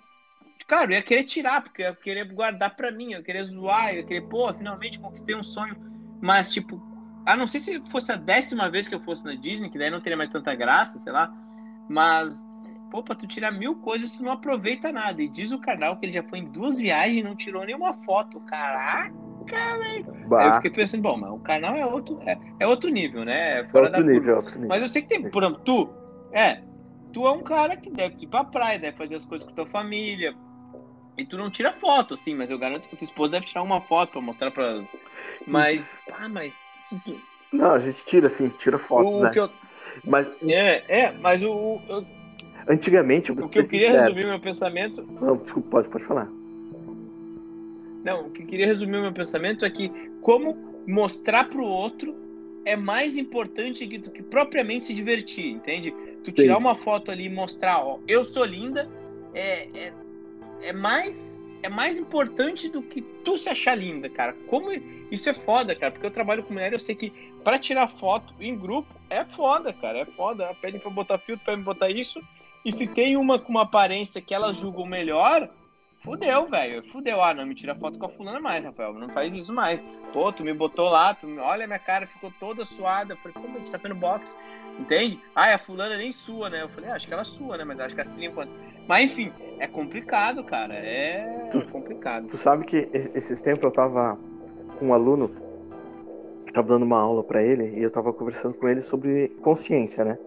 Cara, 0.67 0.91
eu 0.91 0.95
ia 0.95 1.01
querer 1.01 1.23
tirar, 1.23 1.61
porque 1.61 1.81
eu 1.81 1.87
ia 1.87 1.95
querer 1.95 2.33
guardar 2.33 2.75
pra 2.75 2.91
mim, 2.91 3.13
eu 3.13 3.19
ia 3.19 3.23
querer 3.23 3.43
zoar, 3.45 3.89
eu 3.89 3.97
ia 3.97 4.03
querer, 4.03 4.21
pô, 4.21 4.53
finalmente 4.53 4.99
conquistei 4.99 5.35
um 5.35 5.43
sonho 5.43 5.75
mas, 6.21 6.51
tipo, 6.51 6.79
a 7.25 7.35
não 7.35 7.47
ser 7.47 7.59
se 7.59 7.81
fosse 7.89 8.11
a 8.11 8.15
décima 8.15 8.69
vez 8.69 8.87
que 8.87 8.93
eu 8.93 8.99
fosse 8.99 9.25
na 9.25 9.33
Disney, 9.33 9.69
que 9.69 9.77
daí 9.77 9.89
não 9.89 9.99
teria 9.99 10.15
mais 10.15 10.29
tanta 10.29 10.53
graça, 10.53 10.99
sei 10.99 11.11
lá. 11.11 11.33
Mas, 11.89 12.45
pô, 12.91 13.01
pra 13.01 13.15
tu 13.15 13.25
tirar 13.25 13.51
mil 13.51 13.75
coisas, 13.77 14.11
tu 14.13 14.23
não 14.23 14.31
aproveita 14.31 14.91
nada. 14.91 15.19
E 15.21 15.27
diz 15.27 15.51
o 15.51 15.59
canal 15.59 15.97
que 15.97 16.05
ele 16.05 16.13
já 16.13 16.23
foi 16.23 16.39
em 16.39 16.45
duas 16.45 16.77
viagens 16.77 17.17
e 17.17 17.23
não 17.23 17.35
tirou 17.35 17.65
nenhuma 17.65 17.93
foto. 18.05 18.39
Caraca, 18.41 19.11
velho. 19.45 20.35
Aí 20.37 20.47
eu 20.47 20.53
fiquei 20.55 20.69
pensando, 20.69 21.01
bom, 21.01 21.17
mas 21.17 21.31
o 21.31 21.39
canal 21.39 21.75
é 21.75 21.85
outro, 21.85 22.21
é, 22.23 22.37
é 22.59 22.67
outro 22.67 22.89
nível, 22.91 23.25
né? 23.25 23.61
É 23.61 23.63
fora 23.65 23.87
outro 23.87 24.03
da 24.03 24.13
nível, 24.13 24.35
outro 24.35 24.53
nível. 24.53 24.69
Mas 24.69 24.81
eu 24.83 24.89
sei 24.89 25.01
que 25.01 25.07
tem, 25.07 25.29
por 25.29 25.41
exemplo, 25.41 25.61
tu, 25.65 25.89
é, 26.33 26.61
tu 27.13 27.27
é 27.27 27.31
um 27.31 27.43
cara 27.43 27.75
que 27.75 27.89
deve 27.89 28.15
ir 28.21 28.27
pra 28.27 28.43
praia, 28.43 28.79
deve 28.79 28.97
fazer 28.97 29.15
as 29.15 29.25
coisas 29.25 29.47
com 29.47 29.53
tua 29.53 29.65
família. 29.65 30.35
E 31.17 31.25
tu 31.25 31.37
não 31.37 31.51
tira 31.51 31.73
foto, 31.73 32.13
assim, 32.13 32.33
mas 32.33 32.49
eu 32.49 32.57
garanto 32.57 32.87
que 32.87 32.95
tua 32.95 33.05
esposa 33.05 33.33
deve 33.33 33.45
tirar 33.45 33.61
uma 33.61 33.81
foto 33.81 34.13
pra 34.13 34.21
mostrar 34.21 34.49
pra 34.49 34.83
mas, 35.45 35.99
ah, 36.11 36.29
mas. 36.29 36.59
Tipo, 36.89 37.19
não, 37.51 37.73
a 37.73 37.79
gente 37.79 38.03
tira, 38.05 38.27
assim, 38.27 38.49
tira 38.49 38.77
foto, 38.77 39.07
o, 39.07 39.23
né? 39.23 39.31
Eu... 39.35 39.49
Mas... 40.05 40.27
É, 40.43 41.01
é, 41.03 41.11
mas 41.11 41.43
o. 41.43 41.81
Eu... 41.87 42.05
Antigamente. 42.67 43.31
O 43.31 43.49
que 43.49 43.59
eu 43.59 43.67
queria 43.67 43.87
sincero. 43.87 44.03
resumir 44.03 44.25
meu 44.27 44.39
pensamento. 44.39 45.03
Não, 45.19 45.37
desculpa, 45.37 45.69
pode, 45.69 45.89
pode 45.89 46.05
falar. 46.05 46.29
Não, 48.03 48.27
o 48.27 48.31
que 48.31 48.43
eu 48.43 48.47
queria 48.47 48.67
resumir 48.67 49.01
meu 49.01 49.13
pensamento 49.13 49.65
é 49.65 49.69
que 49.69 49.89
como 50.21 50.55
mostrar 50.87 51.49
pro 51.49 51.65
outro 51.65 52.15
é 52.65 52.75
mais 52.75 53.17
importante 53.17 53.85
do 53.97 54.11
que 54.11 54.23
propriamente 54.23 54.85
se 54.85 54.93
divertir, 54.93 55.51
entende? 55.51 55.93
Tu 56.23 56.31
tirar 56.31 56.55
Sim. 56.55 56.61
uma 56.61 56.75
foto 56.75 57.11
ali 57.11 57.25
e 57.25 57.29
mostrar, 57.29 57.83
ó, 57.83 57.99
eu 58.07 58.23
sou 58.23 58.45
linda, 58.45 58.89
é, 59.33 59.67
é, 59.73 59.93
é 60.61 60.73
mais 60.73 61.41
é 61.63 61.69
mais 61.69 61.97
importante 61.99 62.67
do 62.67 62.81
que 62.81 63.01
tu 63.23 63.37
se 63.37 63.49
achar 63.49 63.75
linda, 63.75 64.09
cara. 64.09 64.33
Como 64.47 64.71
isso 65.11 65.29
é 65.29 65.33
foda, 65.33 65.75
cara, 65.75 65.91
porque 65.91 66.05
eu 66.05 66.11
trabalho 66.11 66.43
com 66.43 66.53
mulher, 66.53 66.73
eu 66.73 66.79
sei 66.79 66.95
que 66.95 67.11
para 67.43 67.59
tirar 67.59 67.87
foto 67.87 68.33
em 68.39 68.57
grupo 68.57 68.93
é 69.09 69.23
foda, 69.23 69.71
cara, 69.73 69.99
é 69.99 70.05
foda. 70.05 70.55
Pedem 70.59 70.79
para 70.79 70.89
botar 70.89 71.17
filtro, 71.19 71.45
pra 71.45 71.55
botar 71.57 71.89
isso. 71.89 72.21
E 72.63 72.71
se 72.71 72.87
tem 72.87 73.17
uma 73.17 73.39
com 73.39 73.49
uma 73.49 73.63
aparência 73.63 74.21
que 74.21 74.33
elas 74.33 74.57
julgam 74.57 74.85
melhor, 74.85 75.49
fudeu, 76.03 76.47
velho. 76.47 76.83
Fudeu. 76.91 77.21
Ah, 77.21 77.33
não 77.33 77.45
me 77.45 77.55
tira 77.55 77.75
foto 77.75 77.97
com 77.97 78.05
a 78.05 78.09
fulana 78.09 78.39
mais, 78.39 78.65
Rafael. 78.65 78.93
Não 78.93 79.09
faz 79.09 79.33
isso 79.33 79.53
mais. 79.53 79.81
Pô, 80.13 80.31
tu 80.31 80.43
me 80.43 80.53
botou 80.53 80.89
lá, 80.89 81.13
tu 81.13 81.25
me... 81.27 81.39
olha 81.39 81.65
minha 81.65 81.79
cara, 81.79 82.05
ficou 82.07 82.31
toda 82.39 82.65
suada. 82.65 83.13
Eu 83.13 83.17
falei, 83.17 83.33
como 83.33 83.57
é 83.57 83.61
que 83.61 83.71
tá 83.71 83.77
vendo 83.77 83.95
box? 83.95 84.35
Entende? 84.79 85.19
Ah, 85.35 85.53
a 85.53 85.59
fulana 85.59 85.97
nem 85.97 86.11
sua, 86.11 86.49
né? 86.49 86.63
Eu 86.63 86.69
falei, 86.69 86.89
ah, 86.89 86.95
acho 86.95 87.07
que 87.07 87.13
ela 87.13 87.21
é 87.21 87.25
sua, 87.25 87.57
né? 87.57 87.63
Mas 87.63 87.79
acho 87.79 87.95
que 87.95 88.01
ela 88.01 88.09
se 88.09 88.19
limpa. 88.19 88.47
Mas 88.87 89.11
enfim, 89.11 89.31
é 89.59 89.67
complicado, 89.67 90.43
cara. 90.43 90.73
É 90.73 91.49
tu, 91.51 91.61
complicado. 91.71 92.27
Tu 92.27 92.37
sabe 92.37 92.65
que 92.65 92.89
esses 92.93 93.39
tempos 93.41 93.63
eu 93.63 93.71
tava 93.71 94.17
com 94.77 94.87
um 94.87 94.93
aluno 94.93 95.29
tava 96.51 96.67
dando 96.67 96.83
uma 96.83 96.99
aula 96.99 97.23
para 97.23 97.41
ele 97.41 97.79
e 97.79 97.83
eu 97.83 97.89
tava 97.89 98.11
conversando 98.11 98.53
com 98.53 98.67
ele 98.67 98.81
sobre 98.81 99.29
consciência, 99.41 100.03
né? 100.03 100.17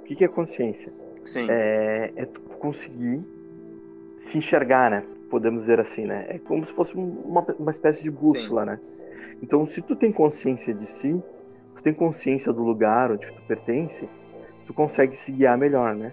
O 0.00 0.04
que, 0.04 0.16
que 0.16 0.24
é 0.24 0.28
consciência? 0.28 0.92
Sim. 1.26 1.46
É, 1.48 2.12
é 2.16 2.24
tu 2.24 2.40
conseguir 2.40 3.22
se 4.20 4.38
enxergar, 4.38 4.90
né? 4.90 5.02
Podemos 5.30 5.62
dizer 5.62 5.80
assim, 5.80 6.04
né? 6.04 6.26
É 6.28 6.38
como 6.38 6.64
se 6.64 6.72
fosse 6.72 6.94
uma, 6.94 7.40
uma 7.58 7.70
espécie 7.70 8.02
de 8.02 8.10
bússola, 8.10 8.62
Sim. 8.62 8.66
né? 8.66 8.80
Então, 9.42 9.64
se 9.64 9.80
tu 9.80 9.96
tem 9.96 10.12
consciência 10.12 10.74
de 10.74 10.86
si, 10.86 11.20
tu 11.74 11.82
tem 11.82 11.94
consciência 11.94 12.52
do 12.52 12.62
lugar 12.62 13.10
onde 13.10 13.26
tu 13.32 13.42
pertence, 13.42 14.08
tu 14.66 14.74
consegue 14.74 15.16
se 15.16 15.32
guiar 15.32 15.56
melhor, 15.56 15.94
né? 15.94 16.12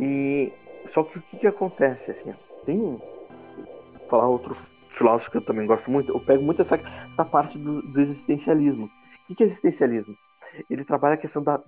E 0.00 0.50
só 0.86 1.04
que 1.04 1.18
o 1.18 1.22
que, 1.22 1.36
que 1.36 1.46
acontece 1.46 2.10
assim? 2.10 2.32
Tem 2.64 2.78
um 2.78 2.98
vou 2.98 4.08
falar 4.08 4.28
outro 4.28 4.56
filósofo 4.88 5.30
que 5.30 5.36
eu 5.36 5.44
também 5.44 5.66
gosto 5.66 5.90
muito. 5.90 6.10
Eu 6.10 6.20
pego 6.20 6.42
muito 6.42 6.62
essa, 6.62 6.76
essa 7.10 7.24
parte 7.24 7.58
do, 7.58 7.82
do 7.82 8.00
existencialismo. 8.00 8.86
O 8.86 9.26
que, 9.26 9.34
que 9.34 9.42
é 9.42 9.46
existencialismo? 9.46 10.16
Ele 10.70 10.84
trabalha 10.84 11.14
a 11.14 11.18
questão 11.18 11.42
da 11.42 11.60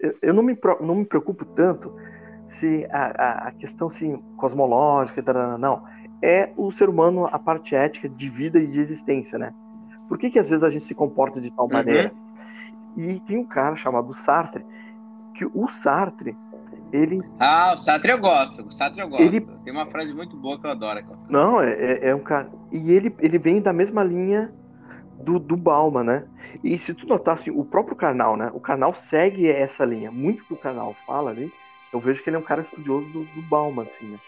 eu, 0.00 0.16
eu 0.22 0.34
não 0.34 0.42
me 0.42 0.58
não 0.80 0.94
me 0.96 1.04
preocupo 1.04 1.44
tanto 1.44 1.94
se 2.50 2.86
a, 2.90 3.48
a 3.48 3.52
questão 3.52 3.86
assim, 3.86 4.16
cosmológica, 4.36 5.22
não, 5.56 5.84
é 6.20 6.50
o 6.56 6.70
ser 6.70 6.88
humano 6.88 7.26
a 7.26 7.38
parte 7.38 7.74
ética 7.76 8.08
de 8.08 8.28
vida 8.28 8.58
e 8.58 8.66
de 8.66 8.80
existência, 8.80 9.38
né? 9.38 9.54
Por 10.08 10.18
que, 10.18 10.28
que 10.28 10.38
às 10.38 10.50
vezes 10.50 10.64
a 10.64 10.70
gente 10.70 10.82
se 10.82 10.94
comporta 10.94 11.40
de 11.40 11.50
tal 11.52 11.66
uhum. 11.66 11.72
maneira? 11.72 12.12
E 12.96 13.20
tem 13.20 13.38
um 13.38 13.46
cara 13.46 13.76
chamado 13.76 14.12
Sartre, 14.12 14.66
que 15.34 15.44
o 15.46 15.68
Sartre, 15.68 16.36
ele... 16.92 17.22
Ah, 17.38 17.72
o 17.74 17.78
Sartre 17.78 18.10
eu 18.10 18.18
gosto, 18.18 18.66
o 18.66 18.72
Sartre 18.72 19.00
eu 19.00 19.08
gosto. 19.08 19.22
Ele... 19.22 19.40
Tem 19.40 19.72
uma 19.72 19.86
frase 19.86 20.12
muito 20.12 20.36
boa 20.36 20.58
que 20.58 20.66
eu 20.66 20.72
adoro. 20.72 21.00
Não, 21.28 21.62
é, 21.62 21.72
é, 21.72 22.08
é 22.08 22.14
um 22.14 22.20
cara... 22.20 22.50
E 22.72 22.90
ele, 22.90 23.14
ele 23.20 23.38
vem 23.38 23.62
da 23.62 23.72
mesma 23.72 24.02
linha 24.02 24.52
do, 25.22 25.38
do 25.38 25.56
Bauman, 25.56 26.02
né? 26.02 26.24
E 26.64 26.76
se 26.80 26.92
tu 26.94 27.06
notar, 27.06 27.34
assim, 27.34 27.52
o 27.52 27.64
próprio 27.64 27.94
canal, 27.94 28.36
né? 28.36 28.50
O 28.52 28.58
canal 28.58 28.92
segue 28.92 29.48
essa 29.48 29.84
linha. 29.84 30.10
Muito 30.10 30.44
que 30.44 30.52
o 30.52 30.56
canal 30.56 30.96
fala 31.06 31.30
ali 31.30 31.52
eu 31.92 32.00
vejo 32.00 32.22
que 32.22 32.30
ele 32.30 32.36
é 32.36 32.38
um 32.38 32.42
cara 32.42 32.60
estudioso 32.60 33.10
do, 33.10 33.24
do 33.24 33.42
Bauman, 33.42 33.82
assim, 33.82 34.06
né? 34.06 34.18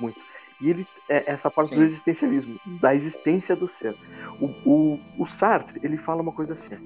Muito. 0.00 0.20
E 0.60 0.70
ele 0.70 0.86
é 1.08 1.30
essa 1.30 1.50
parte 1.50 1.70
Sim. 1.70 1.76
do 1.76 1.82
existencialismo, 1.82 2.58
da 2.80 2.94
existência 2.94 3.54
do 3.54 3.68
ser. 3.68 3.96
O, 4.40 4.46
o, 4.68 5.00
o, 5.18 5.26
Sartre, 5.26 5.80
ele 5.82 5.96
fala 5.96 6.22
uma 6.22 6.32
coisa 6.32 6.52
assim, 6.52 6.76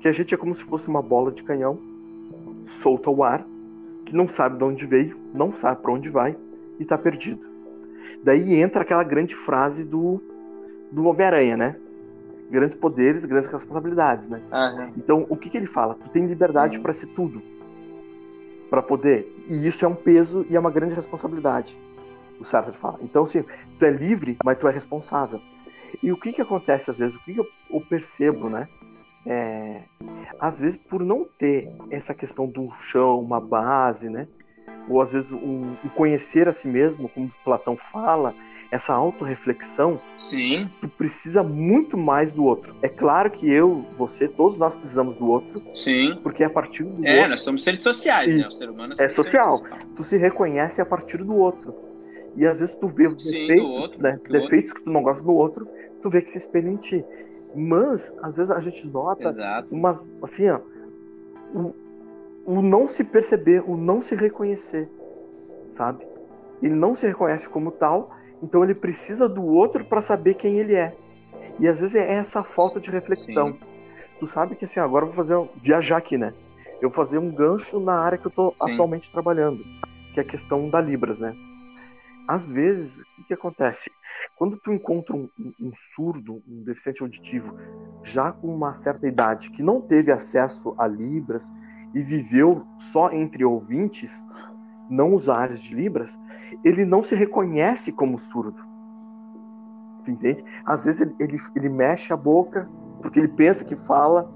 que 0.00 0.08
a 0.08 0.12
gente 0.12 0.32
é 0.32 0.36
como 0.36 0.54
se 0.54 0.64
fosse 0.64 0.88
uma 0.88 1.02
bola 1.02 1.32
de 1.32 1.42
canhão, 1.42 1.78
solta 2.64 3.10
ao 3.10 3.22
ar, 3.22 3.44
que 4.06 4.14
não 4.14 4.28
sabe 4.28 4.58
de 4.58 4.64
onde 4.64 4.86
veio, 4.86 5.18
não 5.34 5.54
sabe 5.54 5.82
para 5.82 5.92
onde 5.92 6.08
vai 6.08 6.36
e 6.78 6.82
está 6.82 6.96
perdido. 6.96 7.48
Daí 8.22 8.54
entra 8.54 8.82
aquela 8.82 9.02
grande 9.02 9.34
frase 9.34 9.84
do, 9.84 10.22
do 10.92 11.06
Homem-Aranha, 11.06 11.56
né? 11.56 11.76
Grandes 12.50 12.76
poderes, 12.76 13.24
grandes 13.24 13.50
responsabilidades, 13.50 14.28
né? 14.28 14.40
Uhum. 14.52 14.92
Então, 14.96 15.26
o 15.28 15.36
que, 15.36 15.48
que 15.48 15.56
ele 15.56 15.66
fala? 15.66 15.94
Tu 15.94 16.08
tem 16.10 16.26
liberdade 16.26 16.78
para 16.78 16.92
ser 16.92 17.06
tudo 17.08 17.42
para 18.70 18.80
poder. 18.80 19.44
E 19.48 19.66
isso 19.66 19.84
é 19.84 19.88
um 19.88 19.94
peso 19.94 20.46
e 20.48 20.56
é 20.56 20.60
uma 20.60 20.70
grande 20.70 20.94
responsabilidade. 20.94 21.76
O 22.38 22.44
Sartre 22.44 22.72
fala. 22.72 22.98
Então, 23.02 23.24
assim, 23.24 23.44
tu 23.78 23.84
é 23.84 23.90
livre, 23.90 24.38
mas 24.42 24.56
tu 24.56 24.66
é 24.66 24.70
responsável. 24.70 25.40
E 26.02 26.12
o 26.12 26.16
que 26.16 26.32
que 26.32 26.40
acontece 26.40 26.88
às 26.90 26.98
vezes? 26.98 27.16
O 27.16 27.24
que, 27.24 27.34
que 27.34 27.40
eu 27.40 27.80
percebo, 27.88 28.48
né? 28.48 28.68
É, 29.26 29.82
às 30.38 30.58
vezes, 30.58 30.78
por 30.78 31.02
não 31.04 31.26
ter 31.38 31.70
essa 31.90 32.14
questão 32.14 32.46
do 32.46 32.70
chão, 32.80 33.20
uma 33.20 33.40
base, 33.40 34.08
né? 34.08 34.26
Ou 34.88 35.02
às 35.02 35.12
vezes 35.12 35.32
um, 35.32 35.76
um 35.84 35.88
conhecer 35.94 36.48
a 36.48 36.52
si 36.52 36.66
mesmo, 36.66 37.08
como 37.08 37.30
Platão 37.44 37.76
fala, 37.76 38.34
essa 38.70 38.94
autorreflexão, 38.94 40.00
Sim. 40.18 40.70
tu 40.80 40.88
precisa 40.88 41.42
muito 41.42 41.96
mais 41.96 42.30
do 42.30 42.44
outro. 42.44 42.76
É 42.82 42.88
claro 42.88 43.30
que 43.30 43.50
eu, 43.50 43.84
você, 43.98 44.28
todos 44.28 44.56
nós 44.56 44.76
precisamos 44.76 45.16
do 45.16 45.26
outro. 45.26 45.62
Sim. 45.74 46.18
Porque 46.22 46.44
é 46.44 46.46
a 46.46 46.50
partir 46.50 46.84
do 46.84 47.04
é, 47.04 47.16
outro. 47.16 47.30
nós 47.30 47.40
somos 47.40 47.64
seres 47.64 47.82
sociais, 47.82 48.32
e 48.32 48.38
né? 48.38 48.46
O 48.46 48.52
ser 48.52 48.70
humano 48.70 48.94
é, 48.98 49.04
é 49.04 49.12
social. 49.12 49.58
social. 49.58 49.78
Tu 49.96 50.04
se 50.04 50.16
reconhece 50.16 50.80
a 50.80 50.86
partir 50.86 51.18
do 51.24 51.34
outro. 51.34 51.74
E 52.36 52.46
às 52.46 52.60
vezes 52.60 52.74
tu 52.76 52.86
vê 52.86 53.08
os 53.08 53.22
Sim, 53.22 53.30
defeitos, 53.30 53.64
outro, 53.66 54.02
né? 54.02 54.20
Defeitos 54.28 54.70
outro. 54.70 54.74
que 54.76 54.82
tu 54.82 54.90
não 54.90 55.02
gosta 55.02 55.22
do 55.22 55.32
outro, 55.32 55.68
tu 56.00 56.08
vê 56.08 56.22
que 56.22 56.30
se 56.30 56.38
espelha 56.38 56.68
em 56.68 56.76
ti. 56.76 57.04
Mas, 57.54 58.12
às 58.22 58.36
vezes, 58.36 58.50
a 58.52 58.60
gente 58.60 58.86
nota 58.86 59.28
Exato. 59.28 59.74
umas, 59.74 60.08
assim, 60.22 60.48
ó, 60.48 60.60
o, 61.52 61.74
o 62.46 62.62
não 62.62 62.86
se 62.86 63.02
perceber, 63.02 63.64
o 63.66 63.76
não 63.76 64.00
se 64.00 64.14
reconhecer, 64.14 64.88
sabe? 65.70 66.06
Ele 66.62 66.76
não 66.76 66.94
se 66.94 67.06
reconhece 67.06 67.48
como 67.48 67.72
tal, 67.72 68.10
então 68.42 68.64
ele 68.64 68.74
precisa 68.74 69.28
do 69.28 69.44
outro 69.44 69.84
para 69.84 70.02
saber 70.02 70.34
quem 70.34 70.58
ele 70.58 70.74
é. 70.74 70.96
E 71.58 71.68
às 71.68 71.80
vezes 71.80 71.94
é 71.94 72.14
essa 72.14 72.42
falta 72.42 72.80
de 72.80 72.90
reflexão. 72.90 73.52
Sim. 73.52 73.60
Tu 74.18 74.26
sabe 74.26 74.56
que 74.56 74.64
assim, 74.64 74.80
agora 74.80 75.04
eu 75.04 75.10
vou 75.10 75.16
fazer 75.16 75.36
viajar 75.60 75.98
aqui, 75.98 76.16
né? 76.16 76.32
Eu 76.80 76.88
vou 76.88 76.92
fazer 76.92 77.18
um 77.18 77.30
gancho 77.30 77.78
na 77.78 77.94
área 77.94 78.18
que 78.18 78.26
eu 78.26 78.32
Sim. 78.32 78.72
atualmente 78.72 79.10
trabalhando, 79.10 79.62
que 80.14 80.20
é 80.20 80.22
a 80.22 80.26
questão 80.26 80.68
da 80.70 80.80
Libras, 80.80 81.20
né? 81.20 81.34
Às 82.26 82.46
vezes, 82.46 83.00
o 83.00 83.04
que, 83.16 83.24
que 83.28 83.34
acontece? 83.34 83.90
Quando 84.36 84.56
tu 84.56 84.72
encontra 84.72 85.14
um, 85.14 85.28
um, 85.60 85.72
surdo, 85.74 86.42
um 86.48 86.62
deficiente 86.62 87.02
auditivo, 87.02 87.54
já 88.02 88.32
com 88.32 88.54
uma 88.54 88.74
certa 88.74 89.06
idade, 89.06 89.50
que 89.50 89.62
não 89.62 89.80
teve 89.80 90.10
acesso 90.12 90.74
a 90.78 90.86
Libras 90.86 91.52
e 91.94 92.02
viveu 92.02 92.64
só 92.78 93.10
entre 93.12 93.44
ouvintes, 93.44 94.26
não 94.90 95.14
usuários 95.14 95.60
de 95.60 95.74
Libras, 95.74 96.18
ele 96.64 96.84
não 96.84 97.02
se 97.02 97.14
reconhece 97.14 97.92
como 97.92 98.18
surdo. 98.18 98.62
Tu 100.04 100.10
entende? 100.10 100.44
Às 100.64 100.84
vezes 100.84 101.00
ele, 101.00 101.14
ele, 101.18 101.40
ele 101.54 101.68
mexe 101.68 102.12
a 102.12 102.16
boca 102.16 102.68
porque 103.00 103.18
ele 103.18 103.28
pensa 103.28 103.64
que 103.64 103.76
fala, 103.76 104.30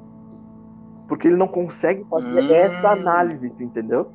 porque 1.08 1.28
ele 1.28 1.36
não 1.36 1.48
consegue 1.48 2.04
fazer 2.04 2.42
hum. 2.42 2.54
essa 2.54 2.88
análise, 2.88 3.50
tu 3.50 3.62
entendeu? 3.62 4.10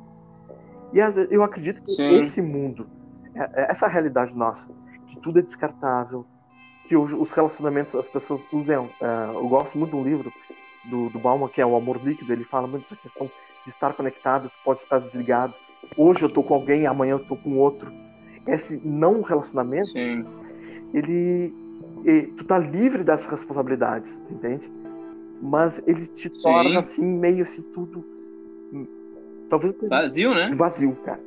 E 0.92 1.00
às 1.00 1.14
vezes, 1.14 1.30
eu 1.30 1.42
acredito 1.42 1.82
que 1.82 1.92
Sim. 1.92 2.18
esse 2.18 2.42
mundo, 2.42 2.86
é, 3.34 3.62
é 3.62 3.70
essa 3.70 3.86
realidade 3.86 4.34
nossa, 4.34 4.68
que 5.06 5.16
tudo 5.20 5.38
é 5.38 5.42
descartável, 5.42 6.26
que 6.88 6.96
hoje 6.96 7.14
os 7.14 7.30
relacionamentos, 7.30 7.94
as 7.94 8.08
pessoas 8.08 8.44
usam. 8.52 8.86
Uh, 9.00 9.34
eu 9.34 9.48
gosto 9.48 9.78
muito 9.78 9.92
de 9.92 9.96
um 9.96 10.02
livro 10.02 10.32
do, 10.84 11.08
do 11.10 11.18
Bauman, 11.18 11.48
que 11.48 11.60
é 11.60 11.66
O 11.66 11.76
Amor 11.76 12.02
Líquido, 12.02 12.32
ele 12.32 12.44
fala 12.44 12.66
muito 12.66 12.82
dessa 12.82 12.96
questão 12.96 13.30
de 13.64 13.70
estar 13.70 13.94
conectado, 13.94 14.48
tu 14.48 14.64
pode 14.64 14.80
estar 14.80 14.98
desligado, 14.98 15.54
hoje 15.96 16.22
eu 16.22 16.28
tô 16.28 16.42
com 16.42 16.54
alguém, 16.54 16.86
amanhã 16.86 17.12
eu 17.12 17.24
tô 17.24 17.36
com 17.36 17.58
outro. 17.58 17.92
Esse 18.46 18.80
não 18.84 19.22
relacionamento, 19.22 19.92
Sim. 19.92 20.24
ele, 20.94 21.54
ele, 22.04 22.26
tu 22.36 22.44
tá 22.44 22.58
livre 22.58 23.04
das 23.04 23.26
responsabilidades, 23.26 24.22
entende? 24.30 24.72
Mas 25.42 25.80
ele 25.86 26.06
te 26.06 26.28
Sim. 26.28 26.42
torna 26.42 26.80
assim 26.80 27.04
meio 27.04 27.44
assim 27.44 27.62
tudo 27.62 28.04
talvez 29.50 29.74
vazio, 29.82 30.32
né? 30.32 30.50
Vazio, 30.54 30.96
cara. 31.04 31.20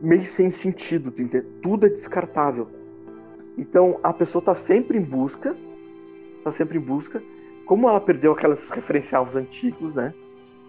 Meio 0.00 0.24
sem 0.24 0.50
sentido, 0.50 1.10
tu 1.10 1.20
entende? 1.20 1.46
Tudo 1.60 1.86
é 1.86 1.88
descartável. 1.90 2.68
Então 3.58 3.98
a 4.02 4.12
pessoa 4.12 4.42
tá 4.42 4.54
sempre 4.54 4.96
em 4.96 5.02
busca, 5.02 5.54
tá 6.42 6.50
sempre 6.50 6.78
em 6.78 6.80
busca. 6.80 7.22
Como 7.66 7.88
ela 7.88 8.00
perdeu 8.00 8.32
aqueles 8.32 8.70
referenciais 8.70 9.34
antigos, 9.34 9.94
né? 9.94 10.14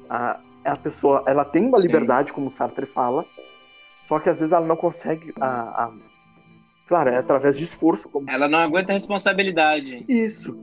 A, 0.10 0.40
a 0.66 0.76
pessoa 0.76 1.24
ela 1.28 1.45
tem 1.45 1.66
uma 1.66 1.78
liberdade, 1.78 2.30
Sim. 2.30 2.36
como 2.36 2.47
o 2.47 2.51
Sartre 2.51 2.86
fala, 2.86 3.26
só 4.03 4.20
que 4.20 4.30
às 4.30 4.39
vezes 4.39 4.51
ela 4.51 4.66
não 4.66 4.76
consegue. 4.76 5.34
A, 5.39 5.86
a... 5.86 5.93
Claro, 6.88 7.09
é 7.09 7.18
através 7.18 7.57
de 7.57 7.63
esforço. 7.63 8.09
Como... 8.09 8.30
Ela 8.30 8.47
não 8.47 8.59
aguenta 8.59 8.91
a 8.91 8.95
responsabilidade. 8.95 10.05
Isso. 10.07 10.57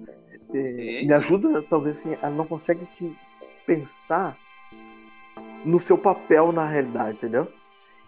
É, 0.54 1.04
me 1.04 1.12
ajuda, 1.12 1.62
talvez 1.62 1.98
assim, 1.98 2.16
ela 2.20 2.34
não 2.34 2.46
consegue 2.46 2.84
se 2.84 3.16
pensar 3.66 4.36
no 5.64 5.80
seu 5.80 5.96
papel 5.96 6.52
na 6.52 6.66
realidade, 6.66 7.16
entendeu? 7.16 7.48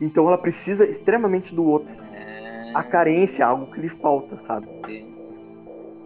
Então 0.01 0.29
ela 0.29 0.39
precisa 0.39 0.87
extremamente 0.87 1.55
do 1.55 1.65
outro. 1.65 1.93
É... 2.13 2.73
A 2.75 2.83
carência, 2.83 3.47
algo 3.47 3.73
que 3.73 3.81
lhe 3.81 3.89
falta, 3.89 4.39
sabe? 4.39 4.69
Entendi. 4.69 5.15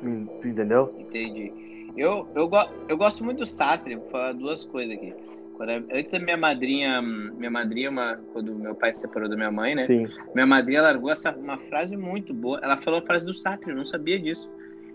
Tu, 0.00 0.28
tu 0.40 0.48
entendeu? 0.48 0.94
Entendi. 0.98 1.92
Eu, 1.96 2.28
eu, 2.34 2.48
eu 2.88 2.96
gosto 2.96 3.24
muito 3.24 3.38
do 3.38 3.46
Sartre, 3.46 3.96
vou 3.96 4.08
falar 4.08 4.32
duas 4.32 4.64
coisas 4.64 4.96
aqui. 4.96 5.12
Quando, 5.58 5.70
antes 5.92 6.12
da 6.12 6.20
minha 6.20 6.36
madrinha, 6.36 7.02
minha 7.02 7.50
madrinha, 7.50 7.90
uma, 7.90 8.16
quando 8.32 8.54
meu 8.54 8.76
pai 8.76 8.92
se 8.92 9.00
separou 9.00 9.28
da 9.28 9.34
minha 9.34 9.50
mãe, 9.50 9.74
né? 9.74 9.82
Sim. 9.82 10.06
Minha 10.32 10.46
madrinha 10.46 10.80
largou 10.80 11.10
essa, 11.10 11.34
uma 11.34 11.58
frase 11.58 11.96
muito 11.96 12.32
boa. 12.32 12.60
Ela 12.62 12.76
falou 12.76 13.00
a 13.00 13.02
frase 13.02 13.26
do 13.26 13.34
Sartre, 13.34 13.70
eu 13.70 13.76
não 13.76 13.84
sabia 13.84 14.20
disso. 14.20 14.48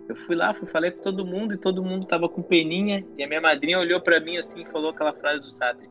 Eu 0.07 0.15
fui 0.15 0.37
lá, 0.37 0.53
fui, 0.53 0.65
falei 0.65 0.91
com 0.91 1.03
todo 1.03 1.25
mundo 1.25 1.53
e 1.53 1.57
todo 1.57 1.83
mundo 1.83 2.07
tava 2.07 2.29
com 2.29 2.41
peninha. 2.41 3.05
E 3.17 3.23
a 3.23 3.27
minha 3.27 3.41
madrinha 3.41 3.77
olhou 3.77 3.99
para 3.99 4.21
mim 4.21 4.37
assim 4.37 4.61
e 4.61 4.65
falou 4.71 4.91
aquela 4.91 5.11
frase 5.11 5.41
do 5.41 5.49
Sartre: 5.49 5.89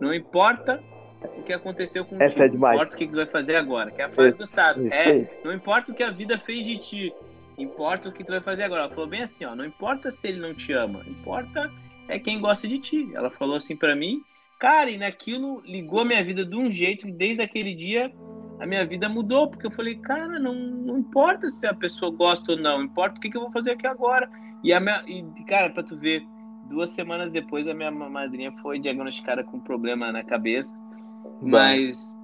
Não 0.00 0.14
importa 0.14 0.80
o 1.20 1.42
que 1.42 1.52
aconteceu 1.52 2.04
com 2.04 2.22
Essa 2.22 2.44
é 2.44 2.48
demais. 2.48 2.76
não 2.76 2.84
importa 2.84 2.94
o 2.94 2.98
que, 2.98 3.06
você 3.12 3.24
vai 3.24 3.26
fazer 3.26 3.56
agora. 3.56 3.90
Que 3.90 4.02
é 4.02 4.04
a 4.04 4.08
frase 4.08 4.36
do 4.36 4.46
Sartre. 4.46 4.88
É, 4.92 5.40
não 5.44 5.52
importa 5.52 5.90
o 5.90 5.94
que 5.94 6.02
a 6.02 6.10
vida 6.10 6.38
fez 6.38 6.64
de 6.64 6.78
ti, 6.78 7.14
importa 7.58 8.08
o 8.08 8.12
que 8.12 8.22
tu 8.22 8.30
vai 8.30 8.40
fazer 8.40 8.62
agora. 8.62 8.82
Ela 8.82 8.90
falou 8.90 9.08
bem 9.08 9.22
assim: 9.22 9.44
ó, 9.44 9.56
não 9.56 9.64
importa 9.64 10.12
se 10.12 10.28
ele 10.28 10.38
não 10.38 10.54
te 10.54 10.72
ama, 10.72 11.02
importa 11.08 11.68
é 12.08 12.18
quem 12.18 12.40
gosta 12.40 12.68
de 12.68 12.78
ti. 12.78 13.10
Ela 13.14 13.30
falou 13.30 13.56
assim 13.56 13.76
para 13.76 13.96
mim, 13.96 14.22
cara, 14.58 14.90
e 14.90 14.96
naquilo 14.96 15.62
ligou 15.64 16.04
minha 16.04 16.22
vida 16.22 16.44
de 16.44 16.56
um 16.56 16.70
jeito 16.70 17.06
que 17.06 17.12
desde 17.12 17.42
aquele 17.42 17.74
dia 17.74 18.12
a 18.60 18.66
minha 18.66 18.86
vida 18.86 19.08
mudou, 19.08 19.48
porque 19.48 19.66
eu 19.66 19.72
falei, 19.72 19.96
cara, 19.96 20.38
não, 20.38 20.54
não 20.54 20.98
importa 20.98 21.50
se 21.50 21.66
a 21.66 21.74
pessoa 21.74 22.12
gosta 22.12 22.52
ou 22.52 22.58
não, 22.58 22.82
importa 22.82 23.16
o 23.16 23.20
que, 23.20 23.28
que 23.28 23.36
eu 23.36 23.42
vou 23.42 23.50
fazer 23.50 23.72
aqui 23.72 23.86
agora. 23.86 24.30
E, 24.62 24.72
a 24.72 24.78
minha, 24.78 25.02
e 25.06 25.24
cara, 25.44 25.70
pra 25.70 25.82
tu 25.82 25.96
ver, 25.96 26.24
duas 26.68 26.90
semanas 26.90 27.32
depois 27.32 27.66
a 27.66 27.74
minha 27.74 27.90
madrinha 27.90 28.52
foi 28.62 28.78
diagnosticada 28.78 29.42
com 29.42 29.56
um 29.56 29.60
problema 29.60 30.12
na 30.12 30.22
cabeça, 30.22 30.72
mas 31.40 32.16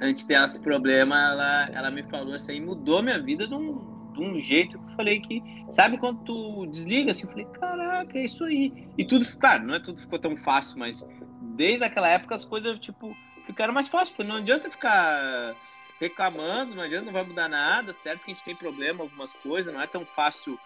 antes 0.00 0.26
desse 0.26 0.60
problema, 0.60 1.16
ela, 1.16 1.68
ela 1.72 1.90
me 1.90 2.02
falou 2.02 2.34
assim, 2.34 2.60
mudou 2.60 3.02
minha 3.02 3.18
vida 3.18 3.46
de 3.46 3.54
um, 3.54 3.91
de 4.12 4.20
um 4.20 4.40
jeito 4.40 4.78
que 4.78 4.84
eu 4.84 4.96
falei 4.96 5.20
que. 5.20 5.42
Sabe 5.70 5.98
quando 5.98 6.22
tu 6.24 6.66
desliga 6.66 7.12
assim? 7.12 7.24
Eu 7.24 7.30
falei, 7.30 7.46
caraca, 7.58 8.18
é 8.18 8.24
isso 8.24 8.44
aí. 8.44 8.88
E 8.96 9.04
tudo, 9.04 9.26
claro, 9.38 9.64
não 9.64 9.74
é 9.74 9.80
tudo 9.80 10.00
ficou 10.00 10.18
tão 10.18 10.36
fácil, 10.36 10.78
mas 10.78 11.04
desde 11.54 11.84
aquela 11.84 12.08
época 12.08 12.34
as 12.34 12.44
coisas, 12.44 12.78
tipo, 12.78 13.16
ficaram 13.46 13.72
mais 13.72 13.88
fáceis. 13.88 14.10
Porque 14.10 14.30
não 14.30 14.36
adianta 14.36 14.70
ficar 14.70 15.54
reclamando, 16.00 16.74
não 16.74 16.82
adianta, 16.82 17.06
não 17.06 17.12
vai 17.12 17.24
mudar 17.24 17.48
nada. 17.48 17.92
Certo 17.92 18.24
que 18.24 18.32
a 18.32 18.34
gente 18.34 18.44
tem 18.44 18.56
problema, 18.56 19.02
algumas 19.02 19.32
coisas, 19.32 19.72
não 19.72 19.80
é 19.80 19.86
tão 19.86 20.04
fácil 20.04 20.58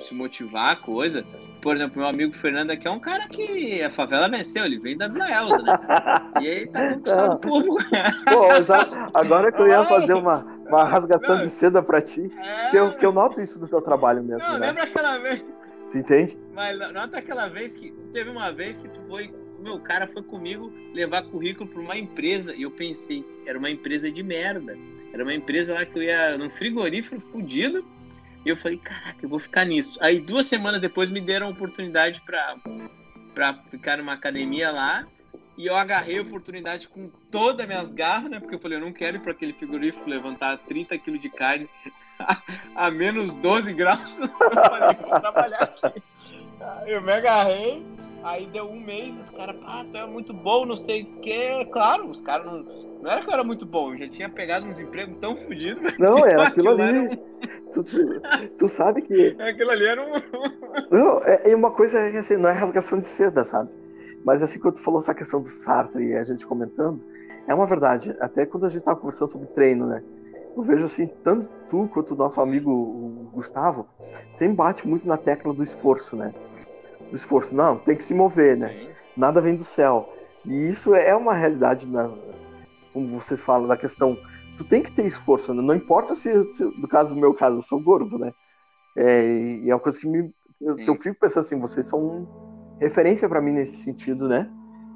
se 0.00 0.14
motivar 0.14 0.70
a 0.70 0.76
coisa. 0.76 1.24
Por 1.60 1.74
exemplo, 1.74 1.98
meu 2.00 2.08
amigo 2.08 2.32
Fernando 2.34 2.70
aqui 2.70 2.86
é 2.86 2.90
um 2.90 3.00
cara 3.00 3.26
que 3.28 3.82
a 3.82 3.90
favela 3.90 4.28
venceu, 4.28 4.64
ele 4.64 4.78
vem 4.78 4.96
da 4.96 5.08
Vila 5.08 5.30
Elza, 5.30 5.58
né? 5.58 5.78
E 6.40 6.48
aí 6.48 6.66
tá 6.68 6.88
conquistando 6.94 7.38
público. 7.40 7.78
Pô, 8.30 9.18
agora 9.18 9.50
que 9.50 9.60
eu 9.60 9.68
ia 9.68 9.82
fazer 9.84 10.14
uma, 10.14 10.53
uma 10.68 10.84
rasgação 10.84 11.38
de 11.38 11.50
seda 11.50 11.82
pra 11.82 12.00
ti, 12.00 12.30
é... 12.38 12.70
que, 12.70 12.76
eu, 12.76 12.92
que 12.96 13.06
eu 13.06 13.12
noto 13.12 13.40
isso 13.40 13.58
do 13.58 13.68
teu 13.68 13.80
trabalho 13.80 14.22
mesmo. 14.22 14.46
Não, 14.46 14.58
né? 14.58 14.68
lembra 14.68 14.84
aquela 14.84 15.18
vez. 15.18 15.44
Tu 15.90 15.98
entende? 15.98 16.38
Mas 16.52 16.78
nota 16.92 17.18
aquela 17.18 17.48
vez 17.48 17.76
que. 17.76 17.92
Teve 18.12 18.30
uma 18.30 18.50
vez 18.52 18.78
que 18.78 18.88
tu 18.88 19.00
foi. 19.08 19.32
Meu 19.60 19.80
cara 19.80 20.06
foi 20.06 20.22
comigo 20.22 20.72
levar 20.92 21.22
currículo 21.22 21.68
pra 21.68 21.80
uma 21.80 21.96
empresa 21.96 22.54
e 22.54 22.62
eu 22.62 22.70
pensei, 22.70 23.24
era 23.46 23.58
uma 23.58 23.70
empresa 23.70 24.10
de 24.10 24.22
merda. 24.22 24.76
Era 25.12 25.22
uma 25.22 25.32
empresa 25.32 25.74
lá 25.74 25.86
que 25.86 25.98
eu 25.98 26.02
ia 26.02 26.36
num 26.36 26.50
frigorífero 26.50 27.20
fudido 27.32 27.84
e 28.44 28.48
eu 28.48 28.56
falei, 28.56 28.78
caraca, 28.78 29.16
eu 29.22 29.28
vou 29.28 29.38
ficar 29.38 29.64
nisso. 29.64 29.98
Aí 30.02 30.20
duas 30.20 30.46
semanas 30.46 30.80
depois 30.80 31.10
me 31.10 31.20
deram 31.20 31.46
a 31.46 31.50
oportunidade 31.50 32.20
para 32.22 32.56
para 33.34 33.54
ficar 33.70 33.98
numa 33.98 34.12
academia 34.12 34.70
lá. 34.70 35.06
E 35.56 35.66
eu 35.66 35.76
agarrei 35.76 36.18
a 36.18 36.22
oportunidade 36.22 36.88
com 36.88 37.10
todas 37.30 37.60
as 37.60 37.66
minhas 37.66 37.92
garras, 37.92 38.30
né? 38.30 38.40
Porque 38.40 38.56
eu 38.56 38.58
falei, 38.58 38.78
eu 38.78 38.82
não 38.82 38.92
quero 38.92 39.18
ir 39.18 39.20
para 39.20 39.32
aquele 39.32 39.52
frigorífico 39.52 40.08
levantar 40.08 40.58
30 40.58 40.98
quilos 40.98 41.20
de 41.20 41.30
carne 41.30 41.68
a, 42.74 42.90
menos 42.90 43.36
12 43.36 43.72
graus. 43.72 44.18
Eu 44.18 44.28
falei, 44.28 44.96
vou 44.96 45.20
trabalhar 45.20 45.62
aqui. 45.62 46.02
Eu 46.86 47.02
me 47.02 47.12
agarrei 47.12 47.84
Aí 48.24 48.46
deu 48.46 48.64
um 48.64 48.80
mês, 48.80 49.14
os 49.20 49.28
caras, 49.28 49.54
pá, 49.56 49.84
tu 49.84 49.98
é 49.98 50.06
muito 50.06 50.32
bom, 50.32 50.64
não 50.64 50.76
sei 50.76 51.02
o 51.02 51.20
quê. 51.20 51.68
Claro, 51.70 52.08
os 52.08 52.22
caras 52.22 52.46
não. 52.46 52.62
Não 53.02 53.10
era 53.10 53.20
que 53.20 53.28
eu 53.28 53.34
era 53.34 53.44
muito 53.44 53.66
bom, 53.66 53.92
eu 53.92 53.98
já 53.98 54.08
tinha 54.08 54.30
pegado 54.30 54.64
uns 54.64 54.80
empregos 54.80 55.18
tão 55.20 55.36
fodidos. 55.36 55.92
Não, 55.98 56.24
era 56.24 56.44
aquilo, 56.48 56.70
aquilo 56.70 56.82
ali. 56.82 56.96
Era 56.96 57.12
um... 57.12 57.16
tu, 57.70 57.84
tu, 57.84 58.48
tu, 58.56 58.68
sabe 58.70 59.02
que. 59.02 59.36
É, 59.38 59.50
aquilo 59.50 59.70
ali 59.70 59.86
era 59.86 60.02
um. 60.02 60.12
não, 60.90 61.22
é, 61.22 61.50
é 61.50 61.54
uma 61.54 61.70
coisa 61.70 62.00
assim, 62.18 62.38
não 62.38 62.48
é 62.48 62.52
rasgação 62.52 62.98
de 62.98 63.04
seda, 63.04 63.44
sabe? 63.44 63.68
Mas 64.24 64.42
assim, 64.42 64.58
quando 64.58 64.74
tu 64.74 64.82
falou 64.82 65.00
essa 65.00 65.14
questão 65.14 65.40
do 65.40 65.48
Sartre 65.48 66.08
e 66.08 66.16
a 66.16 66.24
gente 66.24 66.46
comentando, 66.46 67.00
é 67.46 67.54
uma 67.54 67.66
verdade. 67.66 68.16
Até 68.20 68.46
quando 68.46 68.66
a 68.66 68.68
gente 68.68 68.82
tava 68.82 68.98
conversando 68.98 69.28
sobre 69.28 69.46
treino, 69.48 69.86
né? 69.86 70.02
Eu 70.56 70.62
vejo 70.62 70.84
assim, 70.84 71.06
tanto 71.22 71.48
tu 71.68 71.88
quanto 71.88 72.14
o 72.14 72.16
nosso 72.16 72.40
amigo 72.40 73.28
Gustavo, 73.32 73.86
sempre 74.36 74.54
bate 74.54 74.86
muito 74.86 75.06
na 75.06 75.16
tecla 75.16 75.52
do 75.52 75.62
esforço, 75.62 76.16
né? 76.16 76.32
do 77.10 77.16
esforço. 77.16 77.54
Não, 77.54 77.78
tem 77.78 77.96
que 77.96 78.04
se 78.04 78.14
mover, 78.14 78.56
né? 78.56 78.88
Nada 79.16 79.40
vem 79.40 79.56
do 79.56 79.64
céu. 79.64 80.12
E 80.44 80.68
isso 80.68 80.94
é 80.94 81.14
uma 81.14 81.34
realidade, 81.34 81.86
na, 81.86 82.10
como 82.92 83.20
vocês 83.20 83.40
falam, 83.40 83.68
da 83.68 83.76
questão. 83.76 84.18
Tu 84.58 84.64
tem 84.64 84.82
que 84.82 84.92
ter 84.92 85.06
esforço, 85.06 85.52
né? 85.54 85.62
não 85.62 85.74
importa 85.74 86.14
se, 86.14 86.50
se, 86.50 86.64
no 86.64 86.86
caso 86.86 87.14
do 87.14 87.20
meu 87.20 87.34
caso, 87.34 87.58
eu 87.58 87.62
sou 87.62 87.80
gordo, 87.80 88.18
né? 88.18 88.32
É, 88.96 89.26
e 89.62 89.70
é 89.70 89.74
uma 89.74 89.80
coisa 89.80 89.98
que, 89.98 90.06
me, 90.06 90.32
eu, 90.60 90.76
que 90.76 90.88
eu 90.88 90.94
fico 90.94 91.18
pensando 91.18 91.40
assim, 91.40 91.58
vocês 91.58 91.86
são 91.86 92.28
referência 92.80 93.28
para 93.28 93.40
mim 93.40 93.52
nesse 93.52 93.76
sentido, 93.82 94.28
né? 94.28 94.48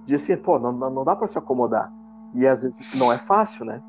De 0.07 0.14
assim, 0.14 0.37
pô, 0.37 0.59
não, 0.59 0.72
não 0.72 1.05
dá 1.05 1.14
para 1.14 1.29
se 1.29 1.39
acomodar. 1.39 1.93
E 2.35 2.47
às 2.47 2.61
vezes 2.61 2.95
não 2.95 3.12
é 3.12 3.18
fácil, 3.18 3.64
né? 3.64 3.83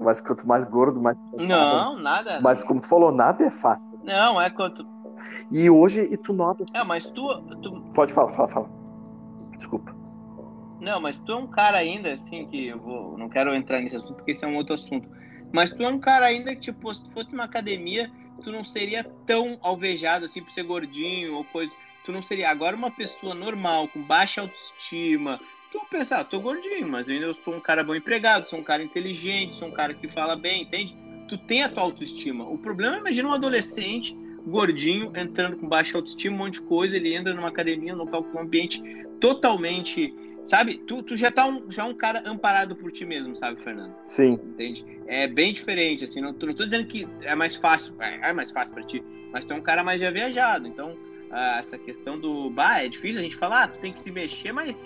Mas 0.00 0.20
quanto 0.20 0.46
mais 0.46 0.64
gordo, 0.64 1.00
mais. 1.00 1.16
Não, 1.34 1.98
nada. 1.98 2.40
Mas 2.40 2.62
como 2.62 2.80
tu 2.80 2.88
falou, 2.88 3.12
nada 3.12 3.44
é 3.44 3.50
fácil. 3.50 3.82
Não, 4.02 4.40
é 4.40 4.50
quanto 4.50 4.84
e 5.50 5.68
hoje, 5.68 6.08
e 6.10 6.16
tu 6.16 6.32
nota. 6.32 6.64
É, 6.74 6.82
mas 6.82 7.06
tu, 7.06 7.42
tu. 7.62 7.82
Pode 7.94 8.12
falar, 8.12 8.32
fala, 8.32 8.48
fala. 8.48 8.70
Desculpa. 9.56 9.94
Não, 10.80 11.00
mas 11.00 11.18
tu 11.18 11.32
é 11.32 11.36
um 11.36 11.46
cara 11.46 11.78
ainda, 11.78 12.12
assim, 12.12 12.46
que 12.46 12.66
eu 12.66 12.78
vou. 12.78 13.16
Não 13.16 13.28
quero 13.28 13.54
entrar 13.54 13.80
nesse 13.80 13.96
assunto 13.96 14.16
porque 14.16 14.32
esse 14.32 14.44
é 14.44 14.48
um 14.48 14.56
outro 14.56 14.74
assunto. 14.74 15.08
Mas 15.52 15.70
tu 15.70 15.82
é 15.82 15.88
um 15.88 15.98
cara 15.98 16.26
ainda 16.26 16.54
que, 16.54 16.62
tipo, 16.62 16.92
se 16.92 17.04
tu 17.04 17.10
fosse 17.10 17.30
numa 17.30 17.44
academia, 17.44 18.10
tu 18.42 18.50
não 18.50 18.64
seria 18.64 19.04
tão 19.26 19.58
alvejado, 19.60 20.24
assim, 20.24 20.42
por 20.42 20.50
ser 20.50 20.64
gordinho 20.64 21.34
ou 21.36 21.44
coisa. 21.44 21.72
Tu 22.04 22.12
não 22.12 22.22
seria. 22.22 22.50
Agora, 22.50 22.76
uma 22.76 22.90
pessoa 22.90 23.34
normal, 23.34 23.88
com 23.88 24.02
baixa 24.02 24.40
autoestima. 24.40 25.40
Tu 25.70 25.80
pensar, 25.90 26.20
ah, 26.20 26.24
tô 26.24 26.40
gordinho, 26.40 26.88
mas 26.88 27.08
ainda 27.08 27.26
eu 27.26 27.34
sou 27.34 27.54
um 27.54 27.60
cara 27.60 27.82
bom 27.82 27.94
empregado, 27.94 28.48
sou 28.48 28.58
um 28.58 28.64
cara 28.64 28.82
inteligente, 28.82 29.56
sou 29.56 29.68
um 29.68 29.72
cara 29.72 29.94
que 29.94 30.06
fala 30.08 30.36
bem, 30.36 30.62
entende? 30.62 30.96
Tu 31.28 31.38
tem 31.38 31.62
a 31.62 31.68
tua 31.68 31.82
autoestima. 31.84 32.46
O 32.46 32.58
problema 32.58 32.96
é, 32.96 32.98
imagina 32.98 33.28
um 33.28 33.32
adolescente 33.32 34.14
gordinho, 34.46 35.12
entrando 35.16 35.56
com 35.56 35.68
baixa 35.68 35.96
autoestima, 35.96 36.34
um 36.34 36.38
monte 36.40 36.54
de 36.54 36.62
coisa, 36.62 36.96
ele 36.96 37.14
entra 37.14 37.32
numa 37.32 37.48
academia, 37.48 37.94
num 37.94 38.04
local 38.04 38.24
com 38.24 38.38
um 38.38 38.42
ambiente 38.42 38.82
totalmente. 39.20 40.14
Sabe? 40.46 40.78
Tu, 40.86 41.02
tu 41.04 41.16
já 41.16 41.30
tá 41.30 41.46
um, 41.46 41.70
já 41.70 41.84
um 41.84 41.94
cara 41.94 42.22
amparado 42.26 42.74
por 42.74 42.90
ti 42.90 43.06
mesmo, 43.06 43.36
sabe, 43.36 43.62
Fernando? 43.62 43.94
Sim. 44.08 44.32
Entende? 44.32 44.84
É 45.06 45.26
bem 45.26 45.52
diferente, 45.52 46.04
assim. 46.04 46.20
Não, 46.20 46.32
não 46.32 46.54
tô 46.54 46.64
dizendo 46.64 46.86
que 46.86 47.08
é 47.22 47.34
mais 47.34 47.54
fácil, 47.54 47.94
é, 48.00 48.28
é 48.28 48.32
mais 48.32 48.50
fácil 48.50 48.74
para 48.74 48.84
ti, 48.84 49.02
mas 49.32 49.44
tu 49.44 49.54
é 49.54 49.56
um 49.56 49.62
cara 49.62 49.84
mais 49.84 50.00
já 50.00 50.10
viajado. 50.10 50.66
Então, 50.66 50.98
ah, 51.32 51.58
essa 51.58 51.78
questão 51.78 52.18
do. 52.18 52.50
Bah, 52.50 52.82
é 52.82 52.88
difícil 52.88 53.20
a 53.20 53.24
gente 53.24 53.36
falar, 53.36 53.64
ah, 53.64 53.68
tu 53.68 53.80
tem 53.80 53.92
que 53.92 54.00
se 54.00 54.10
mexer, 54.10 54.52
mas 54.52 54.76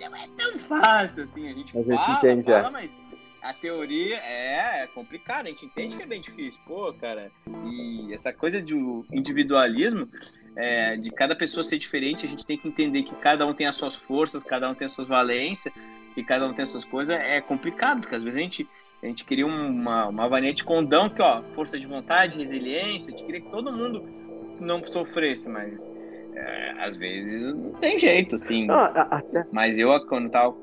não 0.00 0.16
é 0.16 0.28
tão 0.36 0.58
fácil 0.60 1.24
assim. 1.24 1.50
A 1.50 1.52
gente, 1.52 1.76
a 1.76 1.82
fala, 1.82 1.96
gente 1.96 2.18
entende, 2.18 2.44
fala, 2.44 2.68
é. 2.68 2.70
mas 2.70 2.96
a 3.42 3.52
teoria 3.52 4.18
é, 4.24 4.82
é 4.82 4.86
complicada, 4.88 5.48
a 5.48 5.52
gente 5.52 5.66
entende 5.66 5.96
que 5.96 6.02
é 6.02 6.06
bem 6.06 6.20
difícil, 6.20 6.60
pô, 6.66 6.92
cara. 6.92 7.30
E 7.64 8.12
essa 8.12 8.32
coisa 8.32 8.62
de 8.62 8.74
individualismo, 9.12 10.08
é, 10.54 10.96
de 10.96 11.10
cada 11.10 11.34
pessoa 11.34 11.62
ser 11.62 11.78
diferente, 11.78 12.26
a 12.26 12.28
gente 12.28 12.46
tem 12.46 12.56
que 12.56 12.68
entender 12.68 13.02
que 13.02 13.14
cada 13.16 13.46
um 13.46 13.52
tem 13.52 13.66
as 13.66 13.76
suas 13.76 13.94
forças, 13.94 14.42
cada 14.42 14.70
um 14.70 14.74
tem 14.74 14.86
as 14.86 14.92
suas 14.92 15.06
valências, 15.06 15.72
e 16.16 16.24
cada 16.24 16.46
um 16.46 16.54
tem 16.54 16.62
as 16.62 16.70
suas 16.70 16.84
coisas, 16.84 17.16
é 17.18 17.40
complicado, 17.40 18.00
porque 18.00 18.14
às 18.14 18.24
vezes 18.24 18.38
a 18.38 18.42
gente, 18.42 18.68
a 19.02 19.06
gente 19.06 19.24
queria 19.24 19.46
uma, 19.46 20.06
uma 20.06 20.28
varinha 20.28 20.54
de 20.54 20.64
condão 20.64 21.10
que, 21.10 21.20
ó, 21.20 21.42
força 21.54 21.78
de 21.78 21.86
vontade, 21.86 22.38
resiliência, 22.38 23.08
a 23.08 23.10
gente 23.10 23.24
queria 23.24 23.42
que 23.42 23.50
todo 23.50 23.70
mundo 23.70 24.08
não 24.60 24.84
sofresse, 24.86 25.48
mas 25.48 25.90
é, 26.34 26.74
às 26.78 26.96
vezes 26.96 27.54
não 27.54 27.72
tem 27.74 27.98
jeito, 27.98 28.36
assim. 28.36 28.66
até... 28.70 29.46
Mas 29.50 29.78
eu, 29.78 29.88
quando 30.06 30.30
tava 30.30 30.54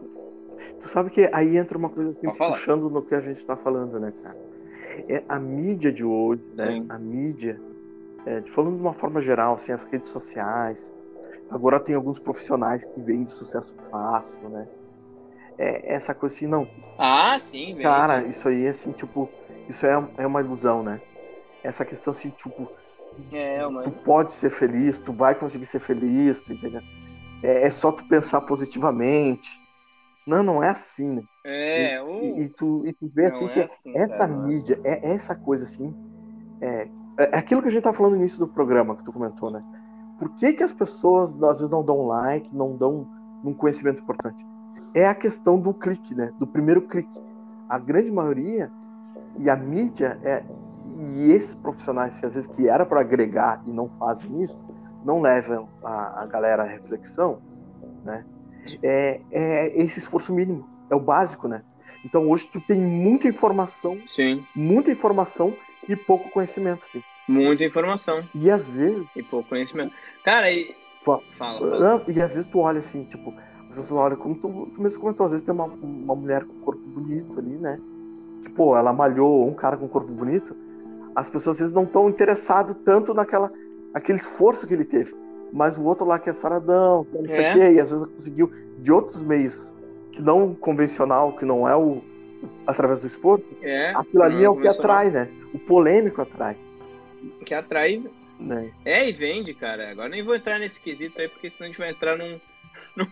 Tu 0.84 0.90
sabe 0.90 1.10
que 1.10 1.30
aí 1.32 1.56
entra 1.56 1.78
uma 1.78 1.90
coisa 1.90 2.12
assim, 2.12 2.30
puxando 2.38 2.90
no 2.90 3.02
que 3.02 3.16
a 3.16 3.22
gente 3.22 3.46
tá 3.46 3.56
falando, 3.56 4.00
né, 4.02 4.14
cara? 4.22 4.38
É 5.08 5.24
a 5.30 5.40
mídia 5.40 5.94
de 5.94 6.04
hoje, 6.04 6.44
né? 6.56 6.74
Sim. 6.74 6.86
A 6.90 7.00
mídia, 7.00 7.60
é, 8.26 8.42
falando 8.42 8.76
de 8.76 8.82
uma 8.82 8.94
forma 8.94 9.22
geral, 9.22 9.56
assim, 9.56 9.72
as 9.72 9.86
redes 9.86 10.10
sociais. 10.10 10.94
Agora 11.50 11.80
tem 11.80 11.96
alguns 11.96 12.20
profissionais 12.20 12.84
que 12.84 13.00
vêm 13.00 13.24
de 13.24 13.32
sucesso 13.32 13.76
fácil, 13.90 14.50
né? 14.50 14.68
É 15.58 15.94
essa 15.94 16.14
coisa 16.14 16.36
assim, 16.36 16.48
não. 16.48 16.68
Ah, 16.98 17.40
sim, 17.40 17.74
velho. 17.76 17.84
Cara, 17.84 18.24
isso 18.28 18.48
aí, 18.50 18.68
assim, 18.68 18.92
tipo, 18.92 19.30
isso 19.70 19.86
é, 19.86 20.10
é 20.18 20.28
uma 20.28 20.42
ilusão, 20.42 20.84
né? 20.84 21.00
Essa 21.64 21.86
questão, 21.86 22.12
assim, 22.12 22.30
tipo, 22.32 22.70
é, 23.32 23.60
tu 23.84 23.92
pode 23.92 24.32
ser 24.32 24.50
feliz, 24.50 25.00
tu 25.00 25.14
vai 25.14 25.36
conseguir 25.36 25.66
ser 25.66 25.80
feliz, 25.80 26.42
tu 26.42 26.54
entendeu? 26.54 26.82
É, 27.42 27.68
é 27.68 27.72
só 27.72 27.92
tu 27.92 28.06
pensar 28.08 28.42
positivamente, 28.42 29.62
não, 30.26 30.42
não 30.42 30.64
é 30.64 30.70
assim, 30.70 31.16
né? 31.16 31.24
É, 31.46 32.02
e, 32.02 32.44
e, 32.44 32.50
tu, 32.50 32.84
e 32.86 32.94
tu 32.94 33.12
vê 33.14 33.26
assim 33.26 33.46
é 33.46 33.50
que 33.50 33.60
assim, 33.62 33.98
essa 33.98 34.18
cara, 34.18 34.28
mídia, 34.28 34.80
é 34.84 35.12
essa 35.12 35.36
coisa 35.36 35.66
assim, 35.66 35.94
é, 36.62 36.88
é 37.18 37.38
aquilo 37.38 37.62
que 37.62 37.68
a 37.68 37.72
gente 37.72 37.84
tá 37.84 37.92
falando 37.92 38.14
no 38.14 38.20
início 38.20 38.40
do 38.40 38.48
programa, 38.48 38.96
que 38.96 39.04
tu 39.04 39.12
comentou, 39.12 39.52
né? 39.52 39.64
por 40.24 40.30
que, 40.38 40.54
que 40.54 40.64
as 40.64 40.72
pessoas 40.72 41.32
às 41.44 41.58
vezes 41.58 41.70
não 41.70 41.84
dão 41.84 42.08
like, 42.08 42.50
não 42.56 42.78
dão 42.78 43.06
um 43.44 43.54
conhecimento 43.54 44.02
importante? 44.02 44.46
É 44.94 45.06
a 45.06 45.14
questão 45.14 45.60
do 45.60 45.74
clique, 45.74 46.16
né? 46.16 46.32
Do 46.40 46.48
primeiro 46.48 46.82
clique. 46.84 47.22
A 47.68 47.78
grande 47.78 48.10
maioria 48.10 48.72
e 49.38 49.50
a 49.50 49.56
mídia 49.58 50.18
é 50.24 50.44
e 51.04 51.32
esses 51.32 51.56
profissionais 51.56 52.20
que 52.20 52.26
às 52.26 52.36
vezes 52.36 52.48
que 52.48 52.68
era 52.68 52.86
para 52.86 53.02
agregar 53.02 53.62
e 53.66 53.72
não 53.72 53.90
fazem 53.90 54.44
isso, 54.44 54.60
não 55.04 55.22
levam 55.22 55.68
a, 55.84 56.24
a 56.24 56.26
galera 56.26 56.64
à 56.64 56.66
reflexão, 56.66 57.42
né? 58.04 58.26
É, 58.82 59.20
é 59.32 59.82
esse 59.82 60.00
esforço 60.00 60.34
mínimo, 60.34 60.68
é 60.90 60.96
o 60.96 61.00
básico, 61.00 61.48
né? 61.48 61.64
Então 62.06 62.30
hoje 62.30 62.48
tu 62.48 62.60
tem 62.62 62.80
muita 62.80 63.28
informação, 63.28 63.98
Sim. 64.08 64.46
muita 64.56 64.92
informação 64.92 65.54
e 65.88 65.96
pouco 65.96 66.30
conhecimento. 66.30 66.88
Tem. 66.92 67.04
Muita 67.28 67.64
informação. 67.64 68.24
E 68.36 68.52
às 68.52 68.70
vezes. 68.70 69.06
E 69.16 69.24
pouco 69.24 69.50
conhecimento. 69.50 69.94
Cara, 70.24 70.52
e. 70.52 70.76
Fala, 71.04 71.22
fala. 71.38 72.04
E 72.08 72.22
às 72.22 72.34
vezes 72.34 72.50
tu 72.50 72.60
olha 72.60 72.80
assim, 72.80 73.04
tipo, 73.06 73.34
as 73.70 73.76
pessoas 73.76 73.92
olham, 73.92 74.18
como 74.18 74.36
tu, 74.36 74.72
tu 74.74 74.82
mesmo 74.82 75.02
comentou, 75.02 75.26
às 75.26 75.32
vezes 75.32 75.46
tem 75.46 75.54
uma, 75.54 75.66
uma 75.66 76.16
mulher 76.16 76.46
com 76.46 76.54
corpo 76.62 76.82
bonito 76.82 77.38
ali, 77.40 77.58
né? 77.58 77.80
Tipo, 78.44 78.76
ela 78.76 78.94
malhou 78.94 79.48
um 79.48 79.54
cara 79.54 79.76
com 79.76 79.88
corpo 79.88 80.12
bonito, 80.12 80.56
as 81.16 81.30
pessoas 81.30 81.56
às 81.56 81.60
vezes 81.60 81.74
não 81.74 81.84
estão 81.84 82.10
interessadas 82.10 82.76
tanto 82.86 83.14
naquela 83.14 83.52
aquele 83.94 84.18
esforço 84.18 84.68
que 84.68 84.74
ele 84.74 84.86
teve. 84.86 85.14
Mas 85.52 85.78
o 85.78 85.84
outro 85.84 86.06
lá 86.06 86.18
que 86.18 86.30
é 86.30 86.34
saradão, 86.34 87.06
que 87.06 87.18
não 87.18 87.30
sei 87.30 87.40
o 87.40 87.44
é. 87.44 87.54
quê, 87.54 87.72
e 87.74 87.80
às 87.80 87.92
vezes 87.92 88.06
conseguiu 88.08 88.52
de 88.80 88.92
outros 88.92 89.22
meios 89.22 89.74
que 90.12 90.22
não 90.22 90.56
convencional, 90.56 91.34
que 91.34 91.46
não 91.46 91.68
é 91.68 91.76
o 91.76 92.02
através 92.68 93.00
do 93.00 93.08
esforço, 93.08 93.46
é, 93.62 93.92
aquilo 93.92 94.24
ali 94.24 94.42
é, 94.42 94.46
é 94.46 94.50
o 94.50 94.60
que 94.60 94.68
atrai, 94.68 95.10
né? 95.10 95.30
O 95.54 95.60
polêmico 95.60 96.22
atrai. 96.22 96.58
Que 97.46 97.54
atrai. 97.54 98.04
Né? 98.40 98.72
É, 98.84 99.08
e 99.08 99.14
vende, 99.14 99.54
cara. 99.54 99.92
Agora 99.92 100.10
nem 100.10 100.24
vou 100.24 100.36
entrar 100.36 100.60
nesse 100.60 100.82
quesito 100.82 101.22
aí, 101.22 101.30
porque 101.30 101.50
senão 101.50 101.66
a 101.66 101.68
gente 101.68 101.78
vai 101.78 101.92
entrar 101.92 102.18
num. 102.18 102.40
num, 102.98 103.06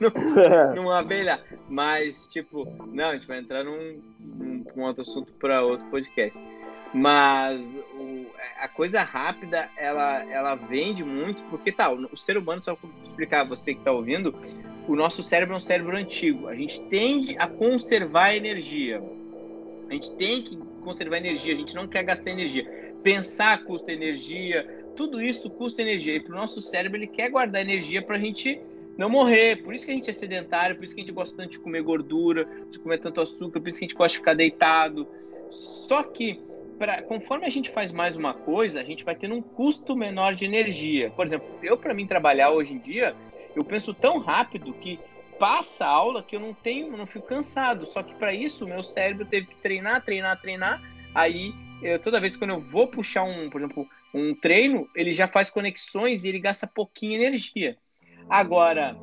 num 0.00 0.40
é. 0.40 0.74
numa 0.76 0.98
abelha. 0.98 1.40
Mas, 1.68 2.26
tipo, 2.26 2.66
não, 2.92 3.10
a 3.10 3.14
gente 3.14 3.26
vai 3.26 3.38
entrar 3.38 3.64
num, 3.64 4.00
num, 4.18 4.64
num 4.76 4.82
outro 4.82 5.02
assunto 5.02 5.32
para 5.34 5.62
outro 5.62 5.86
podcast. 5.86 6.38
Mas 6.92 7.60
o, 7.94 8.26
a 8.58 8.68
coisa 8.68 9.02
rápida, 9.02 9.70
ela, 9.76 10.24
ela 10.30 10.54
vende 10.54 11.04
muito, 11.04 11.42
porque 11.44 11.70
tá, 11.70 11.90
o, 11.90 12.08
o 12.12 12.16
ser 12.16 12.36
humano, 12.36 12.62
só 12.62 12.74
para 12.74 12.90
explicar 13.04 13.44
você 13.44 13.74
que 13.74 13.80
está 13.80 13.92
ouvindo, 13.92 14.34
o 14.88 14.96
nosso 14.96 15.22
cérebro 15.22 15.54
é 15.54 15.56
um 15.56 15.60
cérebro 15.60 15.96
antigo. 15.96 16.48
A 16.48 16.54
gente 16.54 16.80
tende 16.84 17.36
a 17.38 17.46
conservar 17.46 18.34
energia. 18.34 19.02
A 19.88 19.92
gente 19.92 20.12
tem 20.16 20.42
que 20.42 20.56
conservar 20.82 21.18
energia, 21.18 21.54
a 21.54 21.56
gente 21.56 21.74
não 21.74 21.86
quer 21.86 22.02
gastar 22.02 22.30
energia. 22.30 22.94
Pensar 23.02 23.64
custa 23.64 23.92
energia, 23.92 24.84
tudo 24.96 25.20
isso 25.20 25.48
custa 25.48 25.82
energia. 25.82 26.16
E 26.16 26.20
para 26.20 26.32
o 26.32 26.36
nosso 26.36 26.60
cérebro, 26.60 26.98
ele 26.98 27.06
quer 27.06 27.30
guardar 27.30 27.62
energia 27.62 28.02
para 28.02 28.16
a 28.16 28.18
gente 28.18 28.60
não 28.96 29.08
morrer. 29.08 29.62
Por 29.62 29.74
isso 29.74 29.84
que 29.84 29.92
a 29.92 29.94
gente 29.94 30.10
é 30.10 30.12
sedentário, 30.12 30.76
por 30.76 30.84
isso 30.84 30.94
que 30.94 31.00
a 31.00 31.04
gente 31.04 31.14
gosta 31.14 31.36
tanto 31.36 31.52
de 31.52 31.60
comer 31.60 31.82
gordura, 31.82 32.48
de 32.70 32.78
comer 32.78 32.98
tanto 32.98 33.20
açúcar, 33.20 33.60
por 33.60 33.68
isso 33.68 33.78
que 33.78 33.84
a 33.84 33.88
gente 33.88 33.96
gosta 33.96 34.12
de 34.12 34.18
ficar 34.18 34.34
deitado. 34.34 35.08
Só 35.50 36.02
que 36.02 36.40
pra, 36.80 37.02
conforme 37.02 37.44
a 37.44 37.50
gente 37.50 37.68
faz 37.68 37.92
mais 37.92 38.16
uma 38.16 38.32
coisa, 38.32 38.80
a 38.80 38.82
gente 38.82 39.04
vai 39.04 39.14
tendo 39.14 39.34
um 39.34 39.42
custo 39.42 39.94
menor 39.94 40.34
de 40.34 40.46
energia. 40.46 41.10
Por 41.10 41.26
exemplo, 41.26 41.46
eu 41.62 41.76
para 41.76 41.92
mim 41.92 42.06
trabalhar 42.06 42.48
hoje 42.52 42.72
em 42.72 42.78
dia, 42.78 43.14
eu 43.54 43.62
penso 43.62 43.92
tão 43.92 44.18
rápido 44.18 44.72
que 44.72 44.98
passa 45.38 45.84
a 45.84 45.90
aula 45.90 46.22
que 46.22 46.34
eu 46.34 46.40
não 46.40 46.54
tenho, 46.54 46.96
não 46.96 47.06
fico 47.06 47.26
cansado. 47.26 47.84
Só 47.84 48.02
que 48.02 48.14
para 48.14 48.32
isso, 48.32 48.64
o 48.64 48.68
meu 48.68 48.82
cérebro 48.82 49.26
teve 49.26 49.48
que 49.48 49.56
treinar, 49.56 50.02
treinar, 50.02 50.40
treinar. 50.40 50.82
Aí, 51.14 51.52
eu, 51.82 51.98
toda 51.98 52.18
vez 52.18 52.34
que 52.34 52.42
eu 52.42 52.60
vou 52.62 52.88
puxar 52.88 53.24
um, 53.24 53.50
por 53.50 53.60
exemplo, 53.60 53.86
um 54.14 54.34
treino, 54.34 54.88
ele 54.96 55.12
já 55.12 55.28
faz 55.28 55.50
conexões 55.50 56.24
e 56.24 56.28
ele 56.28 56.38
gasta 56.38 56.66
pouquinha 56.66 57.18
energia. 57.18 57.76
Agora, 58.26 58.96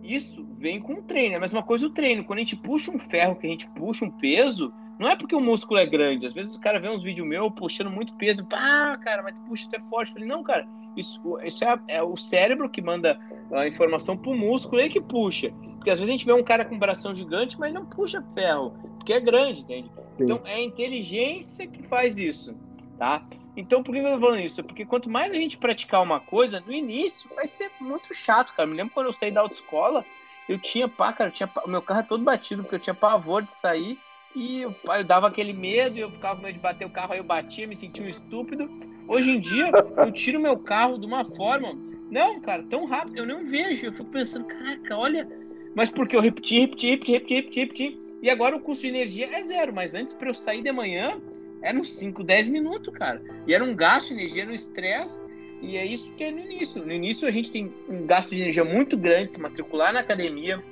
isso 0.00 0.46
vem 0.56 0.78
com 0.78 0.94
o 0.94 1.02
treino. 1.02 1.34
É 1.34 1.38
a 1.38 1.40
mesma 1.40 1.62
coisa 1.64 1.88
o 1.88 1.90
treino. 1.90 2.22
Quando 2.22 2.38
a 2.38 2.42
gente 2.42 2.54
puxa 2.54 2.92
um 2.92 3.00
ferro, 3.00 3.34
que 3.34 3.48
a 3.48 3.50
gente 3.50 3.68
puxa 3.70 4.04
um 4.04 4.10
peso, 4.12 4.72
não 4.98 5.08
é 5.08 5.14
porque 5.14 5.34
o 5.34 5.40
músculo 5.40 5.78
é 5.78 5.86
grande. 5.86 6.26
Às 6.26 6.32
vezes 6.32 6.56
o 6.56 6.60
cara 6.60 6.80
vê 6.80 6.88
uns 6.88 7.02
vídeos 7.02 7.26
meus 7.26 7.52
puxando 7.54 7.90
muito 7.90 8.14
peso. 8.14 8.46
Ah, 8.52 8.98
cara, 9.02 9.22
mas 9.22 9.34
tu 9.34 9.40
puxa, 9.42 9.68
tu 9.70 9.76
é 9.76 9.80
forte. 9.88 10.08
Eu 10.08 10.14
falei, 10.14 10.28
não, 10.28 10.42
cara, 10.42 10.66
isso, 10.96 11.20
isso 11.44 11.64
é, 11.64 11.78
é, 11.88 12.02
o 12.02 12.16
cérebro 12.16 12.68
que 12.68 12.82
manda 12.82 13.18
a 13.52 13.68
informação 13.68 14.16
pro 14.16 14.34
músculo, 14.34 14.80
ele 14.80 14.90
que 14.90 15.00
puxa. 15.00 15.52
Porque 15.76 15.90
às 15.90 16.00
vezes 16.00 16.08
a 16.08 16.12
gente 16.12 16.26
vê 16.26 16.32
um 16.32 16.42
cara 16.42 16.64
com 16.64 16.74
um 16.74 16.78
bração 16.78 17.14
gigante, 17.14 17.58
mas 17.58 17.72
não 17.72 17.86
puxa 17.86 18.22
ferro, 18.34 18.72
porque 18.96 19.12
é 19.12 19.20
grande, 19.20 19.60
entende? 19.60 19.88
Sim. 20.16 20.24
Então 20.24 20.40
é 20.44 20.54
a 20.54 20.60
inteligência 20.60 21.66
que 21.68 21.82
faz 21.84 22.18
isso, 22.18 22.56
tá? 22.98 23.22
Então 23.56 23.82
por 23.82 23.94
que 23.94 24.00
eu 24.00 24.14
tô 24.14 24.20
falando 24.20 24.40
isso? 24.40 24.64
Porque 24.64 24.84
quanto 24.84 25.08
mais 25.08 25.30
a 25.30 25.36
gente 25.36 25.56
praticar 25.56 26.02
uma 26.02 26.18
coisa, 26.18 26.60
no 26.60 26.72
início 26.72 27.30
vai 27.34 27.46
ser 27.46 27.70
muito 27.80 28.12
chato, 28.12 28.52
cara. 28.52 28.68
Me 28.68 28.76
lembro 28.76 28.92
quando 28.92 29.06
eu 29.06 29.12
saí 29.12 29.30
da 29.30 29.40
autoescola, 29.40 30.04
eu 30.48 30.58
tinha 30.58 30.88
pá, 30.88 31.12
cara, 31.12 31.30
eu 31.30 31.34
tinha, 31.34 31.48
o 31.64 31.70
meu 31.70 31.82
carro 31.82 32.00
é 32.00 32.04
todo 32.04 32.24
batido, 32.24 32.62
porque 32.62 32.74
eu 32.74 32.80
tinha 32.80 32.94
pavor 32.94 33.42
de 33.42 33.54
sair 33.54 33.96
e 34.38 34.62
eu, 34.62 34.74
eu 34.84 35.04
dava 35.04 35.26
aquele 35.26 35.52
medo, 35.52 35.98
eu 35.98 36.12
ficava 36.12 36.36
com 36.36 36.42
medo 36.42 36.54
de 36.54 36.60
bater 36.60 36.86
o 36.86 36.90
carro, 36.90 37.12
aí 37.12 37.18
eu 37.18 37.24
batia, 37.24 37.66
me 37.66 37.74
sentia 37.74 38.06
um 38.06 38.08
estúpido. 38.08 38.70
Hoje 39.08 39.32
em 39.32 39.40
dia, 39.40 39.68
eu 39.96 40.12
tiro 40.12 40.38
meu 40.38 40.56
carro 40.56 40.96
de 40.96 41.06
uma 41.06 41.24
forma. 41.24 41.76
Não, 42.08 42.40
cara, 42.40 42.62
tão 42.62 42.86
rápido, 42.86 43.18
eu 43.18 43.26
não 43.26 43.44
vejo. 43.44 43.86
Eu 43.86 43.92
fico 43.92 44.04
pensando, 44.04 44.46
caraca, 44.46 44.96
olha. 44.96 45.28
Mas 45.74 45.90
porque 45.90 46.14
eu 46.14 46.20
repeti, 46.20 46.60
repeti, 46.60 46.90
repeti, 46.90 47.12
repeti, 47.12 47.34
repeti, 47.34 47.60
repeti. 47.60 48.00
E 48.22 48.30
agora 48.30 48.54
o 48.54 48.60
custo 48.60 48.82
de 48.82 48.90
energia 48.90 49.28
é 49.32 49.42
zero. 49.42 49.74
Mas 49.74 49.94
antes, 49.94 50.14
para 50.14 50.28
eu 50.28 50.34
sair 50.34 50.62
de 50.62 50.70
manhã, 50.70 51.20
eram 51.60 51.82
5, 51.82 52.22
10 52.22 52.46
minutos, 52.46 52.94
cara. 52.94 53.20
E 53.44 53.52
era 53.52 53.64
um 53.64 53.74
gasto 53.74 54.08
de 54.08 54.14
energia, 54.14 54.42
era 54.42 54.52
um 54.52 54.54
estresse. 54.54 55.20
E 55.60 55.76
é 55.76 55.84
isso 55.84 56.12
que 56.12 56.22
é 56.22 56.30
no 56.30 56.38
início. 56.38 56.84
No 56.84 56.92
início, 56.92 57.26
a 57.26 57.30
gente 57.32 57.50
tem 57.50 57.74
um 57.88 58.06
gasto 58.06 58.30
de 58.30 58.40
energia 58.40 58.64
muito 58.64 58.96
grande, 58.96 59.34
se 59.34 59.40
matricular 59.40 59.92
na 59.92 59.98
academia, 59.98 60.62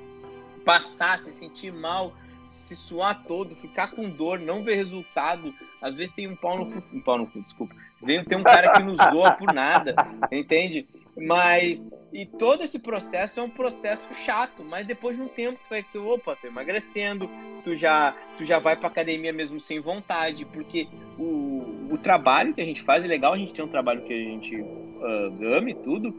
passar, 0.64 1.18
se 1.18 1.32
sentir 1.32 1.72
mal 1.72 2.14
se 2.56 2.74
suar 2.74 3.24
todo, 3.24 3.54
ficar 3.56 3.88
com 3.88 4.08
dor, 4.08 4.40
não 4.40 4.64
ver 4.64 4.74
resultado. 4.76 5.54
Às 5.80 5.94
vezes 5.94 6.14
tem 6.14 6.26
um 6.26 6.36
pau 6.36 6.58
no 6.58 6.66
cu, 6.72 6.82
um 6.92 7.00
pau 7.00 7.18
no 7.18 7.26
cu, 7.26 7.40
desculpa. 7.40 7.74
Vem 8.02 8.24
tem 8.24 8.36
um 8.36 8.42
cara 8.42 8.72
que 8.72 8.82
nos 8.82 8.96
zoa 9.10 9.32
por 9.32 9.52
nada, 9.52 9.94
entende? 10.32 10.86
Mas 11.16 11.84
e 12.12 12.26
todo 12.26 12.62
esse 12.62 12.78
processo 12.78 13.40
é 13.40 13.42
um 13.42 13.50
processo 13.50 14.12
chato, 14.14 14.62
mas 14.64 14.86
depois 14.86 15.16
de 15.16 15.22
um 15.22 15.28
tempo 15.28 15.58
tu 15.62 15.70
vai 15.70 15.82
que 15.82 15.96
opa, 15.96 16.36
tô 16.36 16.46
emagrecendo, 16.46 17.28
tu 17.64 17.74
já 17.74 18.14
tu 18.36 18.44
já 18.44 18.58
vai 18.58 18.76
para 18.76 18.88
academia 18.88 19.32
mesmo 19.32 19.58
sem 19.58 19.80
vontade, 19.80 20.44
porque 20.44 20.88
o, 21.18 21.88
o 21.90 21.98
trabalho 21.98 22.54
que 22.54 22.60
a 22.60 22.64
gente 22.64 22.82
faz 22.82 23.04
é 23.04 23.06
legal, 23.06 23.32
a 23.32 23.38
gente 23.38 23.52
tem 23.52 23.64
um 23.64 23.68
trabalho 23.68 24.02
que 24.02 24.12
a 24.12 24.16
gente 24.16 24.56
uh, 24.60 25.54
ama 25.54 25.70
e 25.70 25.74
tudo, 25.74 26.14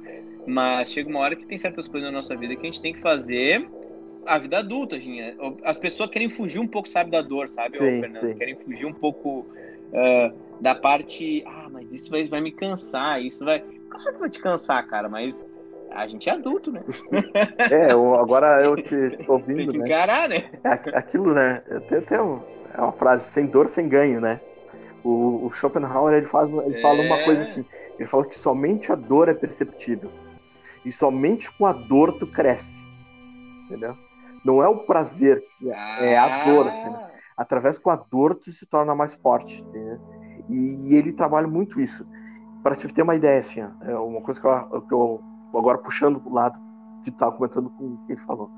mas 0.48 0.92
chega 0.92 1.10
uma 1.10 1.20
hora 1.20 1.36
que 1.36 1.46
tem 1.46 1.58
certas 1.58 1.88
coisas 1.88 2.10
na 2.10 2.16
nossa 2.16 2.36
vida 2.36 2.56
que 2.56 2.62
a 2.62 2.66
gente 2.66 2.82
tem 2.82 2.94
que 2.94 3.02
fazer 3.02 3.70
a 4.28 4.38
vida 4.38 4.60
adulta, 4.60 5.00
gente. 5.00 5.38
As 5.64 5.78
pessoas 5.78 6.10
querem 6.10 6.30
fugir 6.30 6.60
um 6.60 6.68
pouco, 6.68 6.90
sabe, 6.90 7.10
da 7.10 7.22
dor, 7.22 7.48
sabe, 7.48 7.78
sim, 7.78 8.02
Fernando? 8.02 8.30
Sim. 8.30 8.38
Querem 8.38 8.56
fugir 8.56 8.86
um 8.86 8.94
pouco 8.94 9.40
uh, 9.40 10.62
da 10.62 10.76
parte. 10.76 11.44
Ah, 11.48 11.68
mas 11.72 11.92
isso 11.92 12.12
vai, 12.12 12.26
vai 12.26 12.42
me 12.42 12.52
cansar, 12.52 13.22
isso 13.22 13.44
vai. 13.44 13.64
Claro 13.90 14.14
que 14.14 14.20
vai 14.20 14.30
te 14.30 14.40
cansar, 14.40 14.86
cara, 14.86 15.08
mas 15.08 15.44
a 15.92 16.06
gente 16.08 16.30
é 16.30 16.34
adulto, 16.34 16.72
né? 16.72 16.82
É, 17.72 17.92
agora 17.92 18.64
eu 18.64 18.76
te 18.76 18.96
ouvindo. 19.28 19.72
Tem 19.72 19.72
que 19.72 19.78
né? 19.80 19.86
encarar, 19.86 20.30
né? 20.30 20.50
É 20.64 20.98
aquilo, 20.98 21.34
né? 21.34 21.64
Até 21.70 22.22
um, 22.22 22.42
é 22.74 22.82
uma 22.82 22.92
frase: 22.92 23.26
sem 23.32 23.46
dor, 23.46 23.68
sem 23.68 23.88
ganho, 23.88 24.20
né? 24.20 24.42
O, 25.04 25.46
o 25.46 25.52
Schopenhauer 25.52 26.16
ele, 26.16 26.26
faz, 26.26 26.52
ele 26.52 26.78
é... 26.78 26.82
fala 26.82 27.02
uma 27.02 27.24
coisa 27.24 27.44
assim: 27.44 27.66
ele 27.98 28.08
fala 28.08 28.26
que 28.26 28.38
somente 28.38 28.92
a 28.92 28.96
dor 28.96 29.30
é 29.30 29.34
perceptível. 29.34 30.12
E 30.86 30.92
somente 30.92 31.52
com 31.58 31.66
a 31.66 31.74
dor 31.74 32.18
tu 32.18 32.28
cresce. 32.28 32.88
Entendeu? 33.66 33.98
Não 34.48 34.64
é 34.64 34.68
o 34.70 34.78
prazer, 34.86 35.44
é 36.00 36.18
a 36.18 36.46
dor. 36.46 36.68
Entendeu? 36.68 37.02
Através 37.36 37.78
com 37.78 37.90
a 37.90 37.98
dor 37.98 38.34
tu 38.34 38.50
se 38.50 38.66
torna 38.66 38.96
mais 38.96 39.14
forte. 39.16 39.62
Entendeu? 39.62 40.00
E, 40.50 40.96
ele 40.96 41.12
trabalha 41.12 41.48
muito 41.50 41.82
isso. 41.82 42.08
Para 42.64 42.74
te 42.74 42.88
ter 42.88 43.02
uma 43.02 43.14
ideia, 43.14 43.42
assim, 43.42 43.60
é 43.60 43.96
uma 43.98 44.22
coisa 44.22 44.40
que 44.40 44.48
eu, 44.48 44.82
que 44.84 44.94
eu 44.94 45.22
agora 45.54 45.78
puxando 45.78 46.22
o 46.26 46.34
lado 46.34 46.58
que 47.04 47.10
estava 47.10 47.34
comentando 47.34 47.70
com 47.72 47.84
o 47.84 47.98
que 48.06 48.14
ele 48.14 48.22
falou. 48.22 48.50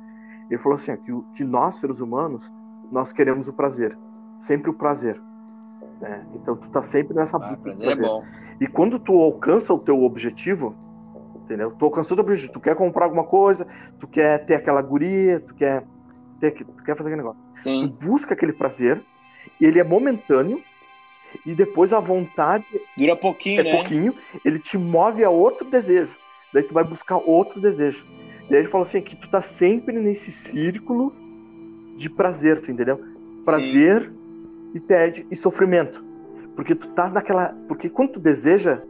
Ele 0.48 0.60
falou 0.60 0.76
assim, 0.76 0.96
que, 0.98 1.12
que 1.36 1.44
nós, 1.44 1.76
seres 1.76 2.02
humanos, 2.02 2.54
nós 2.92 3.12
queremos 3.12 3.48
o 3.48 3.54
prazer. 3.54 3.98
Sempre 4.40 4.70
o 4.70 4.74
prazer. 4.76 5.20
Né? 6.00 6.24
Então 6.36 6.56
tu 6.56 6.70
tá 6.70 6.84
sempre 6.84 7.16
nessa 7.16 7.38
ah, 7.38 7.40
busca 7.40 7.58
prazer. 7.58 7.98
prazer. 7.98 8.06
É. 8.06 8.24
E 8.62 8.68
quando 8.68 9.00
tu 9.00 9.14
alcança 9.20 9.74
o 9.74 9.80
teu 9.80 10.04
objetivo, 10.04 10.76
entendeu? 11.50 11.72
Tu 11.72 11.84
alcançou 11.84 12.16
o 12.16 12.22
objetivo, 12.22 12.54
tu 12.54 12.60
quer 12.60 12.76
comprar 12.76 13.06
alguma 13.06 13.24
coisa, 13.24 13.68
tu 14.00 14.08
quer 14.08 14.46
ter 14.46 14.54
aquela 14.54 14.82
guria, 14.84 15.40
tu 15.40 15.56
quer 15.56 15.84
ter, 16.40 16.52
tu 16.52 16.84
quer 16.84 16.96
fazer 16.96 17.10
aquele 17.10 17.24
negócio. 17.24 17.42
Sim. 17.56 17.88
Tu 18.00 18.06
busca 18.06 18.36
aquele 18.36 18.54
prazer, 18.54 19.02
e 19.60 19.66
ele 19.66 19.80
é 19.80 19.84
momentâneo, 19.84 20.62
e 21.46 21.56
depois 21.56 21.92
a 21.92 22.00
vontade 22.00 22.66
dura 22.96 23.16
pouquinho, 23.16 23.62
é 23.62 23.64
né? 23.64 23.72
pouquinho, 23.72 24.14
ele 24.46 24.60
te 24.60 24.78
move 24.78 25.24
a 25.24 25.30
outro 25.30 25.70
desejo. 25.70 26.16
Daí 26.54 26.64
tu 26.64 26.74
vai 26.74 26.84
buscar 26.84 27.18
outro 27.18 27.60
desejo. 27.60 28.06
E 28.50 28.54
aí 28.54 28.62
ele 28.62 28.68
falou 28.68 28.84
assim 28.84 29.02
que 29.02 29.16
tu 29.16 29.30
tá 29.30 29.42
sempre 29.42 30.00
nesse 30.00 30.32
círculo 30.32 31.14
de 31.98 32.10
prazer, 32.10 32.60
tu 32.62 32.72
entendeu? 32.72 33.00
Prazer 33.44 34.04
Sim. 34.04 34.72
e 34.76 34.80
tédio 34.80 35.28
e 35.30 35.36
sofrimento. 35.36 36.04
Porque 36.56 36.74
tu 36.74 36.88
tá 36.90 37.10
naquela, 37.10 37.56
porque 37.68 37.90
quando 37.90 38.14
tu 38.14 38.20
deseja, 38.20 38.82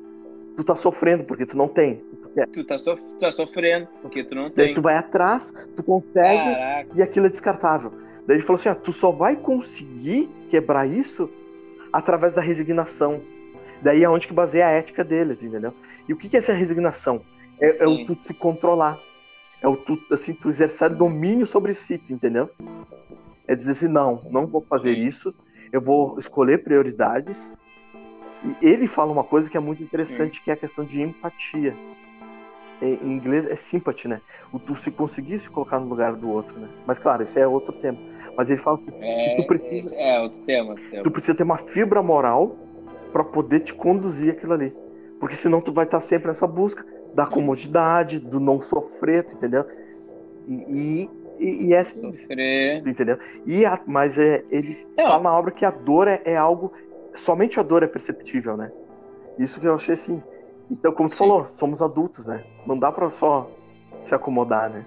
tu 0.56 0.64
tá 0.64 0.76
sofrendo 0.76 1.26
porque 1.26 1.46
tu 1.46 1.58
não 1.58 1.68
tem. 1.68 2.02
Tu 2.48 2.64
tá, 2.64 2.78
so, 2.78 2.96
tu 2.96 3.18
tá 3.20 3.32
sofrendo 3.32 3.88
porque 4.02 4.24
tu 4.24 4.36
não 4.36 4.50
tem. 4.50 4.66
Daí 4.66 4.74
tu 4.74 4.82
vai 4.82 4.96
atrás, 4.96 5.54
tu 5.76 5.84
consegue 5.84 6.56
Caraca. 6.56 6.90
e 6.96 7.02
aquilo 7.02 7.26
é 7.26 7.30
descartável. 7.30 7.92
Daí 8.26 8.38
ele 8.38 8.44
falou 8.44 8.60
assim: 8.60 8.70
ah, 8.70 8.76
tu 8.76 8.94
só 8.94 9.12
vai 9.12 9.36
conseguir 9.36 10.30
quebrar 10.50 10.88
isso 10.88 11.30
através 11.92 12.36
da 12.36 12.42
resignação. 12.42 13.22
Daí 13.82 14.04
é 14.04 14.10
onde 14.10 14.28
que 14.28 14.34
baseia 14.34 14.68
a 14.68 14.72
ética 14.72 15.04
deles, 15.04 15.42
entendeu? 15.42 15.74
E 16.08 16.14
o 16.14 16.18
que, 16.18 16.30
que 16.30 16.36
é 16.36 16.40
essa 16.40 16.54
resignação? 16.54 17.22
É, 17.60 17.84
é 17.84 17.88
o 17.88 18.06
tu 18.06 18.16
se 18.20 18.34
controlar. 18.34 19.00
É 19.62 19.68
o 19.68 19.76
tu, 19.76 20.00
assim, 20.12 20.34
tu 20.34 20.50
exercer 20.50 20.90
domínio 20.90 21.46
sobre 21.46 21.74
si, 21.74 22.02
entendeu? 22.10 22.50
É 23.48 23.56
dizer 23.56 23.72
assim, 23.72 23.88
não, 23.88 24.22
não 24.30 24.48
vou 24.48 24.62
fazer 24.62 24.96
Sim. 24.96 25.02
isso, 25.02 25.36
eu 25.72 25.82
vou 25.82 26.18
escolher 26.18 26.64
prioridades. 26.64 27.54
E 28.62 28.66
ele 28.66 28.88
fala 28.88 29.12
uma 29.12 29.24
coisa 29.24 29.50
que 29.50 29.58
é 29.58 29.60
muito 29.60 29.84
interessante, 29.84 30.38
Sim. 30.38 30.44
que 30.44 30.52
é 30.52 30.54
a 30.54 30.58
questão 30.58 30.86
de 30.86 31.02
empatia. 31.02 31.76
Em 32.82 33.14
inglês 33.14 33.46
é 33.46 33.56
sympathy, 33.56 34.08
né? 34.08 34.22
O 34.54 34.60
tu 34.60 34.76
se 34.76 34.90
conseguir 34.90 35.40
se 35.40 35.50
colocar 35.50 35.80
no 35.80 35.88
lugar 35.88 36.16
do 36.16 36.30
outro, 36.30 36.58
né? 36.60 36.70
Mas 36.86 36.98
claro, 36.98 37.24
isso 37.24 37.38
é 37.38 37.46
outro 37.48 37.74
tema. 37.74 37.98
Mas 38.38 38.50
ele 38.50 38.60
fala 38.60 38.78
que, 38.78 38.90
é, 39.02 39.36
que 39.36 39.42
tu 39.42 39.48
precisa. 39.48 39.96
É 39.96 40.22
outro 40.22 40.40
tema, 40.42 40.70
outro 40.72 40.90
tema. 40.90 41.04
Tu 41.04 41.12
precisa 41.12 41.36
ter 41.36 41.44
uma 41.44 41.58
fibra 41.58 42.02
moral 42.02 42.56
para 43.12 43.24
poder 43.24 43.62
te 43.62 43.74
conduzir 43.74 44.32
aquilo 44.32 44.54
ali. 44.54 44.74
Porque 45.20 45.36
senão 45.36 45.60
tu 45.60 45.74
vai 45.74 45.86
estar 45.86 46.00
sempre 46.00 46.30
nessa 46.30 46.48
busca 46.48 46.86
da 47.14 47.26
comodidade, 47.26 48.20
do 48.20 48.40
não 48.40 48.62
sofrer, 48.62 49.26
entendeu? 49.34 49.66
E, 50.48 51.10
e, 51.40 51.68
e 51.68 51.74
é 51.74 51.80
assim, 51.80 52.02
Sofrer. 52.02 52.88
entendeu? 52.88 53.18
E 53.46 53.66
a, 53.66 53.80
mas 53.86 54.18
é, 54.18 54.44
ele 54.50 54.86
não. 54.98 55.06
fala 55.06 55.24
na 55.24 55.38
obra 55.38 55.52
que 55.52 55.66
a 55.66 55.72
dor 55.72 56.08
é, 56.08 56.22
é, 56.26 56.36
algo. 56.36 56.72
Somente 57.16 57.60
a 57.60 57.64
dor 57.64 57.84
é 57.84 57.88
perceptível, 57.88 58.56
né? 58.56 58.72
Isso 59.38 59.60
que 59.60 59.68
eu 59.68 59.76
achei 59.76 59.94
assim. 59.94 60.22
Então, 60.70 60.92
como 60.92 61.10
você 61.10 61.16
falou, 61.16 61.46
somos 61.46 61.82
adultos, 61.82 62.28
né? 62.28 62.44
Não 62.66 62.78
dá 62.78 62.92
pra 62.92 63.10
só 63.10 63.50
se 64.04 64.14
acomodar, 64.14 64.70
né? 64.70 64.86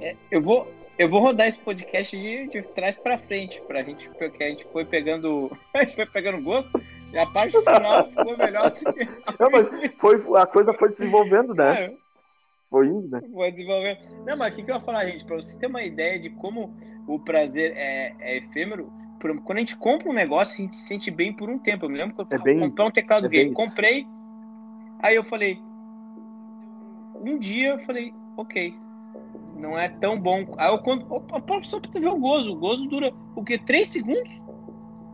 É, 0.00 0.16
eu 0.30 0.42
vou. 0.42 0.70
Eu 0.98 1.08
vou 1.08 1.20
rodar 1.20 1.48
esse 1.48 1.58
podcast 1.58 2.16
de, 2.16 2.48
de 2.48 2.62
trás 2.62 2.96
para 2.96 3.16
frente, 3.16 3.60
pra 3.62 3.82
gente, 3.82 4.10
porque 4.10 4.44
a 4.44 4.48
gente 4.48 4.66
foi 4.72 4.84
pegando. 4.84 5.50
A 5.74 5.84
gente 5.84 5.96
foi 5.96 6.06
pegando 6.06 6.42
gosto. 6.42 6.70
E 7.12 7.18
a 7.18 7.26
parte 7.26 7.58
final 7.58 8.08
ficou 8.10 8.36
melhor 8.36 8.70
do 8.70 8.92
que. 8.92 9.08
Não, 9.40 9.50
mas 9.50 9.68
foi, 9.96 10.16
a 10.38 10.46
coisa 10.46 10.72
foi 10.74 10.90
desenvolvendo, 10.90 11.54
né? 11.54 11.84
É. 11.84 11.94
Foi 12.70 12.86
indo, 12.86 13.08
né? 13.08 13.20
Foi 13.32 13.50
desenvolvendo. 13.50 13.98
Não, 14.24 14.36
mas 14.36 14.52
o 14.52 14.56
que, 14.56 14.62
que 14.62 14.70
eu 14.70 14.76
ia 14.76 14.80
falar, 14.80 15.06
gente? 15.06 15.24
Pra 15.24 15.36
vocês 15.36 15.56
terem 15.56 15.70
uma 15.70 15.82
ideia 15.82 16.18
de 16.18 16.30
como 16.30 16.74
o 17.06 17.18
prazer 17.18 17.72
é, 17.76 18.14
é 18.20 18.36
efêmero, 18.38 18.90
quando 19.44 19.58
a 19.58 19.60
gente 19.60 19.76
compra 19.76 20.08
um 20.08 20.12
negócio, 20.12 20.54
a 20.54 20.62
gente 20.62 20.76
se 20.76 20.84
sente 20.84 21.10
bem 21.10 21.32
por 21.32 21.48
um 21.48 21.58
tempo. 21.58 21.84
Eu 21.84 21.90
me 21.90 21.98
lembro 21.98 22.14
que 22.14 22.22
eu 22.22 22.38
é 22.38 22.42
bem, 22.42 22.58
comprei 22.58 22.86
um 22.86 22.90
teclado 22.90 23.26
é 23.26 23.28
game. 23.28 23.52
Comprei, 23.52 24.06
aí 25.02 25.16
eu 25.16 25.24
falei. 25.24 25.60
Um 27.24 27.38
dia 27.38 27.70
eu 27.70 27.78
falei, 27.80 28.12
ok, 28.36 28.74
não 29.56 29.78
é 29.78 29.88
tão 29.88 30.18
bom. 30.18 30.54
Aí 30.58 30.68
eu 30.68 30.78
quando. 30.78 31.06
Opa, 31.12 31.62
só 31.64 31.78
pra 31.80 32.00
ver 32.00 32.08
o 32.08 32.18
gozo. 32.18 32.52
O 32.52 32.58
gozo 32.58 32.86
dura 32.86 33.12
o 33.36 33.44
quê? 33.44 33.58
Três 33.58 33.88
segundos? 33.88 34.32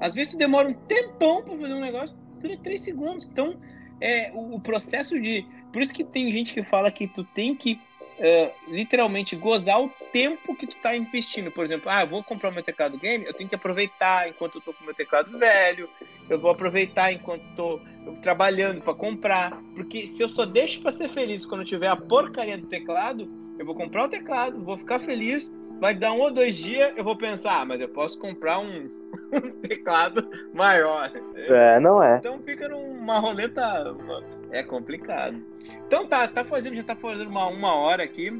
Às 0.01 0.15
vezes 0.15 0.33
tu 0.33 0.39
demora 0.39 0.69
um 0.69 0.75
tempão 0.75 1.43
para 1.43 1.57
fazer 1.59 1.75
um 1.75 1.81
negócio, 1.81 2.17
dura 2.41 2.57
três 2.59 2.81
segundos. 2.83 3.25
Então, 3.25 3.57
é, 4.01 4.31
o, 4.33 4.57
o, 4.57 4.61
processo 4.61 5.21
de. 5.21 5.45
Por 5.73 5.83
isso 5.83 5.93
que 5.93 6.05
tem 6.05 6.33
gente 6.33 6.55
que 6.55 6.63
fala 6.63 6.91
que 6.91 7.09
tu 7.09 7.25
tem 7.25 7.55
que 7.55 7.81
uh, 8.19 8.53
literalmente 8.69 9.37
gozar 9.37 9.81
o 9.81 9.89
tempo 10.13 10.55
que 10.55 10.67
tu 10.67 10.77
tá 10.77 10.97
investindo. 10.97 11.51
Por 11.51 11.65
exemplo, 11.65 11.91
ah, 11.91 12.03
eu 12.03 12.07
vou 12.07 12.23
comprar 12.23 12.51
meu 12.51 12.63
teclado 12.63 12.99
game, 12.99 13.25
eu 13.25 13.35
tenho 13.35 13.49
que 13.49 13.55
aproveitar 13.55 14.29
enquanto 14.29 14.57
eu 14.57 14.61
tô 14.61 14.73
com 14.73 14.85
meu 14.85 14.95
teclado 14.95 15.39
velho, 15.39 15.89
eu 16.29 16.39
vou 16.39 16.51
aproveitar 16.51 17.13
enquanto 17.13 17.43
tô 17.55 17.81
trabalhando 18.23 18.83
para 18.83 18.95
comprar. 18.95 19.61
Porque 19.75 20.07
se 20.07 20.23
eu 20.23 20.29
só 20.29 20.45
deixo 20.45 20.81
para 20.81 20.91
ser 20.91 21.09
feliz 21.09 21.47
quando 21.47 21.65
tiver 21.65 21.89
a 21.89 21.97
porcaria 21.97 22.59
do 22.59 22.67
teclado, 22.67 23.29
eu 23.59 23.65
vou 23.65 23.75
comprar 23.75 24.05
o 24.05 24.09
teclado, 24.09 24.63
vou 24.63 24.77
ficar 24.77 25.01
feliz, 25.01 25.51
vai 25.81 25.95
dar 25.95 26.13
um 26.13 26.21
ou 26.21 26.31
dois 26.31 26.57
dias, 26.57 26.93
eu 26.97 27.05
vou 27.05 27.17
pensar, 27.17 27.61
ah, 27.61 27.65
mas 27.65 27.81
eu 27.81 27.89
posso 27.89 28.19
comprar 28.19 28.59
um 28.59 28.91
um 29.33 29.51
teclado 29.61 30.29
maior. 30.53 31.11
É, 31.35 31.81
não 31.81 32.03
é. 32.03 32.19
Então 32.19 32.39
fica 32.41 32.69
numa 32.69 33.19
roleta. 33.19 33.95
É 34.51 34.63
complicado. 34.63 35.43
Então 35.87 36.07
tá, 36.07 36.27
tá 36.29 36.45
fazendo, 36.45 36.77
já 36.77 36.85
tá 36.85 36.97
fazendo 36.97 37.29
uma, 37.29 37.47
uma 37.47 37.75
hora 37.75 38.03
aqui. 38.03 38.31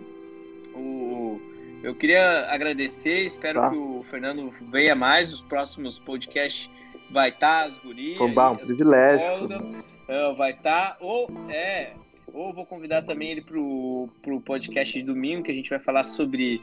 O, 0.75 1.41
eu 1.83 1.95
queria 1.95 2.47
agradecer, 2.51 3.27
espero 3.27 3.61
tá. 3.61 3.71
que 3.71 3.77
o 3.77 4.05
Fernando 4.11 4.53
venha 4.71 4.95
mais. 4.95 5.33
Os 5.33 5.43
próximos 5.43 5.99
podcasts 5.99 6.71
vai 7.11 7.29
estar, 7.29 7.65
tá, 7.65 7.71
as 7.71 7.79
gurias. 7.79 8.21
Oba, 8.21 8.51
um 8.51 8.57
privilégio. 8.57 9.47
Uh, 9.47 10.35
vai 10.37 10.53
estar. 10.53 10.91
Tá, 10.91 10.97
ou 11.01 11.29
é. 11.49 11.93
Ou 12.33 12.53
vou 12.53 12.67
convidar 12.67 13.03
também 13.03 13.31
ele 13.31 13.41
pro, 13.41 14.09
pro 14.23 14.41
podcast 14.41 14.99
de 14.99 15.05
domingo, 15.05 15.43
que 15.43 15.51
a 15.51 15.55
gente 15.55 15.71
vai 15.71 15.79
falar 15.79 16.05
sobre 16.05 16.61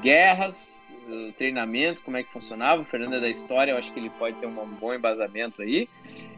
guerras, 0.00 0.81
treinamento, 1.36 2.02
como 2.02 2.16
é 2.16 2.22
que 2.22 2.32
funcionava. 2.32 2.82
O 2.82 2.84
Fernando 2.84 3.14
é 3.16 3.20
da 3.20 3.28
história, 3.28 3.72
eu 3.72 3.78
acho 3.78 3.92
que 3.92 4.00
ele 4.00 4.10
pode 4.10 4.36
ter 4.36 4.46
um 4.46 4.54
bom 4.80 4.94
embasamento 4.94 5.62
aí. 5.62 5.88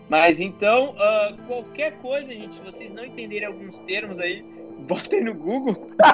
Mas 0.09 0.41
então, 0.41 0.95
uh, 0.95 1.37
qualquer 1.47 1.99
coisa, 1.99 2.29
gente, 2.29 2.57
se 2.57 2.63
vocês 2.63 2.93
não 2.93 3.05
entenderem 3.05 3.47
alguns 3.47 3.79
termos 3.81 4.21
aí, 4.21 4.43
botem 4.87 5.25
no 5.25 5.35
Google. 5.35 5.87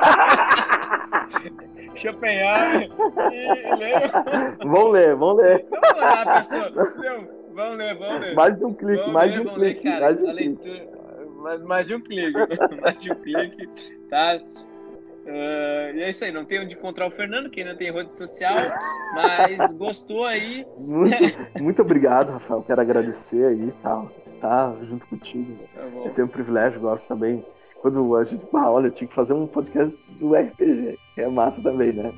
Schopenhauer 1.96 2.88
e 3.32 3.74
leiam. 3.76 4.11
Vão 4.64 4.88
ler, 4.88 5.14
vão 5.16 5.34
ler. 5.34 5.66
Não 5.70 5.80
vou 5.80 6.00
lá, 6.00 6.42
pessoal. 6.42 6.70
Não, 6.70 7.28
vão 7.54 7.74
ler, 7.74 7.94
vão 7.96 8.18
ler. 8.18 8.34
Mais 8.34 8.56
de 8.56 8.64
um 8.64 8.72
clique, 8.72 9.02
vão 9.02 9.12
mais 9.12 9.32
ler, 9.32 9.40
de 9.40 9.48
um 9.48 9.54
clique. 9.54 9.88
Ler, 9.88 10.00
mais 10.00 10.16
de 10.16 10.24
um 10.24 10.34
clique. 10.34 10.88
Mais, 11.40 11.62
mais 11.62 11.86
de 11.86 11.94
um 11.94 12.00
clique. 12.00 12.32
mais 12.80 12.98
de 12.98 13.12
um 13.12 13.14
clique, 13.16 13.68
tá? 14.08 14.40
Uh, 15.26 15.96
e 15.96 16.02
é 16.02 16.10
isso 16.10 16.24
aí, 16.24 16.32
não 16.32 16.44
tem 16.44 16.60
onde 16.60 16.74
encontrar 16.74 17.06
o 17.06 17.10
Fernando, 17.10 17.50
que 17.50 17.62
não 17.62 17.76
tem 17.76 17.92
rede 17.92 18.16
social, 18.16 18.54
mas 19.14 19.72
gostou 19.74 20.24
aí. 20.24 20.66
Muito, 20.78 21.16
muito 21.60 21.82
obrigado, 21.82 22.32
Rafael. 22.32 22.62
Quero 22.62 22.80
agradecer 22.80 23.44
aí 23.44 23.72
tá, 23.82 24.06
estar 24.26 24.76
junto 24.82 25.06
contigo. 25.06 25.58
Tá 25.74 25.82
é 26.04 26.10
sempre 26.10 26.22
um 26.24 26.28
privilégio, 26.28 26.80
gosto 26.80 27.06
também. 27.06 27.44
Quando 27.80 28.16
a 28.16 28.24
gente, 28.24 28.44
ah, 28.54 28.70
olha, 28.70 28.90
tinha 28.90 29.08
que 29.08 29.14
fazer 29.14 29.32
um 29.32 29.46
podcast 29.46 29.96
do 30.18 30.34
RPG, 30.34 30.98
que 31.14 31.20
é 31.20 31.28
massa 31.28 31.62
também, 31.62 31.92
né? 31.92 32.12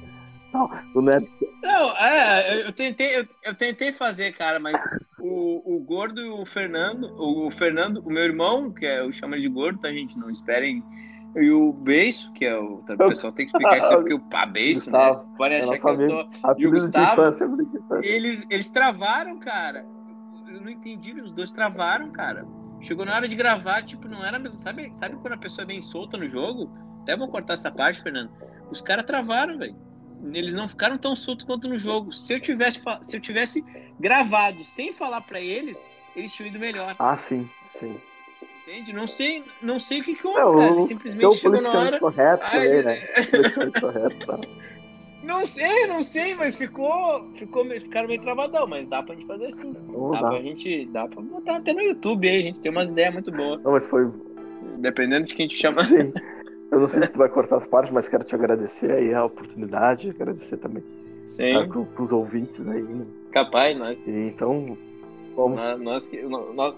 Não, 0.53 0.71
não, 0.95 1.13
é... 1.13 1.21
não 1.63 1.97
é, 1.97 2.67
eu 2.67 2.73
tentei, 2.73 3.17
eu, 3.17 3.27
eu, 3.45 3.55
tentei 3.55 3.93
fazer, 3.93 4.33
cara, 4.33 4.59
mas 4.59 4.77
o, 5.19 5.77
o 5.77 5.81
Gordo 5.81 6.21
e 6.21 6.29
o 6.29 6.45
Fernando, 6.45 7.15
o 7.17 7.51
Fernando, 7.51 8.03
o 8.05 8.11
meu 8.11 8.23
irmão, 8.23 8.71
que 8.71 8.85
é, 8.85 9.01
eu 9.01 9.13
chamo 9.13 9.35
ele 9.35 9.43
de 9.43 9.49
Gordo, 9.49 9.81
tá, 9.81 9.91
gente? 9.91 10.19
Não 10.19 10.31
esperem 10.31 10.83
e 11.35 11.51
o 11.51 11.73
Beiço, 11.73 12.31
que 12.33 12.45
é 12.45 12.59
o. 12.59 12.75
O 12.75 12.97
pessoal 13.09 13.33
tem 13.33 13.47
que 13.47 13.53
explicar 13.53 13.79
isso 13.79 13.89
porque 13.89 14.15
o 14.15 14.23
a 14.33 14.47
Beiço, 14.47 14.91
né? 14.91 15.25
Pode 15.37 15.55
achar 15.55 15.79
que 15.79 15.87
eu 15.87 16.29
tô. 16.29 16.53
E 16.59 16.67
o 16.67 16.71
Gustavo. 16.71 17.23
Eles, 18.03 18.47
eles 18.51 18.69
travaram, 18.69 19.39
cara. 19.39 19.87
Eu 20.47 20.61
não 20.61 20.69
entendi, 20.69 21.13
os 21.21 21.33
dois 21.33 21.51
travaram, 21.51 22.11
cara. 22.11 22.47
Chegou 22.83 23.07
na 23.07 23.15
hora 23.15 23.29
de 23.29 23.37
gravar, 23.37 23.83
tipo, 23.83 24.09
não 24.09 24.25
era 24.25 24.39
mesmo. 24.39 24.61
Sabe, 24.61 24.95
sabe 24.95 25.17
quando 25.17 25.35
a 25.35 25.39
pessoa 25.39 25.65
é 25.65 25.67
bem 25.67 25.81
solta 25.81 26.17
no 26.17 26.29
jogo? 26.29 26.71
Até 27.03 27.17
vou 27.17 27.29
cortar 27.29 27.55
essa 27.55 27.71
parte, 27.71 28.03
Fernando. 28.03 28.31
Os 28.71 28.81
caras 28.81 29.07
travaram, 29.07 29.57
velho. 29.57 29.77
Eles 30.33 30.53
não 30.53 30.69
ficaram 30.69 30.99
tão 30.99 31.17
soltos 31.17 31.47
quanto 31.47 31.69
no 31.69 31.79
jogo. 31.79 32.13
Se 32.13 32.35
eu 32.35 32.41
tivesse, 32.41 32.81
se 33.03 33.17
eu 33.17 33.21
tivesse 33.21 33.65
gravado 33.99 34.63
sem 34.65 34.93
falar 34.93 35.21
para 35.23 35.41
eles, 35.41 35.79
eles 36.15 36.33
tinham 36.33 36.49
ido 36.49 36.59
melhor. 36.59 36.95
Ah, 36.99 37.17
sim, 37.17 37.49
sim. 37.79 37.97
Entende? 38.67 38.93
Não 38.93 39.07
sei, 39.07 39.45
não 39.61 39.81
sei 39.81 40.01
o 40.01 40.05
que 40.05 40.15
que 40.15 40.27
houve, 40.27 40.39
é, 40.39 40.69
cara. 40.69 40.81
Simplesmente 40.83 41.37
chegou 41.37 41.61
na 41.61 41.73
hora. 41.73 41.99
Correto, 41.99 42.45
Ai, 42.45 42.71
aí, 42.71 42.85
né? 42.85 43.01
correto, 43.81 44.27
tá. 44.27 44.41
Não 45.23 45.47
sei, 45.47 45.87
não 45.87 46.03
sei, 46.03 46.35
mas 46.35 46.57
ficou, 46.57 47.29
ficou 47.37 47.65
ficaram 47.65 48.09
meio 48.09 48.21
travadão, 48.23 48.67
mas 48.67 48.89
dá 48.89 49.03
pra 49.03 49.15
gente 49.15 49.27
fazer 49.27 49.47
assim. 49.47 49.73
dá, 49.73 50.21
dá 50.21 50.29
pra 50.31 50.43
gente, 50.43 50.87
dá 50.87 51.09
pra 51.09 51.23
botar 51.23 51.57
até 51.57 51.73
no 51.73 51.81
YouTube 51.81 52.29
aí, 52.29 52.39
a 52.39 52.43
gente 52.43 52.61
tem 52.61 52.73
umas 52.73 52.89
ideias 52.89 53.13
muito 53.13 53.31
boas. 53.31 53.63
Não, 53.63 53.73
mas 53.73 53.87
foi... 53.87 54.11
Dependendo 54.79 55.27
de 55.27 55.35
quem 55.35 55.47
te 55.47 55.57
chama. 55.57 55.85
Sim. 55.85 56.13
Eu 56.71 56.81
não 56.81 56.89
sei 56.89 57.03
se 57.03 57.13
tu 57.13 57.19
vai 57.19 57.29
cortar 57.29 57.57
as 57.57 57.67
partes, 57.67 57.93
mas 57.93 58.09
quero 58.09 58.25
te 58.25 58.35
agradecer 58.35 58.91
aí 58.91 59.15
a 59.15 59.25
oportunidade, 59.25 60.11
agradecer 60.11 60.57
também. 60.57 60.83
Sim. 61.29 61.53
Tá, 61.53 61.69
com, 61.69 61.85
com, 61.85 62.03
os 62.03 62.11
ouvintes 62.11 62.67
aí. 62.67 62.83
Né? 62.83 63.05
Capaz, 63.31 63.77
nós. 63.79 64.05
E, 64.07 64.29
então, 64.29 64.77
vamos... 65.37 65.57
Nós, 65.57 65.81
nós, 65.81 66.11
nós, 66.55 66.75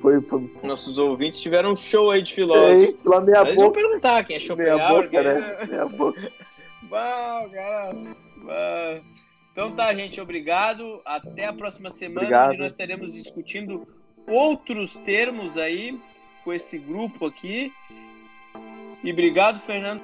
foi, 0.00 0.20
foi... 0.22 0.50
Nossos 0.62 0.98
ouvintes 0.98 1.40
tiveram 1.40 1.72
um 1.72 1.76
show 1.76 2.10
aí 2.10 2.22
de 2.22 2.34
filósofo. 2.34 2.92
Pela 2.98 3.20
boca. 3.20 3.70
perguntar 3.70 4.24
quem 4.24 4.36
é 4.36 4.40
Schopenhauer. 4.40 5.04
Boca, 5.04 5.22
né? 5.22 5.66
Minha 5.68 5.86
boca. 5.86 6.32
Bah, 6.82 7.48
cara. 7.52 7.92
Bah. 8.38 9.00
Então 9.52 9.70
tá, 9.70 9.94
gente, 9.94 10.20
obrigado. 10.20 11.00
Até 11.04 11.44
a 11.44 11.52
próxima 11.52 11.88
semana, 11.88 12.22
obrigado. 12.22 12.48
onde 12.48 12.58
nós 12.58 12.72
estaremos 12.72 13.12
discutindo 13.12 13.86
outros 14.26 14.94
termos 15.04 15.56
aí 15.56 16.00
com 16.42 16.52
esse 16.52 16.78
grupo 16.78 17.26
aqui. 17.26 17.72
E 19.04 19.12
obrigado, 19.12 19.60
Fernando. 19.60 20.02